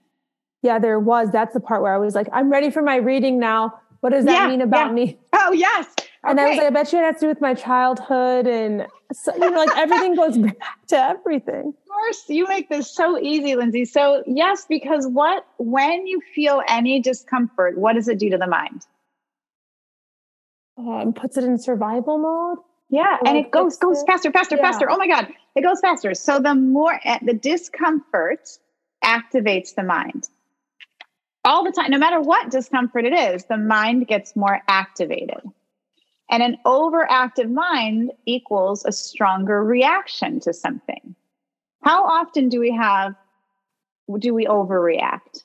yeah, 0.65 0.79
there 0.79 0.99
was. 0.99 1.29
That's 1.31 1.53
the 1.53 1.59
part 1.59 1.83
where 1.83 1.93
I 1.93 1.99
was 1.99 2.15
like, 2.15 2.27
I'm 2.33 2.51
ready 2.51 2.71
for 2.71 2.81
my 2.81 2.95
reading 2.95 3.39
now. 3.39 3.79
What 3.99 4.11
does 4.11 4.25
that 4.25 4.33
yeah, 4.33 4.47
mean 4.47 4.61
about 4.61 4.87
yeah. 4.87 4.93
me? 4.93 5.19
Oh, 5.31 5.51
yes. 5.51 5.87
Okay. 5.97 6.07
And 6.23 6.39
I 6.39 6.49
was 6.49 6.57
like, 6.57 6.67
I 6.67 6.69
bet 6.71 6.91
you 6.91 6.97
it 6.97 7.03
has 7.03 7.15
to 7.15 7.21
do 7.21 7.27
with 7.27 7.39
my 7.39 7.53
childhood. 7.53 8.47
And 8.47 8.87
so, 9.13 9.31
you 9.35 9.51
know, 9.51 9.63
like 9.63 9.77
everything 9.77 10.15
goes 10.15 10.37
back 10.39 10.87
to 10.87 10.97
everything. 10.97 11.67
Of 11.67 11.87
course, 11.87 12.23
you 12.27 12.47
make 12.47 12.67
this 12.67 12.89
so 12.89 13.19
easy, 13.19 13.55
Lindsay. 13.55 13.85
So, 13.85 14.23
yes, 14.25 14.65
because 14.67 15.05
what, 15.05 15.45
when 15.57 16.07
you 16.07 16.19
feel 16.33 16.63
any 16.67 16.99
discomfort, 16.99 17.77
what 17.77 17.93
does 17.93 18.07
it 18.07 18.17
do 18.17 18.31
to 18.31 18.37
the 18.37 18.47
mind? 18.47 18.87
Um, 20.77 21.13
puts 21.13 21.37
it 21.37 21.43
in 21.43 21.59
survival 21.59 22.17
mode. 22.17 22.57
Yeah, 22.89 23.17
and 23.25 23.37
it 23.37 23.51
goes 23.51 23.77
goes 23.77 24.01
it. 24.01 24.07
faster, 24.07 24.31
faster, 24.31 24.55
yeah. 24.55 24.61
faster. 24.61 24.89
Oh 24.89 24.97
my 24.97 25.07
god, 25.07 25.27
it 25.55 25.61
goes 25.61 25.79
faster. 25.79 26.13
So 26.13 26.39
the 26.39 26.55
more 26.55 26.99
eh, 27.03 27.19
the 27.23 27.33
discomfort 27.33 28.49
activates 29.03 29.75
the 29.75 29.83
mind 29.83 30.29
all 31.45 31.63
the 31.63 31.71
time, 31.71 31.91
no 31.91 31.97
matter 31.97 32.19
what 32.19 32.49
discomfort 32.49 33.05
it 33.05 33.13
is, 33.13 33.45
the 33.45 33.57
mind 33.57 34.07
gets 34.07 34.35
more 34.35 34.61
activated. 34.67 35.41
And 36.29 36.41
an 36.41 36.57
overactive 36.65 37.51
mind 37.51 38.11
equals 38.25 38.83
a 38.83 38.91
stronger 38.91 39.63
reaction 39.63 40.39
to 40.41 40.53
something. 40.53 41.15
How 41.83 42.03
often 42.03 42.49
do 42.49 42.59
we 42.59 42.71
have, 42.71 43.13
do 44.17 44.33
we 44.33 44.47
overreact? 44.47 45.43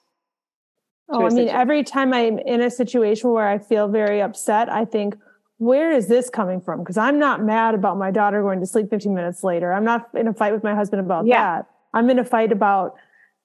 Oh, 1.10 1.26
I 1.26 1.30
mean, 1.30 1.48
every 1.48 1.84
time 1.84 2.14
I'm 2.14 2.38
in 2.38 2.62
a 2.62 2.70
situation 2.70 3.30
where 3.30 3.46
I 3.46 3.58
feel 3.58 3.88
very 3.88 4.22
upset, 4.22 4.72
I 4.72 4.86
think, 4.86 5.16
where 5.60 5.92
is 5.92 6.06
this 6.06 6.30
coming 6.30 6.58
from? 6.58 6.78
Because 6.78 6.96
I'm 6.96 7.18
not 7.18 7.44
mad 7.44 7.74
about 7.74 7.98
my 7.98 8.10
daughter 8.10 8.40
going 8.40 8.60
to 8.60 8.66
sleep 8.66 8.88
15 8.88 9.14
minutes 9.14 9.44
later. 9.44 9.74
I'm 9.74 9.84
not 9.84 10.08
in 10.14 10.26
a 10.26 10.32
fight 10.32 10.54
with 10.54 10.64
my 10.64 10.74
husband 10.74 11.04
about 11.04 11.26
yeah. 11.26 11.58
that. 11.58 11.66
I'm 11.92 12.08
in 12.08 12.18
a 12.18 12.24
fight 12.24 12.50
about 12.50 12.94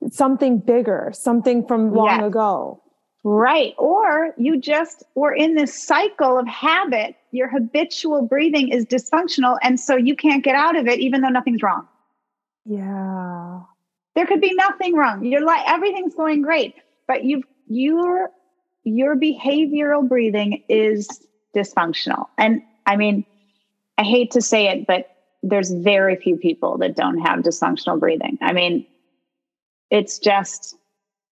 something 0.09 0.59
bigger, 0.59 1.11
something 1.13 1.68
from 1.68 1.93
long 1.93 2.20
yes. 2.20 2.24
ago. 2.24 2.82
Right. 3.26 3.74
Or 3.78 4.34
you 4.38 4.61
just 4.61 5.03
were 5.16 5.34
in 5.34 5.55
this 5.55 5.74
cycle 5.74 6.39
of 6.39 6.47
habit. 6.47 7.16
Your 7.32 7.49
habitual 7.49 8.22
breathing 8.22 8.70
is 8.70 8.86
dysfunctional. 8.86 9.57
And 9.61 9.78
so 9.78 9.97
you 9.97 10.16
can't 10.16 10.41
get 10.41 10.55
out 10.55 10.78
of 10.78 10.88
it, 10.88 11.01
even 11.01 11.20
though 11.20 11.28
nothing's 11.28 11.61
wrong. 11.61 11.86
Yeah. 12.63 13.59
There 14.16 14.26
could 14.26 14.39
be 14.39 14.53
nothing 14.53 14.95
wrong. 14.95 15.26
You're 15.26 15.43
like, 15.43 15.68
everything's 15.68 16.16
going 16.16 16.43
great, 16.43 16.76
but 17.09 17.26
you've, 17.26 17.43
your, 17.68 18.30
your 18.86 19.18
behavioral 19.18 20.07
breathing 20.07 20.63
is 20.70 21.09
dysfunctional. 21.56 22.26
And 22.38 22.62
I 22.86 22.95
mean, 22.95 23.26
I 23.97 24.03
hate 24.03 24.32
to 24.32 24.41
say 24.41 24.68
it, 24.68 24.86
but 24.86 25.10
there's 25.41 25.72
very 25.72 26.16
few 26.16 26.38
people 26.38 26.78
that 26.80 26.95
don't 26.95 27.20
have 27.20 27.39
dysfunctional 27.39 27.99
breathing. 27.99 28.38
I 28.41 28.53
mean, 28.53 28.86
it's 29.89 30.20
just 30.20 30.76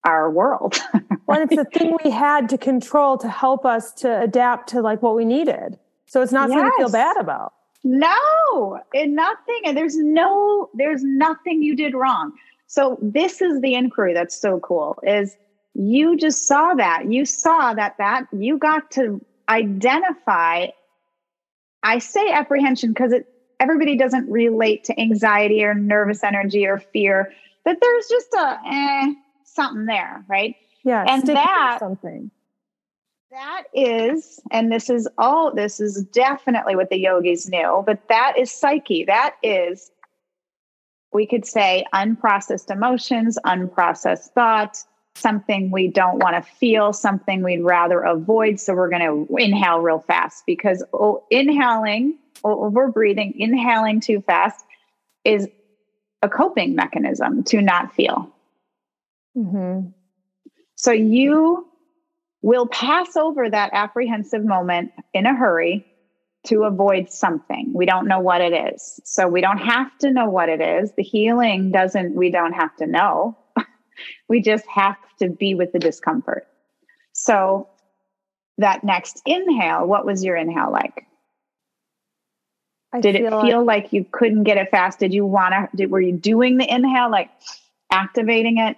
our 0.04 0.30
world. 0.30 0.78
well, 1.28 1.42
it's 1.42 1.56
the 1.56 1.66
thing 1.66 1.98
we 2.04 2.12
had 2.12 2.50
to 2.50 2.58
control 2.58 3.18
to 3.18 3.30
help 3.30 3.66
us 3.66 3.92
to 3.94 4.22
adapt 4.22 4.70
to 4.70 4.82
like 4.82 5.02
what 5.02 5.16
we 5.16 5.26
needed. 5.26 5.80
So 6.06 6.22
it's 6.22 6.32
not 6.32 6.50
yes. 6.50 6.60
something 6.60 6.72
to 6.72 6.78
feel 6.78 6.92
bad 6.92 7.18
about. 7.18 7.54
No, 7.84 8.80
and 8.94 9.16
nothing. 9.16 9.62
And 9.66 9.76
there's 9.76 9.98
no, 9.98 10.70
there's 10.74 11.04
nothing 11.04 11.64
you 11.64 11.76
did 11.76 11.94
wrong. 11.94 12.34
So 12.68 12.98
this 13.02 13.42
is 13.42 13.62
the 13.62 13.74
inquiry 13.74 14.14
that's 14.14 14.40
so 14.40 14.60
cool 14.60 15.00
is 15.04 15.36
you 15.74 16.16
just 16.16 16.48
saw 16.48 16.74
that. 16.76 17.12
You 17.12 17.26
saw 17.26 17.74
that 17.74 17.98
that 17.98 18.26
you 18.32 18.58
got 18.58 18.92
to 18.92 19.24
identify. 19.50 20.68
I 21.82 22.00
say 22.00 22.32
apprehension 22.32 22.94
because 22.94 23.12
it 23.12 23.28
everybody 23.60 23.98
doesn't 23.98 24.30
relate 24.30 24.84
to 24.86 25.00
anxiety 25.00 25.64
or 25.64 25.74
nervous 25.74 26.24
energy 26.24 26.66
or 26.66 26.80
fear 26.80 27.32
that 27.66 27.78
there's 27.82 28.08
just 28.08 28.34
a 28.34 28.60
eh, 28.66 29.14
something 29.46 29.86
there, 29.86 30.24
right? 30.28 30.56
Yeah, 30.84 31.06
and 31.08 31.26
that 31.28 31.78
something 31.80 32.32
that 33.34 33.64
is, 33.74 34.40
and 34.52 34.72
this 34.72 34.90
is 34.90 35.08
all, 35.18 35.54
this 35.54 35.80
is 35.80 36.04
definitely 36.14 36.76
what 36.76 36.90
the 36.90 37.00
yogis 37.00 37.50
knew, 37.50 37.84
but 37.86 38.08
that 38.08 38.38
is 38.38 38.52
psyche. 38.52 39.06
That 39.06 39.36
is, 39.42 39.92
we 41.12 41.26
could 41.26 41.46
say, 41.46 41.84
unprocessed 41.96 42.70
emotions, 42.72 43.40
unprocessed 43.44 44.30
thoughts, 44.34 44.86
something 45.16 45.72
we 45.72 45.88
don't 45.88 46.20
want 46.20 46.36
to 46.36 46.52
feel, 46.52 46.94
something 46.94 47.44
we'd 47.44 47.62
rather 47.62 48.02
avoid. 48.02 48.60
So 48.60 48.74
we're 48.74 48.90
going 48.90 49.28
to 49.28 49.36
inhale 49.38 49.80
real 49.80 50.00
fast 50.00 50.44
because 50.46 50.84
oh, 50.94 51.24
inhaling, 51.30 52.18
over 52.44 52.90
breathing, 52.90 53.34
inhaling 53.38 54.02
too 54.02 54.22
fast 54.22 54.66
is 55.24 55.48
a 56.22 56.30
coping 56.30 56.76
mechanism 56.76 57.44
to 57.44 57.62
not 57.62 57.94
feel. 57.94 58.34
Mm-hmm. 59.38 59.90
So 60.76 60.92
you 60.92 61.68
will 62.42 62.68
pass 62.68 63.16
over 63.16 63.50
that 63.50 63.70
apprehensive 63.74 64.44
moment 64.44 64.92
in 65.14 65.26
a 65.26 65.36
hurry 65.36 65.86
to 66.48 66.64
avoid 66.64 67.10
something. 67.10 67.72
We 67.74 67.86
don't 67.86 68.08
know 68.08 68.20
what 68.20 68.42
it 68.42 68.74
is. 68.74 69.00
So 69.06 69.28
we 69.28 69.40
don't 69.40 69.60
have 69.60 69.98
to 70.00 70.12
know 70.12 70.30
what 70.30 70.50
it 70.50 70.60
is. 70.60 70.92
The 70.98 71.04
healing 71.04 71.72
doesn't, 71.72 72.16
we 72.16 72.32
don't 72.32 72.52
have 72.52 72.76
to 72.78 72.88
know. 72.88 73.38
We 74.28 74.42
just 74.42 74.66
have 74.68 74.98
to 75.20 75.30
be 75.30 75.56
with 75.56 75.72
the 75.72 75.80
discomfort. 75.80 76.48
So 77.14 77.68
that 78.58 78.84
next 78.84 79.22
inhale, 79.26 79.86
what 79.86 80.06
was 80.06 80.24
your 80.24 80.36
inhale 80.36 80.72
like? 80.72 81.06
I 82.92 83.02
did 83.02 83.16
feel 83.16 83.40
it 83.40 83.42
feel 83.42 83.64
like, 83.64 83.84
like, 83.86 83.94
you 83.94 84.06
couldn't 84.12 84.44
get 84.44 84.58
it 84.58 84.70
fast? 84.70 85.00
Did 85.00 85.14
you 85.14 85.26
want 85.26 85.54
to, 85.76 85.86
were 85.88 86.02
you 86.02 86.14
doing 86.14 86.58
the 86.58 86.72
inhale, 86.72 87.10
like 87.10 87.32
activating 87.92 88.60
it, 88.60 88.78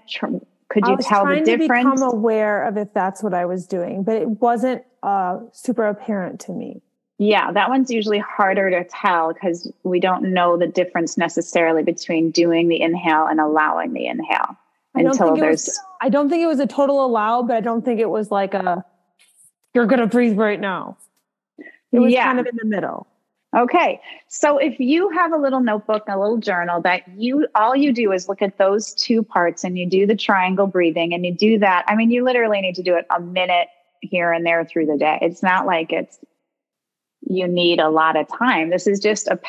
could 0.70 0.88
you 0.88 0.97
tell 0.97 1.26
the 1.26 1.41
difference? 1.41 1.72
I 1.72 1.89
was 1.89 2.01
become 2.01 2.13
aware 2.13 2.66
of 2.66 2.78
if 2.78 2.93
that's 2.93 3.22
what 3.22 3.34
I 3.34 3.45
was 3.45 3.68
doing, 3.68 4.03
but 4.03 4.16
it 4.16 4.30
wasn't 4.41 4.84
uh, 5.03 5.39
super 5.51 5.86
apparent 5.86 6.39
to 6.41 6.51
me. 6.51 6.82
Yeah, 7.18 7.51
that 7.51 7.70
one's 7.70 7.91
usually 7.91 8.20
harder 8.20 8.70
to 8.72 8.84
tell 8.84 9.34
because 9.34 9.72
we 9.84 9.99
don't 9.99 10.34
know 10.34 10.57
the 10.57 10.68
difference 10.68 11.18
necessarily 11.18 11.84
between 11.84 12.32
doing 12.32 12.68
the 12.68 12.82
inhale 12.82 13.28
and 13.28 13.39
allowing 13.39 13.93
the 13.93 14.05
inhale 14.05 14.57
until 14.96 15.28
think 15.28 15.39
there's. 15.39 15.66
Was, 15.66 15.80
I 16.02 16.10
don't 16.10 16.30
think 16.30 16.41
it 16.41 16.48
was 16.48 16.60
a 16.60 16.68
total 16.68 17.06
allow, 17.06 17.41
but 17.43 17.56
I 17.56 17.62
don't 17.62 17.84
think 17.84 18.00
it 18.00 18.10
was 18.10 18.32
like 18.32 18.54
a 18.54 18.84
you're 19.74 19.86
going 19.86 20.00
to 20.00 20.08
breathe 20.08 20.38
right 20.38 20.60
now. 20.60 20.98
It 21.91 22.00
was 22.00 22.14
yeah. 22.14 22.26
kind 22.26 22.39
of 22.39 22.48
in 22.48 22.56
the 22.56 22.66
middle. 22.66 23.08
Okay. 23.56 24.02
So 24.28 24.58
if 24.58 24.80
you 24.80 25.10
have 25.10 25.32
a 25.32 25.38
little 25.38 25.62
notebook, 25.62 26.04
a 26.08 26.20
little 26.20 26.38
journal 26.38 26.82
that 26.82 27.04
you 27.16 27.48
all 27.56 27.76
you 27.76 27.93
do 27.93 28.12
is 28.12 28.28
look 28.28 28.41
at 28.41 28.58
those 28.58 28.93
two 28.93 29.24
parts 29.24 29.64
and 29.64 29.78
you 29.78 29.88
do 29.89 30.06
the 30.06 30.16
triangle 30.16 30.68
breathing 30.68 31.14
and 31.14 31.26
you 31.26 31.34
do 31.34 31.60
that. 31.60 31.86
I 31.88 31.96
mean, 31.96 32.12
you 32.12 32.24
literally 32.24 32.60
need 32.60 32.76
to 32.76 32.84
do 32.84 32.96
it 32.96 33.06
a 33.16 33.20
minute 33.20 33.68
here 34.02 34.32
and 34.34 34.46
there 34.46 34.66
through 34.66 34.88
the 34.88 34.98
day. 34.98 35.20
It's 35.22 35.41
not 35.41 35.66
like 35.66 35.93
it's 35.93 36.20
you 37.22 37.48
need 37.48 37.80
a 37.80 37.89
lot 37.89 38.18
of 38.18 38.28
time. 38.28 38.70
This 38.70 38.88
is 38.88 39.00
just 39.00 39.28
a 39.28 39.39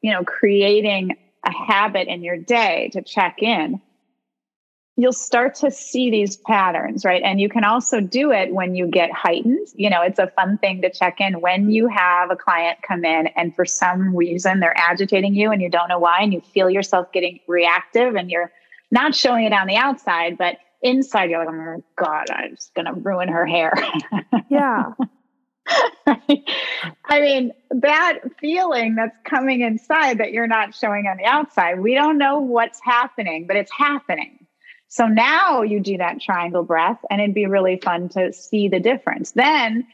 you 0.00 0.12
know, 0.12 0.22
creating 0.22 1.16
a 1.44 1.52
habit 1.52 2.06
in 2.06 2.22
your 2.22 2.36
day 2.36 2.90
to 2.92 3.02
check 3.02 3.42
in 3.42 3.80
you'll 4.96 5.12
start 5.12 5.54
to 5.54 5.70
see 5.70 6.10
these 6.10 6.36
patterns, 6.36 7.04
right? 7.04 7.22
And 7.22 7.38
you 7.38 7.50
can 7.50 7.64
also 7.64 8.00
do 8.00 8.32
it 8.32 8.52
when 8.52 8.74
you 8.74 8.86
get 8.86 9.12
heightened. 9.12 9.68
You 9.74 9.90
know, 9.90 10.00
it's 10.00 10.18
a 10.18 10.28
fun 10.28 10.56
thing 10.58 10.80
to 10.82 10.90
check 10.90 11.20
in 11.20 11.40
when 11.40 11.70
you 11.70 11.86
have 11.88 12.30
a 12.30 12.36
client 12.36 12.78
come 12.86 13.04
in 13.04 13.26
and 13.28 13.54
for 13.54 13.66
some 13.66 14.16
reason 14.16 14.60
they're 14.60 14.76
agitating 14.76 15.34
you 15.34 15.50
and 15.52 15.60
you 15.60 15.68
don't 15.68 15.88
know 15.88 15.98
why, 15.98 16.20
and 16.20 16.32
you 16.32 16.40
feel 16.40 16.70
yourself 16.70 17.12
getting 17.12 17.40
reactive 17.46 18.14
and 18.16 18.30
you're 18.30 18.50
not 18.90 19.14
showing 19.14 19.44
it 19.44 19.52
on 19.52 19.66
the 19.66 19.76
outside, 19.76 20.38
but 20.38 20.56
inside 20.82 21.28
you're 21.28 21.40
like, 21.40 21.48
oh 21.48 21.52
my 21.52 21.76
God, 21.96 22.30
I'm 22.30 22.54
just 22.54 22.74
going 22.74 22.86
to 22.86 22.94
ruin 22.94 23.28
her 23.28 23.46
hair. 23.46 23.74
Yeah. 24.48 24.92
I 26.06 27.20
mean, 27.20 27.52
that 27.70 28.20
feeling 28.40 28.94
that's 28.94 29.16
coming 29.24 29.62
inside 29.62 30.18
that 30.18 30.30
you're 30.30 30.46
not 30.46 30.72
showing 30.72 31.06
on 31.06 31.16
the 31.16 31.24
outside, 31.24 31.80
we 31.80 31.94
don't 31.94 32.16
know 32.16 32.38
what's 32.38 32.80
happening, 32.84 33.48
but 33.48 33.56
it's 33.56 33.72
happening 33.76 34.45
so 34.96 35.06
now 35.06 35.60
you 35.60 35.80
do 35.80 35.98
that 35.98 36.22
triangle 36.22 36.62
breath, 36.62 36.98
and 37.10 37.20
it'd 37.20 37.34
be 37.34 37.44
really 37.44 37.76
fun 37.76 38.08
to 38.08 38.32
see 38.32 38.68
the 38.68 38.80
difference. 38.80 39.32
Then 39.32 39.86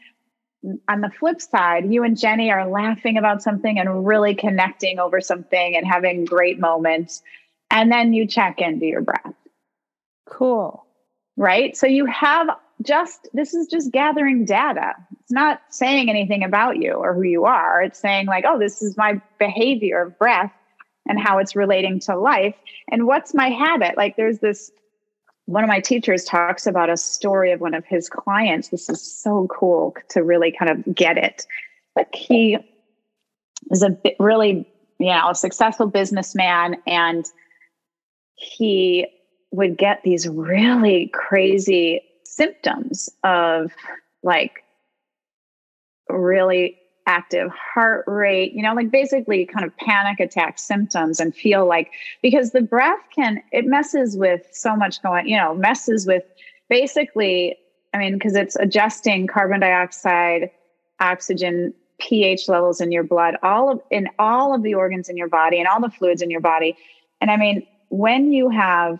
on 0.87 1.01
the 1.01 1.09
flip 1.09 1.41
side, 1.41 1.91
you 1.91 2.05
and 2.05 2.17
Jenny 2.17 2.49
are 2.49 2.69
laughing 2.69 3.17
about 3.17 3.43
something 3.43 3.77
and 3.77 4.07
really 4.07 4.33
connecting 4.33 4.99
over 4.99 5.19
something 5.19 5.75
and 5.75 5.85
having 5.85 6.23
great 6.23 6.57
moments. 6.57 7.21
And 7.69 7.91
then 7.91 8.13
you 8.13 8.25
check 8.25 8.61
into 8.61 8.85
your 8.85 9.01
breath. 9.01 9.33
Cool. 10.25 10.85
Right. 11.35 11.75
So 11.75 11.85
you 11.85 12.05
have 12.05 12.47
just, 12.81 13.27
this 13.33 13.53
is 13.53 13.67
just 13.67 13.91
gathering 13.91 14.45
data. 14.45 14.93
It's 15.19 15.33
not 15.33 15.61
saying 15.69 16.09
anything 16.09 16.45
about 16.45 16.77
you 16.77 16.93
or 16.93 17.13
who 17.13 17.23
you 17.23 17.43
are. 17.43 17.81
It's 17.81 17.99
saying, 17.99 18.27
like, 18.27 18.45
oh, 18.47 18.57
this 18.57 18.81
is 18.81 18.95
my 18.95 19.19
behavior 19.37 20.01
of 20.01 20.17
breath 20.17 20.53
and 21.05 21.19
how 21.19 21.39
it's 21.39 21.57
relating 21.57 21.99
to 21.99 22.17
life. 22.17 22.55
And 22.89 23.05
what's 23.05 23.33
my 23.33 23.49
habit? 23.49 23.97
Like, 23.97 24.15
there's 24.15 24.39
this 24.39 24.71
one 25.45 25.63
of 25.63 25.67
my 25.67 25.79
teachers 25.79 26.23
talks 26.23 26.65
about 26.65 26.89
a 26.89 26.97
story 26.97 27.51
of 27.51 27.59
one 27.59 27.73
of 27.73 27.85
his 27.85 28.09
clients. 28.09 28.69
This 28.69 28.89
is 28.89 29.01
so 29.01 29.47
cool 29.47 29.95
to 30.09 30.23
really 30.23 30.51
kind 30.51 30.71
of 30.71 30.95
get 30.95 31.17
it. 31.17 31.45
But 31.95 32.07
he 32.13 32.57
is 33.69 33.83
a 33.83 33.97
really, 34.19 34.67
you 34.99 35.07
know, 35.07 35.29
a 35.29 35.35
successful 35.35 35.87
businessman 35.87 36.77
and 36.87 37.25
he 38.35 39.07
would 39.51 39.77
get 39.77 40.01
these 40.03 40.27
really 40.27 41.11
crazy 41.13 42.01
symptoms 42.25 43.09
of 43.23 43.71
like 44.23 44.63
really 46.09 46.77
active 47.05 47.51
heart 47.51 48.03
rate, 48.07 48.53
you 48.53 48.61
know, 48.61 48.73
like 48.73 48.91
basically 48.91 49.45
kind 49.45 49.65
of 49.65 49.75
panic 49.77 50.19
attack 50.19 50.57
symptoms 50.57 51.19
and 51.19 51.35
feel 51.35 51.65
like 51.65 51.91
because 52.21 52.51
the 52.51 52.61
breath 52.61 52.99
can, 53.13 53.41
it 53.51 53.65
messes 53.65 54.15
with 54.15 54.47
so 54.51 54.75
much 54.75 55.01
going, 55.01 55.27
you 55.27 55.37
know, 55.37 55.53
messes 55.53 56.05
with 56.07 56.23
basically, 56.69 57.57
I 57.93 57.97
mean, 57.97 58.13
because 58.13 58.35
it's 58.35 58.55
adjusting 58.55 59.27
carbon 59.27 59.59
dioxide, 59.59 60.49
oxygen, 60.99 61.73
pH 61.99 62.49
levels 62.49 62.81
in 62.81 62.91
your 62.91 63.03
blood, 63.03 63.35
all 63.43 63.71
of 63.71 63.81
in 63.91 64.09
all 64.19 64.53
of 64.53 64.63
the 64.63 64.73
organs 64.73 65.09
in 65.09 65.17
your 65.17 65.29
body 65.29 65.59
and 65.59 65.67
all 65.67 65.79
the 65.79 65.89
fluids 65.89 66.21
in 66.21 66.29
your 66.29 66.41
body. 66.41 66.75
And 67.21 67.31
I 67.31 67.37
mean, 67.37 67.65
when 67.89 68.33
you 68.33 68.49
have 68.49 68.99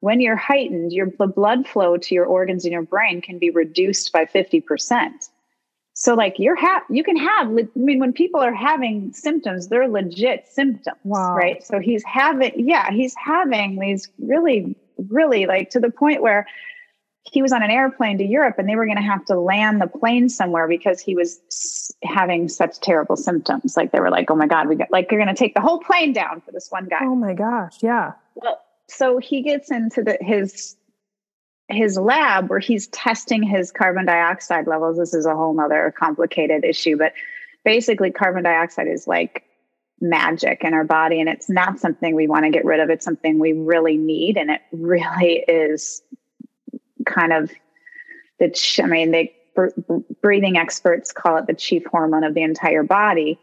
when 0.00 0.20
you're 0.20 0.36
heightened, 0.36 0.92
your 0.92 1.08
the 1.18 1.26
blood 1.26 1.66
flow 1.66 1.96
to 1.96 2.14
your 2.14 2.24
organs 2.24 2.64
in 2.64 2.72
your 2.72 2.82
brain 2.82 3.20
can 3.20 3.38
be 3.38 3.50
reduced 3.50 4.12
by 4.12 4.24
50%. 4.24 5.28
So 5.94 6.14
like 6.14 6.38
you're 6.38 6.56
ha- 6.56 6.84
you 6.88 7.04
can 7.04 7.16
have 7.16 7.48
I 7.48 7.66
mean 7.74 7.98
when 7.98 8.12
people 8.12 8.40
are 8.40 8.54
having 8.54 9.12
symptoms 9.12 9.68
they're 9.68 9.88
legit 9.88 10.46
symptoms 10.48 10.96
wow. 11.04 11.34
right? 11.34 11.62
So 11.62 11.78
he's 11.78 12.04
having 12.04 12.52
yeah 12.56 12.90
he's 12.90 13.14
having 13.16 13.78
these 13.78 14.08
really 14.18 14.76
really 15.08 15.46
like 15.46 15.70
to 15.70 15.80
the 15.80 15.90
point 15.90 16.22
where 16.22 16.46
he 17.30 17.42
was 17.42 17.52
on 17.52 17.62
an 17.62 17.70
airplane 17.70 18.18
to 18.18 18.24
Europe 18.24 18.56
and 18.58 18.68
they 18.68 18.76
were 18.76 18.86
going 18.86 18.96
to 18.96 19.02
have 19.02 19.24
to 19.26 19.38
land 19.38 19.80
the 19.80 19.86
plane 19.86 20.28
somewhere 20.28 20.66
because 20.66 21.00
he 21.00 21.14
was 21.14 21.94
having 22.02 22.48
such 22.48 22.80
terrible 22.80 23.16
symptoms. 23.16 23.76
Like 23.76 23.92
they 23.92 24.00
were 24.00 24.10
like 24.10 24.30
oh 24.30 24.36
my 24.36 24.46
god 24.46 24.68
we 24.68 24.76
got 24.76 24.90
like 24.90 25.10
you're 25.10 25.22
going 25.22 25.34
to 25.34 25.38
take 25.38 25.54
the 25.54 25.60
whole 25.60 25.80
plane 25.80 26.12
down 26.12 26.40
for 26.40 26.52
this 26.52 26.68
one 26.70 26.86
guy. 26.86 27.00
Oh 27.02 27.16
my 27.16 27.34
gosh 27.34 27.76
yeah. 27.82 28.12
Well 28.36 28.60
so 28.88 29.18
he 29.18 29.42
gets 29.42 29.70
into 29.70 30.02
the 30.02 30.18
his 30.20 30.76
his 31.70 31.96
lab 31.96 32.50
where 32.50 32.58
he's 32.58 32.88
testing 32.88 33.42
his 33.42 33.70
carbon 33.72 34.06
dioxide 34.06 34.66
levels. 34.66 34.98
This 34.98 35.14
is 35.14 35.26
a 35.26 35.34
whole 35.34 35.54
nother 35.54 35.94
complicated 35.96 36.64
issue, 36.64 36.96
but 36.96 37.12
basically 37.64 38.10
carbon 38.10 38.42
dioxide 38.42 38.88
is 38.88 39.06
like 39.06 39.44
magic 40.00 40.64
in 40.64 40.72
our 40.72 40.84
body 40.84 41.20
and 41.20 41.28
it's 41.28 41.50
not 41.50 41.78
something 41.78 42.14
we 42.14 42.26
want 42.26 42.44
to 42.44 42.50
get 42.50 42.64
rid 42.64 42.80
of. 42.80 42.90
It's 42.90 43.04
something 43.04 43.38
we 43.38 43.52
really 43.52 43.96
need. 43.96 44.36
And 44.36 44.50
it 44.50 44.62
really 44.72 45.44
is 45.46 46.02
kind 47.04 47.32
of 47.32 47.50
the, 48.38 48.80
I 48.82 48.86
mean, 48.86 49.10
they 49.10 49.34
breathing 50.22 50.56
experts 50.56 51.12
call 51.12 51.36
it 51.36 51.46
the 51.46 51.54
chief 51.54 51.84
hormone 51.86 52.24
of 52.24 52.34
the 52.34 52.42
entire 52.42 52.82
body 52.82 53.38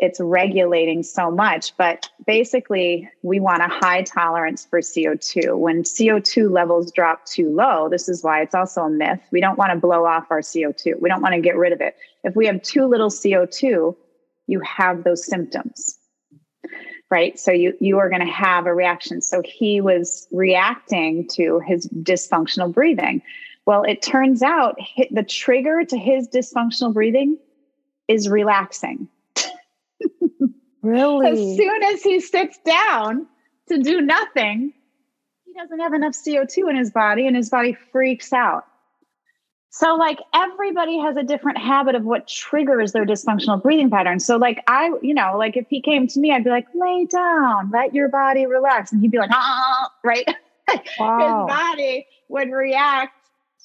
it's 0.00 0.18
regulating 0.18 1.02
so 1.02 1.30
much. 1.30 1.76
But 1.76 2.08
basically, 2.26 3.08
we 3.22 3.38
want 3.38 3.62
a 3.62 3.68
high 3.68 4.02
tolerance 4.02 4.64
for 4.64 4.80
CO2. 4.80 5.56
When 5.58 5.82
CO2 5.82 6.50
levels 6.50 6.90
drop 6.90 7.26
too 7.26 7.50
low, 7.54 7.88
this 7.88 8.08
is 8.08 8.24
why 8.24 8.40
it's 8.40 8.54
also 8.54 8.82
a 8.82 8.90
myth. 8.90 9.20
We 9.30 9.40
don't 9.40 9.58
want 9.58 9.72
to 9.72 9.78
blow 9.78 10.06
off 10.06 10.30
our 10.30 10.40
CO2. 10.40 11.00
We 11.00 11.08
don't 11.08 11.20
want 11.20 11.34
to 11.34 11.40
get 11.40 11.56
rid 11.56 11.72
of 11.72 11.80
it. 11.80 11.96
If 12.24 12.34
we 12.34 12.46
have 12.46 12.62
too 12.62 12.86
little 12.86 13.10
CO2, 13.10 13.94
you 14.46 14.60
have 14.60 15.04
those 15.04 15.26
symptoms. 15.26 15.98
Right. 17.10 17.38
So 17.38 17.52
you, 17.52 17.74
you 17.80 17.98
are 17.98 18.08
going 18.08 18.24
to 18.24 18.32
have 18.32 18.66
a 18.66 18.74
reaction. 18.74 19.20
So 19.20 19.42
he 19.44 19.80
was 19.80 20.28
reacting 20.30 21.28
to 21.32 21.60
his 21.66 21.88
dysfunctional 21.88 22.72
breathing. 22.72 23.20
Well, 23.66 23.82
it 23.82 24.00
turns 24.00 24.42
out 24.42 24.78
the 25.10 25.24
trigger 25.24 25.84
to 25.84 25.98
his 25.98 26.28
dysfunctional 26.28 26.94
breathing 26.94 27.36
is 28.08 28.28
relaxing 28.28 29.08
Really? 30.82 31.28
as 31.28 31.38
soon 31.56 31.82
as 31.82 32.02
he 32.02 32.20
sits 32.20 32.58
down 32.64 33.26
to 33.68 33.78
do 33.82 34.00
nothing, 34.00 34.72
he 35.44 35.52
doesn't 35.52 35.78
have 35.78 35.92
enough 35.92 36.14
CO2 36.14 36.70
in 36.70 36.76
his 36.76 36.90
body 36.90 37.26
and 37.26 37.36
his 37.36 37.50
body 37.50 37.76
freaks 37.92 38.32
out. 38.32 38.64
So, 39.72 39.94
like, 39.94 40.18
everybody 40.34 40.98
has 40.98 41.16
a 41.16 41.22
different 41.22 41.58
habit 41.58 41.94
of 41.94 42.04
what 42.04 42.26
triggers 42.26 42.92
their 42.92 43.06
dysfunctional 43.06 43.62
breathing 43.62 43.88
pattern. 43.88 44.18
So, 44.18 44.36
like, 44.36 44.62
I, 44.66 44.90
you 45.00 45.14
know, 45.14 45.36
like 45.36 45.56
if 45.56 45.66
he 45.68 45.80
came 45.80 46.08
to 46.08 46.18
me, 46.18 46.32
I'd 46.32 46.42
be 46.42 46.50
like, 46.50 46.66
lay 46.74 47.04
down, 47.04 47.70
let 47.70 47.94
your 47.94 48.08
body 48.08 48.46
relax. 48.46 48.90
And 48.90 49.00
he'd 49.00 49.12
be 49.12 49.18
like, 49.18 49.30
ah, 49.32 49.92
right? 50.04 50.26
Wow. 51.00 51.48
His 51.48 51.56
body 51.56 52.06
would 52.28 52.52
react. 52.52 53.12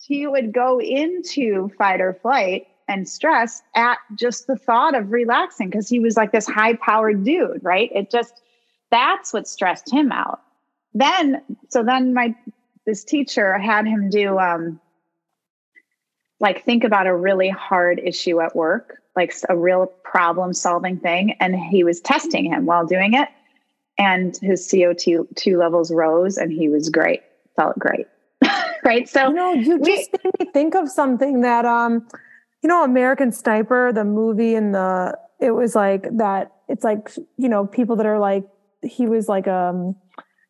He 0.08 0.26
would 0.26 0.52
go 0.52 0.82
into 0.82 1.70
fight 1.78 2.02
or 2.02 2.16
flight 2.20 2.66
and 2.88 3.08
stress 3.08 3.62
at 3.76 3.98
just 4.16 4.48
the 4.48 4.56
thought 4.56 4.96
of 4.96 5.12
relaxing 5.12 5.70
because 5.70 5.90
he 5.90 6.00
was 6.00 6.16
like 6.16 6.32
this 6.32 6.48
high 6.48 6.74
powered 6.76 7.24
dude, 7.24 7.64
right? 7.64 7.90
It 7.94 8.12
just, 8.12 8.42
that's 8.92 9.34
what 9.34 9.48
stressed 9.48 9.92
him 9.92 10.12
out. 10.12 10.42
Then, 10.94 11.42
so 11.70 11.84
then 11.84 12.14
my, 12.14 12.36
this 12.86 13.04
teacher 13.04 13.58
had 13.58 13.86
him 13.86 14.10
do, 14.10 14.38
um, 14.38 14.80
like 16.40 16.64
think 16.64 16.84
about 16.84 17.08
a 17.08 17.16
really 17.16 17.50
hard 17.50 18.00
issue 18.00 18.42
at 18.42 18.56
work, 18.56 19.02
like 19.16 19.34
a 19.50 19.58
real 19.58 19.88
problem 20.04 20.54
solving 20.54 21.00
thing. 21.00 21.36
And 21.40 21.56
he 21.56 21.84
was 21.84 22.02
testing 22.02 22.46
him 22.46 22.66
while 22.66 22.86
doing 22.86 23.14
it. 23.14 23.30
And 23.98 24.38
his 24.42 24.68
CO2 24.68 25.36
two 25.36 25.58
levels 25.58 25.92
rose 25.92 26.38
and 26.38 26.52
he 26.52 26.70
was 26.70 26.90
great, 26.90 27.24
felt 27.56 27.80
great. 27.80 28.08
right. 28.84 29.08
So, 29.08 29.30
you 29.30 29.34
know, 29.34 29.54
you 29.54 29.78
we, 29.78 29.96
just 29.96 30.12
made 30.24 30.34
me 30.40 30.52
think 30.52 30.76
of 30.76 30.90
something 30.90 31.42
that, 31.42 31.66
um, 31.66 32.06
you 32.66 32.68
know, 32.68 32.84
American 32.84 33.32
Sniper, 33.32 33.94
the 33.94 34.04
movie 34.04 34.56
and 34.56 34.74
the, 34.74 35.16
it 35.40 35.52
was 35.52 35.76
like 35.76 36.08
that, 36.18 36.52
it's 36.68 36.84
like, 36.84 37.12
you 37.38 37.48
know, 37.48 37.68
people 37.68 37.96
that 37.98 38.08
are 38.08 38.18
like, 38.18 38.44
he 38.82 39.06
was 39.06 39.30
like, 39.30 39.48
um, 39.48 39.96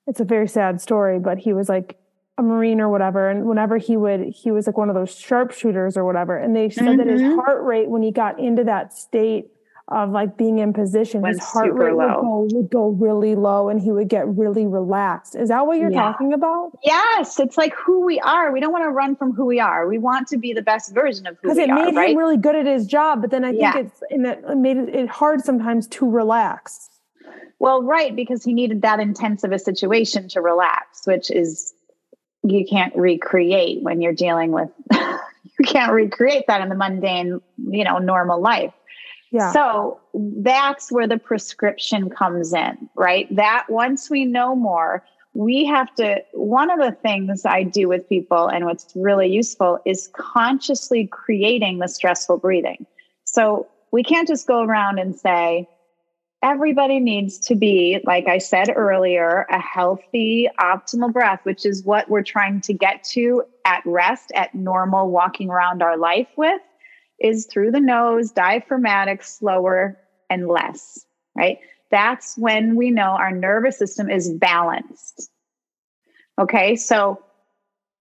it's 0.07 0.21
a 0.21 0.23
very 0.23 0.47
sad 0.47 0.79
story, 0.79 1.19
but 1.19 1.37
he 1.37 1.51
was 1.51 1.67
like 1.67 1.99
a 2.37 2.41
Marine 2.41 2.79
or 2.79 2.87
whatever. 2.87 3.29
And 3.29 3.43
whenever 3.45 3.77
he 3.77 3.97
would, 3.97 4.29
he 4.33 4.49
was 4.49 4.65
like 4.65 4.77
one 4.77 4.87
of 4.87 4.95
those 4.95 5.13
sharpshooters 5.13 5.97
or 5.97 6.05
whatever. 6.05 6.37
And 6.37 6.55
they 6.55 6.69
said 6.69 6.85
mm-hmm. 6.85 6.97
that 6.99 7.07
his 7.07 7.21
mm-hmm. 7.21 7.35
heart 7.35 7.61
rate, 7.65 7.89
when 7.89 8.01
he 8.01 8.11
got 8.11 8.39
into 8.39 8.63
that 8.63 8.93
state 8.93 9.47
of 9.89 10.09
like 10.09 10.35
being 10.35 10.57
in 10.57 10.73
position, 10.73 11.23
his 11.23 11.39
heart 11.39 11.73
rate 11.73 11.95
would 11.95 12.07
go, 12.07 12.47
would 12.51 12.69
go 12.71 12.89
really 12.89 13.35
low 13.35 13.69
and 13.69 13.79
he 13.79 13.91
would 13.91 14.09
get 14.09 14.27
really 14.27 14.65
relaxed. 14.65 15.35
Is 15.35 15.49
that 15.49 15.67
what 15.67 15.77
you're 15.77 15.91
yeah. 15.91 16.01
talking 16.01 16.33
about? 16.33 16.71
Yes. 16.83 17.39
It's 17.39 17.55
like 17.55 17.73
who 17.75 18.03
we 18.03 18.19
are. 18.21 18.51
We 18.51 18.59
don't 18.59 18.71
want 18.71 18.83
to 18.83 18.89
run 18.89 19.15
from 19.15 19.33
who 19.33 19.45
we 19.45 19.59
are. 19.59 19.87
We 19.87 19.99
want 19.99 20.27
to 20.29 20.37
be 20.37 20.53
the 20.53 20.63
best 20.63 20.93
version 20.93 21.27
of 21.27 21.37
who 21.41 21.49
we 21.49 21.51
are. 21.51 21.55
Because 21.55 21.69
it 21.69 21.85
made 21.85 21.95
right? 21.95 22.09
him 22.09 22.17
really 22.17 22.37
good 22.37 22.55
at 22.55 22.65
his 22.65 22.87
job. 22.87 23.21
But 23.21 23.29
then 23.29 23.45
I 23.45 23.51
think 23.51 23.61
yeah. 23.61 23.77
it's, 23.77 24.01
and 24.09 24.25
it 24.25 24.57
made 24.57 24.77
it 24.77 25.07
hard 25.07 25.41
sometimes 25.41 25.87
to 25.89 26.09
relax. 26.09 26.89
Well, 27.59 27.83
right. 27.83 28.15
Because 28.15 28.43
he 28.43 28.53
needed 28.53 28.81
that 28.81 28.99
intense 28.99 29.43
of 29.43 29.51
a 29.51 29.59
situation 29.59 30.29
to 30.29 30.41
relax, 30.41 31.05
which 31.05 31.29
is, 31.29 31.73
you 32.43 32.65
can't 32.67 32.95
recreate 32.95 33.83
when 33.83 34.01
you're 34.01 34.13
dealing 34.13 34.51
with, 34.51 34.69
you 34.91 35.65
can't 35.65 35.91
recreate 35.91 36.45
that 36.47 36.61
in 36.61 36.69
the 36.69 36.75
mundane, 36.75 37.39
you 37.57 37.83
know, 37.83 37.99
normal 37.99 38.41
life. 38.41 38.73
Yeah. 39.31 39.51
So 39.51 39.99
that's 40.13 40.91
where 40.91 41.07
the 41.07 41.17
prescription 41.17 42.09
comes 42.09 42.53
in, 42.53 42.89
right? 42.95 43.33
That 43.35 43.65
once 43.69 44.09
we 44.09 44.25
know 44.25 44.55
more, 44.55 45.03
we 45.33 45.65
have 45.65 45.93
to. 45.95 46.23
One 46.33 46.71
of 46.71 46.79
the 46.79 46.91
things 46.91 47.45
I 47.45 47.63
do 47.63 47.87
with 47.87 48.07
people 48.07 48.47
and 48.47 48.65
what's 48.65 48.91
really 48.95 49.27
useful 49.27 49.79
is 49.85 50.09
consciously 50.15 51.07
creating 51.07 51.79
the 51.79 51.87
stressful 51.87 52.37
breathing. 52.37 52.85
So 53.25 53.67
we 53.91 54.03
can't 54.03 54.27
just 54.27 54.47
go 54.47 54.63
around 54.63 54.99
and 54.99 55.15
say, 55.15 55.67
everybody 56.41 56.99
needs 56.99 57.39
to 57.39 57.55
be, 57.55 57.99
like 58.05 58.27
I 58.27 58.37
said 58.37 58.71
earlier, 58.75 59.47
a 59.49 59.59
healthy, 59.59 60.47
optimal 60.59 61.11
breath, 61.11 61.39
which 61.43 61.65
is 61.65 61.83
what 61.83 62.09
we're 62.09 62.23
trying 62.23 62.61
to 62.61 62.73
get 62.73 63.03
to 63.11 63.43
at 63.65 63.81
rest, 63.85 64.31
at 64.35 64.53
normal 64.53 65.09
walking 65.09 65.49
around 65.49 65.81
our 65.81 65.97
life 65.97 66.27
with 66.37 66.61
is 67.19 67.45
through 67.45 67.71
the 67.71 67.79
nose, 67.79 68.31
diaphragmatic, 68.31 69.23
slower, 69.23 69.97
and 70.29 70.47
less, 70.47 71.05
right? 71.35 71.59
That's 71.91 72.37
when 72.37 72.75
we 72.75 72.91
know 72.91 73.11
our 73.11 73.31
nervous 73.31 73.77
system 73.77 74.09
is 74.09 74.29
balanced. 74.31 75.29
Okay, 76.39 76.75
so 76.75 77.23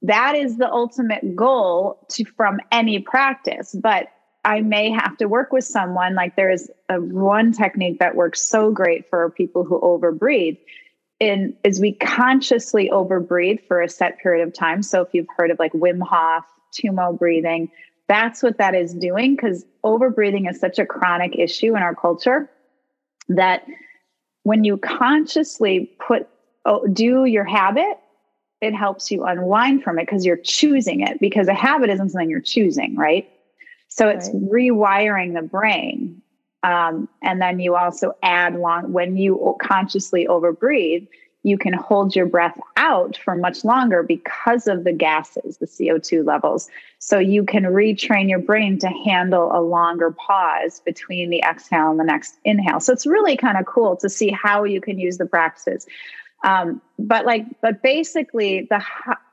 that 0.02 0.34
is 0.34 0.58
the 0.58 0.70
ultimate 0.70 1.36
goal 1.36 2.06
to 2.10 2.24
from 2.36 2.60
any 2.72 2.98
practice, 2.98 3.74
but 3.80 4.08
I 4.44 4.60
may 4.60 4.90
have 4.90 5.16
to 5.18 5.26
work 5.26 5.52
with 5.52 5.64
someone 5.64 6.14
like 6.14 6.36
there's 6.36 6.68
a 6.90 7.00
one 7.00 7.52
technique 7.52 7.98
that 8.00 8.14
works 8.14 8.42
so 8.42 8.70
great 8.70 9.08
for 9.08 9.30
people 9.30 9.64
who 9.64 9.80
overbreathe 9.80 10.58
in 11.20 11.56
is 11.64 11.80
we 11.80 11.92
consciously 11.92 12.90
overbreathe 12.92 13.66
for 13.66 13.80
a 13.80 13.88
set 13.88 14.18
period 14.18 14.46
of 14.46 14.52
time. 14.52 14.82
So 14.82 15.00
if 15.00 15.08
you've 15.12 15.28
heard 15.36 15.50
of 15.50 15.58
like 15.58 15.72
Wim 15.72 16.02
Hof, 16.02 16.44
Tummo 16.74 17.18
breathing, 17.18 17.70
that's 18.08 18.42
what 18.42 18.58
that 18.58 18.74
is 18.74 18.92
doing 18.94 19.34
because 19.34 19.64
overbreathing 19.84 20.48
is 20.50 20.58
such 20.60 20.78
a 20.78 20.86
chronic 20.86 21.36
issue 21.38 21.76
in 21.76 21.82
our 21.82 21.94
culture 21.94 22.50
that 23.28 23.66
when 24.42 24.64
you 24.64 24.76
consciously 24.76 25.90
put 26.06 26.28
oh, 26.64 26.86
do 26.86 27.24
your 27.24 27.44
habit 27.44 27.98
it 28.60 28.74
helps 28.74 29.10
you 29.10 29.24
unwind 29.24 29.82
from 29.82 29.98
it 29.98 30.06
because 30.06 30.24
you're 30.24 30.36
choosing 30.36 31.00
it 31.00 31.20
because 31.20 31.48
a 31.48 31.54
habit 31.54 31.90
isn't 31.90 32.10
something 32.10 32.30
you're 32.30 32.40
choosing 32.40 32.96
right 32.96 33.30
so 33.88 34.08
it's 34.08 34.28
right. 34.28 34.50
rewiring 34.50 35.34
the 35.34 35.42
brain 35.42 36.20
um, 36.62 37.08
and 37.22 37.42
then 37.42 37.60
you 37.60 37.76
also 37.76 38.14
add 38.22 38.54
long 38.56 38.92
when 38.92 39.16
you 39.16 39.54
consciously 39.60 40.26
overbreathe 40.26 41.06
you 41.44 41.58
can 41.58 41.74
hold 41.74 42.16
your 42.16 42.26
breath 42.26 42.58
out 42.76 43.18
for 43.18 43.36
much 43.36 43.64
longer 43.64 44.02
because 44.02 44.66
of 44.66 44.82
the 44.82 44.92
gases, 44.92 45.58
the 45.58 45.66
CO2 45.66 46.26
levels. 46.26 46.70
So 46.98 47.18
you 47.18 47.44
can 47.44 47.64
retrain 47.64 48.30
your 48.30 48.38
brain 48.38 48.78
to 48.78 48.88
handle 48.88 49.50
a 49.54 49.60
longer 49.60 50.10
pause 50.10 50.80
between 50.80 51.28
the 51.28 51.42
exhale 51.46 51.90
and 51.90 52.00
the 52.00 52.04
next 52.04 52.38
inhale. 52.44 52.80
So 52.80 52.94
it's 52.94 53.06
really 53.06 53.36
kind 53.36 53.58
of 53.58 53.66
cool 53.66 53.94
to 53.96 54.08
see 54.08 54.30
how 54.30 54.64
you 54.64 54.80
can 54.80 54.98
use 54.98 55.18
the 55.18 55.26
practices. 55.26 55.86
Um, 56.44 56.80
but 56.98 57.26
like, 57.26 57.44
but 57.60 57.82
basically, 57.82 58.66
the 58.70 58.82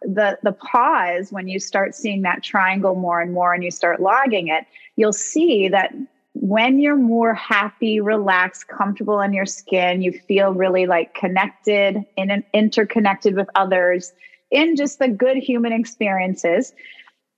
the 0.02 0.38
the 0.44 0.54
pause 0.54 1.32
when 1.32 1.48
you 1.48 1.60
start 1.60 1.94
seeing 1.94 2.22
that 2.22 2.42
triangle 2.42 2.96
more 2.96 3.20
and 3.20 3.34
more, 3.34 3.54
and 3.54 3.64
you 3.64 3.72
start 3.72 4.02
logging 4.02 4.48
it, 4.48 4.66
you'll 4.96 5.12
see 5.12 5.68
that 5.68 5.94
when 6.34 6.80
you're 6.80 6.96
more 6.96 7.34
happy, 7.34 8.00
relaxed, 8.00 8.68
comfortable 8.68 9.20
in 9.20 9.34
your 9.34 9.46
skin, 9.46 10.02
you 10.02 10.14
feel 10.28 10.54
really 10.54 10.86
like 10.86 11.14
connected 11.14 12.06
and 12.18 12.44
interconnected 12.54 13.36
with 13.36 13.48
others 13.56 14.14
in 14.50 14.76
just 14.76 15.00
the 15.00 15.08
good 15.08 15.38
human 15.38 15.72
experiences, 15.72 16.74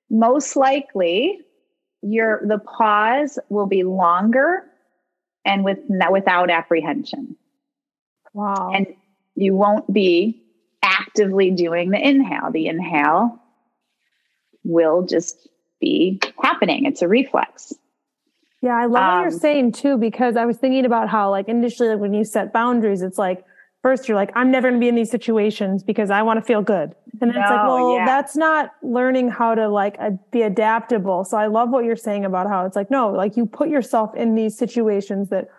most 0.09 0.55
likely 0.55 1.39
your 2.01 2.41
the 2.45 2.59
pause 2.59 3.39
will 3.49 3.67
be 3.67 3.83
longer 3.83 4.63
and 5.45 5.63
with 5.63 5.79
without 6.11 6.49
apprehension. 6.49 7.35
Wow. 8.33 8.71
And 8.73 8.87
you 9.35 9.55
won't 9.55 9.91
be 9.91 10.43
actively 10.83 11.51
doing 11.51 11.91
the 11.91 11.99
inhale. 11.99 12.51
The 12.51 12.67
inhale 12.67 13.39
will 14.63 15.05
just 15.05 15.47
be 15.79 16.19
happening. 16.41 16.85
It's 16.85 17.01
a 17.01 17.07
reflex. 17.07 17.73
Yeah, 18.63 18.77
I 18.77 18.85
love 18.85 19.03
um, 19.03 19.15
what 19.15 19.21
you're 19.23 19.33
um, 19.33 19.39
saying 19.39 19.71
too, 19.73 19.97
because 19.97 20.37
I 20.37 20.45
was 20.45 20.57
thinking 20.57 20.85
about 20.85 21.09
how, 21.09 21.29
like, 21.29 21.49
initially, 21.49 21.89
like, 21.89 21.99
when 21.99 22.13
you 22.13 22.23
set 22.23 22.53
boundaries, 22.53 23.01
it's 23.01 23.17
like, 23.17 23.43
first 23.81 24.07
you're 24.07 24.15
like, 24.15 24.31
I'm 24.35 24.49
never 24.49 24.69
going 24.69 24.79
to 24.79 24.83
be 24.83 24.87
in 24.87 24.95
these 24.95 25.11
situations 25.11 25.83
because 25.83 26.09
I 26.09 26.21
want 26.21 26.39
to 26.39 26.45
feel 26.45 26.61
good. 26.61 26.95
And 27.19 27.29
then 27.29 27.35
no, 27.35 27.41
it's 27.41 27.49
like, 27.51 27.67
well, 27.67 27.95
yeah. 27.97 28.05
that's 28.05 28.37
not 28.37 28.71
learning 28.81 29.29
how 29.29 29.53
to 29.53 29.67
like 29.67 29.97
uh, 29.99 30.11
be 30.31 30.41
adaptable. 30.41 31.25
So 31.25 31.37
I 31.37 31.47
love 31.47 31.69
what 31.69 31.83
you're 31.83 31.97
saying 31.97 32.23
about 32.23 32.47
how 32.47 32.65
it's 32.65 32.77
like, 32.77 32.89
no, 32.89 33.09
like 33.09 33.35
you 33.35 33.45
put 33.45 33.67
yourself 33.67 34.15
in 34.15 34.35
these 34.35 34.57
situations 34.57 35.29
that 35.29 35.49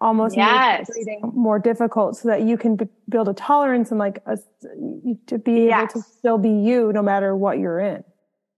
almost 0.00 0.36
yes. 0.36 0.90
more 1.32 1.60
difficult 1.60 2.16
so 2.16 2.28
that 2.28 2.42
you 2.42 2.56
can 2.58 2.74
b- 2.74 2.86
build 3.08 3.28
a 3.28 3.34
tolerance 3.34 3.90
and 3.90 3.98
like 3.98 4.20
a, 4.26 4.36
to 5.28 5.38
be 5.38 5.66
yes. 5.66 5.92
able 5.92 6.02
to 6.02 6.08
still 6.08 6.38
be 6.38 6.50
you 6.50 6.92
no 6.92 7.02
matter 7.02 7.36
what 7.36 7.60
you're 7.60 7.78
in. 7.78 8.02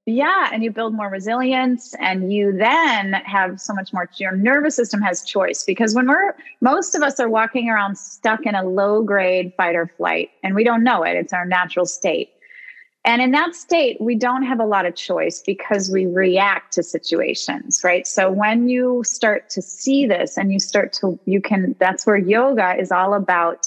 Yeah, 0.07 0.49
and 0.53 0.65
you 0.65 0.73
build 0.73 0.95
more 0.95 1.09
resilience 1.09 1.95
and 2.01 2.33
you 2.33 2.57
then 2.57 3.13
have 3.13 3.61
so 3.61 3.75
much 3.75 3.93
more 3.93 4.09
your 4.17 4.35
nervous 4.35 4.75
system 4.75 5.03
has 5.03 5.23
choice 5.23 5.63
because 5.63 5.95
when 5.95 6.09
we're 6.09 6.35
most 6.61 6.95
of 6.95 7.03
us 7.03 7.21
are 7.21 7.29
walking 7.29 7.69
around 7.69 7.97
stuck 7.97 8.47
in 8.47 8.55
a 8.55 8.65
low 8.65 9.03
grade 9.03 9.53
fight 9.57 9.77
or 9.77 9.87
flight 9.99 10.31
and 10.43 10.55
we 10.55 10.65
don't 10.65 10.83
know 10.83 11.03
it. 11.03 11.17
It's 11.17 11.33
our 11.33 11.45
natural 11.45 11.87
state. 11.87 12.31
And 13.05 13.23
in 13.23 13.31
that 13.31 13.55
state, 13.55 13.99
we 14.01 14.15
don't 14.15 14.43
have 14.43 14.61
a 14.61 14.65
lot 14.65 14.85
of 14.85 14.95
choice 14.95 15.43
because 15.47 15.91
we 15.91 16.05
react 16.05 16.73
to 16.75 16.83
situations, 16.83 17.81
right? 17.83 18.07
So 18.07 18.31
when 18.31 18.69
you 18.69 19.03
start 19.05 19.49
to 19.51 19.63
see 19.63 20.07
this 20.07 20.37
and 20.37 20.53
you 20.53 20.61
start 20.61 20.93
to, 20.95 21.19
you 21.25 21.41
can, 21.41 21.75
that's 21.79 22.07
where 22.07 22.19
yoga 22.19 22.77
is 22.79 22.93
all 22.93 23.15
about 23.15 23.67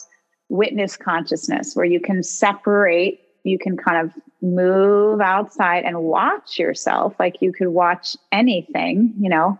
witness 0.49 0.97
consciousness, 0.97 1.75
where 1.75 1.85
you 1.85 1.99
can 1.99 2.21
separate, 2.21 3.21
you 3.43 3.57
can 3.57 3.75
kind 3.75 4.05
of 4.05 4.13
move 4.43 5.21
outside 5.21 5.85
and 5.85 6.03
watch 6.03 6.59
yourself. 6.59 7.15
Like 7.17 7.41
you 7.41 7.53
could 7.53 7.69
watch 7.69 8.17
anything, 8.31 9.13
you 9.19 9.29
know. 9.29 9.57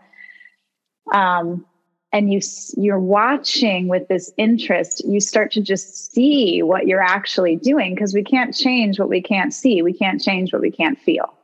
Um, 1.12 1.64
and 2.12 2.32
you 2.32 2.40
you're 2.76 3.00
watching 3.00 3.88
with 3.88 4.06
this 4.06 4.32
interest. 4.36 5.04
You 5.04 5.20
start 5.20 5.50
to 5.52 5.60
just 5.60 6.12
see 6.12 6.62
what 6.62 6.86
you're 6.86 7.02
actually 7.02 7.56
doing 7.56 7.94
because 7.94 8.14
we 8.14 8.22
can't 8.22 8.54
change 8.54 9.00
what 9.00 9.08
we 9.08 9.20
can't 9.20 9.52
see. 9.52 9.82
We 9.82 9.92
can't 9.92 10.22
change 10.22 10.52
what 10.52 10.62
we 10.62 10.70
can't 10.70 10.98
feel. 10.98 11.34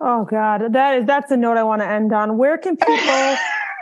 Oh 0.00 0.24
god. 0.24 0.74
That 0.74 0.98
is 0.98 1.06
that's 1.06 1.30
a 1.30 1.36
note 1.36 1.56
i 1.56 1.62
want 1.62 1.80
to 1.80 1.88
end 1.88 2.12
on. 2.12 2.36
Where 2.36 2.58
can 2.58 2.76
people 2.76 3.36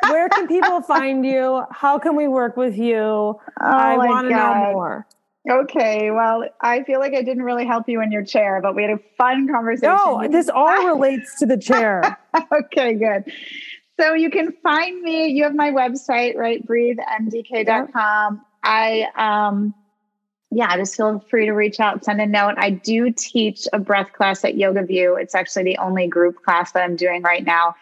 where 0.08 0.28
can 0.28 0.46
people 0.46 0.82
find 0.86 1.26
you? 1.26 1.64
How 1.72 1.98
can 1.98 2.14
we 2.14 2.28
work 2.28 2.56
with 2.56 2.78
you? 2.78 2.94
Oh 2.96 3.40
i 3.60 3.96
want 3.96 4.28
to 4.28 4.34
know 4.34 4.54
more 4.72 5.06
Okay, 5.48 6.10
well, 6.10 6.44
I 6.60 6.82
feel 6.82 7.00
like 7.00 7.14
I 7.14 7.22
didn't 7.22 7.42
really 7.42 7.66
help 7.66 7.88
you 7.88 8.02
in 8.02 8.12
your 8.12 8.24
chair, 8.24 8.60
but 8.62 8.74
we 8.74 8.82
had 8.82 8.90
a 8.90 9.00
fun 9.16 9.48
conversation. 9.48 9.96
No, 9.96 10.28
this 10.28 10.48
all 10.48 10.86
relates 10.86 11.38
to 11.38 11.46
the 11.46 11.56
chair. 11.56 12.18
okay, 12.52 12.94
good. 12.94 13.32
So 13.98 14.14
you 14.14 14.30
can 14.30 14.52
find 14.62 15.00
me. 15.02 15.28
You 15.28 15.44
have 15.44 15.54
my 15.54 15.70
website, 15.70 16.36
right? 16.36 16.64
breathemdk.com. 16.66 18.44
I, 18.62 19.06
um, 19.16 19.74
yeah, 20.50 20.76
just 20.76 20.96
feel 20.96 21.20
free 21.30 21.46
to 21.46 21.52
reach 21.52 21.80
out, 21.80 22.04
send 22.04 22.20
a 22.20 22.26
note. 22.26 22.54
I 22.58 22.70
do 22.70 23.10
teach 23.10 23.66
a 23.72 23.78
breath 23.78 24.12
class 24.12 24.44
at 24.44 24.56
Yoga 24.56 24.82
View. 24.82 25.16
It's 25.16 25.34
actually 25.34 25.64
the 25.64 25.78
only 25.78 26.08
group 26.08 26.42
class 26.42 26.72
that 26.72 26.82
I'm 26.82 26.96
doing 26.96 27.22
right 27.22 27.44
now. 27.44 27.74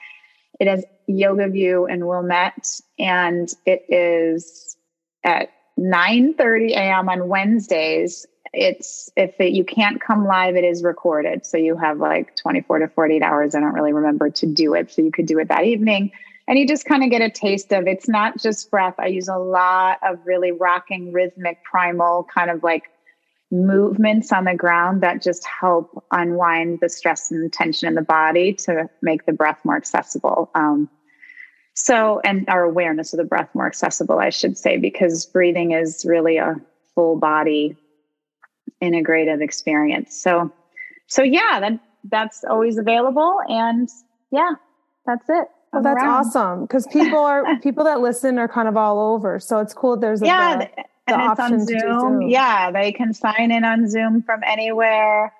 It 0.60 0.68
is 0.68 0.84
Yoga 1.06 1.48
View 1.48 1.86
in 1.86 2.06
Wilmette, 2.06 2.80
and 2.98 3.52
it 3.66 3.84
is 3.88 4.76
at 5.22 5.50
9 5.76 6.34
30 6.34 6.72
a.m. 6.72 7.08
on 7.08 7.28
Wednesdays 7.28 8.26
it's 8.56 9.10
if 9.16 9.38
it, 9.38 9.52
you 9.52 9.64
can't 9.64 10.00
come 10.00 10.26
live, 10.26 10.56
it 10.56 10.64
is 10.64 10.82
recorded. 10.82 11.44
So 11.44 11.58
you 11.58 11.76
have 11.76 11.98
like 11.98 12.34
24 12.36 12.80
to 12.80 12.88
48 12.88 13.22
hours. 13.22 13.54
I 13.54 13.60
don't 13.60 13.74
really 13.74 13.92
remember 13.92 14.30
to 14.30 14.46
do 14.46 14.74
it. 14.74 14.90
So 14.90 15.02
you 15.02 15.12
could 15.12 15.26
do 15.26 15.38
it 15.38 15.48
that 15.48 15.64
evening. 15.64 16.12
And 16.48 16.58
you 16.58 16.66
just 16.66 16.86
kind 16.86 17.02
of 17.02 17.10
get 17.10 17.22
a 17.22 17.30
taste 17.30 17.72
of 17.72 17.86
it's 17.86 18.08
not 18.08 18.38
just 18.38 18.70
breath. 18.70 18.94
I 18.98 19.06
use 19.06 19.28
a 19.28 19.36
lot 19.36 19.98
of 20.02 20.20
really 20.24 20.52
rocking, 20.52 21.12
rhythmic, 21.12 21.62
primal 21.64 22.26
kind 22.32 22.50
of 22.50 22.62
like 22.62 22.84
movements 23.50 24.32
on 24.32 24.44
the 24.44 24.54
ground 24.54 25.02
that 25.02 25.22
just 25.22 25.44
help 25.44 26.04
unwind 26.10 26.78
the 26.80 26.88
stress 26.88 27.30
and 27.30 27.52
tension 27.52 27.88
in 27.88 27.94
the 27.94 28.02
body 28.02 28.54
to 28.54 28.88
make 29.02 29.26
the 29.26 29.32
breath 29.32 29.58
more 29.64 29.76
accessible. 29.76 30.50
Um, 30.54 30.88
so, 31.76 32.20
and 32.24 32.48
our 32.48 32.62
awareness 32.62 33.12
of 33.12 33.18
the 33.18 33.24
breath 33.24 33.50
more 33.54 33.66
accessible, 33.66 34.18
I 34.18 34.30
should 34.30 34.56
say, 34.56 34.78
because 34.78 35.26
breathing 35.26 35.72
is 35.72 36.06
really 36.06 36.38
a 36.38 36.56
full 36.94 37.16
body 37.16 37.76
integrative 38.82 39.42
experience. 39.42 40.16
So, 40.16 40.50
so 41.06 41.22
yeah, 41.22 41.60
that 41.60 41.78
that's 42.04 42.44
always 42.44 42.78
available, 42.78 43.40
and 43.48 43.90
yeah, 44.30 44.52
that's 45.04 45.28
it. 45.28 45.48
Well, 45.70 45.82
that's 45.82 46.02
around. 46.02 46.26
awesome 46.26 46.62
because 46.62 46.86
people 46.86 47.18
are 47.18 47.44
people 47.62 47.84
that 47.84 48.00
listen 48.00 48.38
are 48.38 48.48
kind 48.48 48.68
of 48.68 48.78
all 48.78 49.12
over. 49.12 49.38
So 49.38 49.58
it's 49.58 49.74
cool. 49.74 49.98
There's 49.98 50.22
a, 50.22 50.26
yeah, 50.26 50.56
the, 50.56 50.70
the 51.08 51.14
and 51.14 51.30
it's 51.30 51.40
on 51.40 51.66
Zoom. 51.66 52.00
Zoom. 52.00 52.22
Yeah, 52.22 52.70
they 52.70 52.90
can 52.90 53.12
sign 53.12 53.52
in 53.52 53.64
on 53.64 53.86
Zoom 53.86 54.22
from 54.22 54.40
anywhere. 54.46 55.30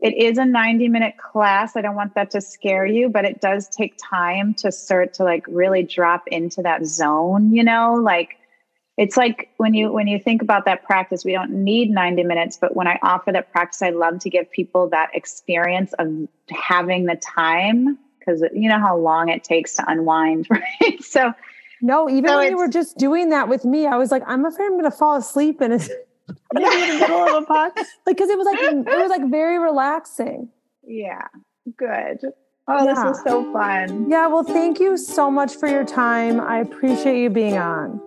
It 0.00 0.14
is 0.16 0.36
a 0.38 0.44
90 0.44 0.88
minute 0.88 1.14
class. 1.18 1.76
I 1.76 1.80
don't 1.80 1.94
want 1.94 2.14
that 2.14 2.30
to 2.32 2.40
scare 2.40 2.86
you, 2.86 3.08
but 3.08 3.24
it 3.24 3.40
does 3.40 3.68
take 3.68 3.94
time 3.96 4.54
to 4.54 4.70
start 4.70 5.14
to 5.14 5.24
like 5.24 5.44
really 5.48 5.82
drop 5.82 6.24
into 6.28 6.62
that 6.62 6.84
zone, 6.84 7.52
you 7.52 7.64
know, 7.64 7.94
like 7.94 8.36
it's 8.96 9.16
like 9.16 9.50
when 9.58 9.74
you 9.74 9.92
when 9.92 10.06
you 10.06 10.18
think 10.18 10.42
about 10.42 10.64
that 10.64 10.82
practice 10.84 11.24
we 11.24 11.32
don't 11.32 11.50
need 11.50 11.90
90 11.90 12.22
minutes 12.24 12.56
but 12.56 12.74
when 12.74 12.86
i 12.86 12.98
offer 13.02 13.32
that 13.32 13.52
practice 13.52 13.82
i 13.82 13.90
love 13.90 14.18
to 14.20 14.30
give 14.30 14.50
people 14.50 14.88
that 14.88 15.10
experience 15.14 15.92
of 15.98 16.08
having 16.50 17.04
the 17.04 17.16
time 17.16 17.98
because 18.18 18.42
you 18.54 18.68
know 18.68 18.78
how 18.78 18.96
long 18.96 19.28
it 19.28 19.44
takes 19.44 19.74
to 19.74 19.84
unwind 19.86 20.46
right 20.50 21.02
so 21.02 21.32
no 21.82 22.08
even 22.08 22.28
so 22.28 22.38
when 22.38 22.50
you 22.50 22.56
were 22.56 22.68
just 22.68 22.96
doing 22.96 23.28
that 23.30 23.48
with 23.48 23.64
me 23.64 23.86
i 23.86 23.96
was 23.96 24.10
like 24.10 24.22
i'm 24.26 24.44
afraid 24.44 24.66
i'm 24.66 24.72
going 24.72 24.84
to 24.84 24.90
fall 24.90 25.16
asleep 25.16 25.60
in, 25.60 25.72
a, 25.72 25.80
in 26.28 26.62
the 26.62 26.98
middle 27.00 27.36
of 27.36 27.42
a 27.42 27.46
pod 27.46 27.72
like 27.76 28.16
because 28.16 28.30
it 28.30 28.38
was 28.38 28.46
like 28.46 28.60
it 28.60 28.98
was 28.98 29.10
like 29.10 29.30
very 29.30 29.58
relaxing 29.58 30.48
yeah 30.86 31.26
good 31.76 32.20
Oh, 32.68 32.84
yeah. 32.84 32.94
this 32.94 33.04
was 33.04 33.22
so 33.22 33.52
fun. 33.52 34.10
Yeah, 34.10 34.26
well, 34.26 34.42
thank 34.42 34.80
you 34.80 34.96
so 34.96 35.30
much 35.30 35.54
for 35.54 35.68
your 35.68 35.84
time. 35.84 36.40
I 36.40 36.58
appreciate 36.58 37.22
you 37.22 37.30
being 37.30 37.56
on. 37.56 38.00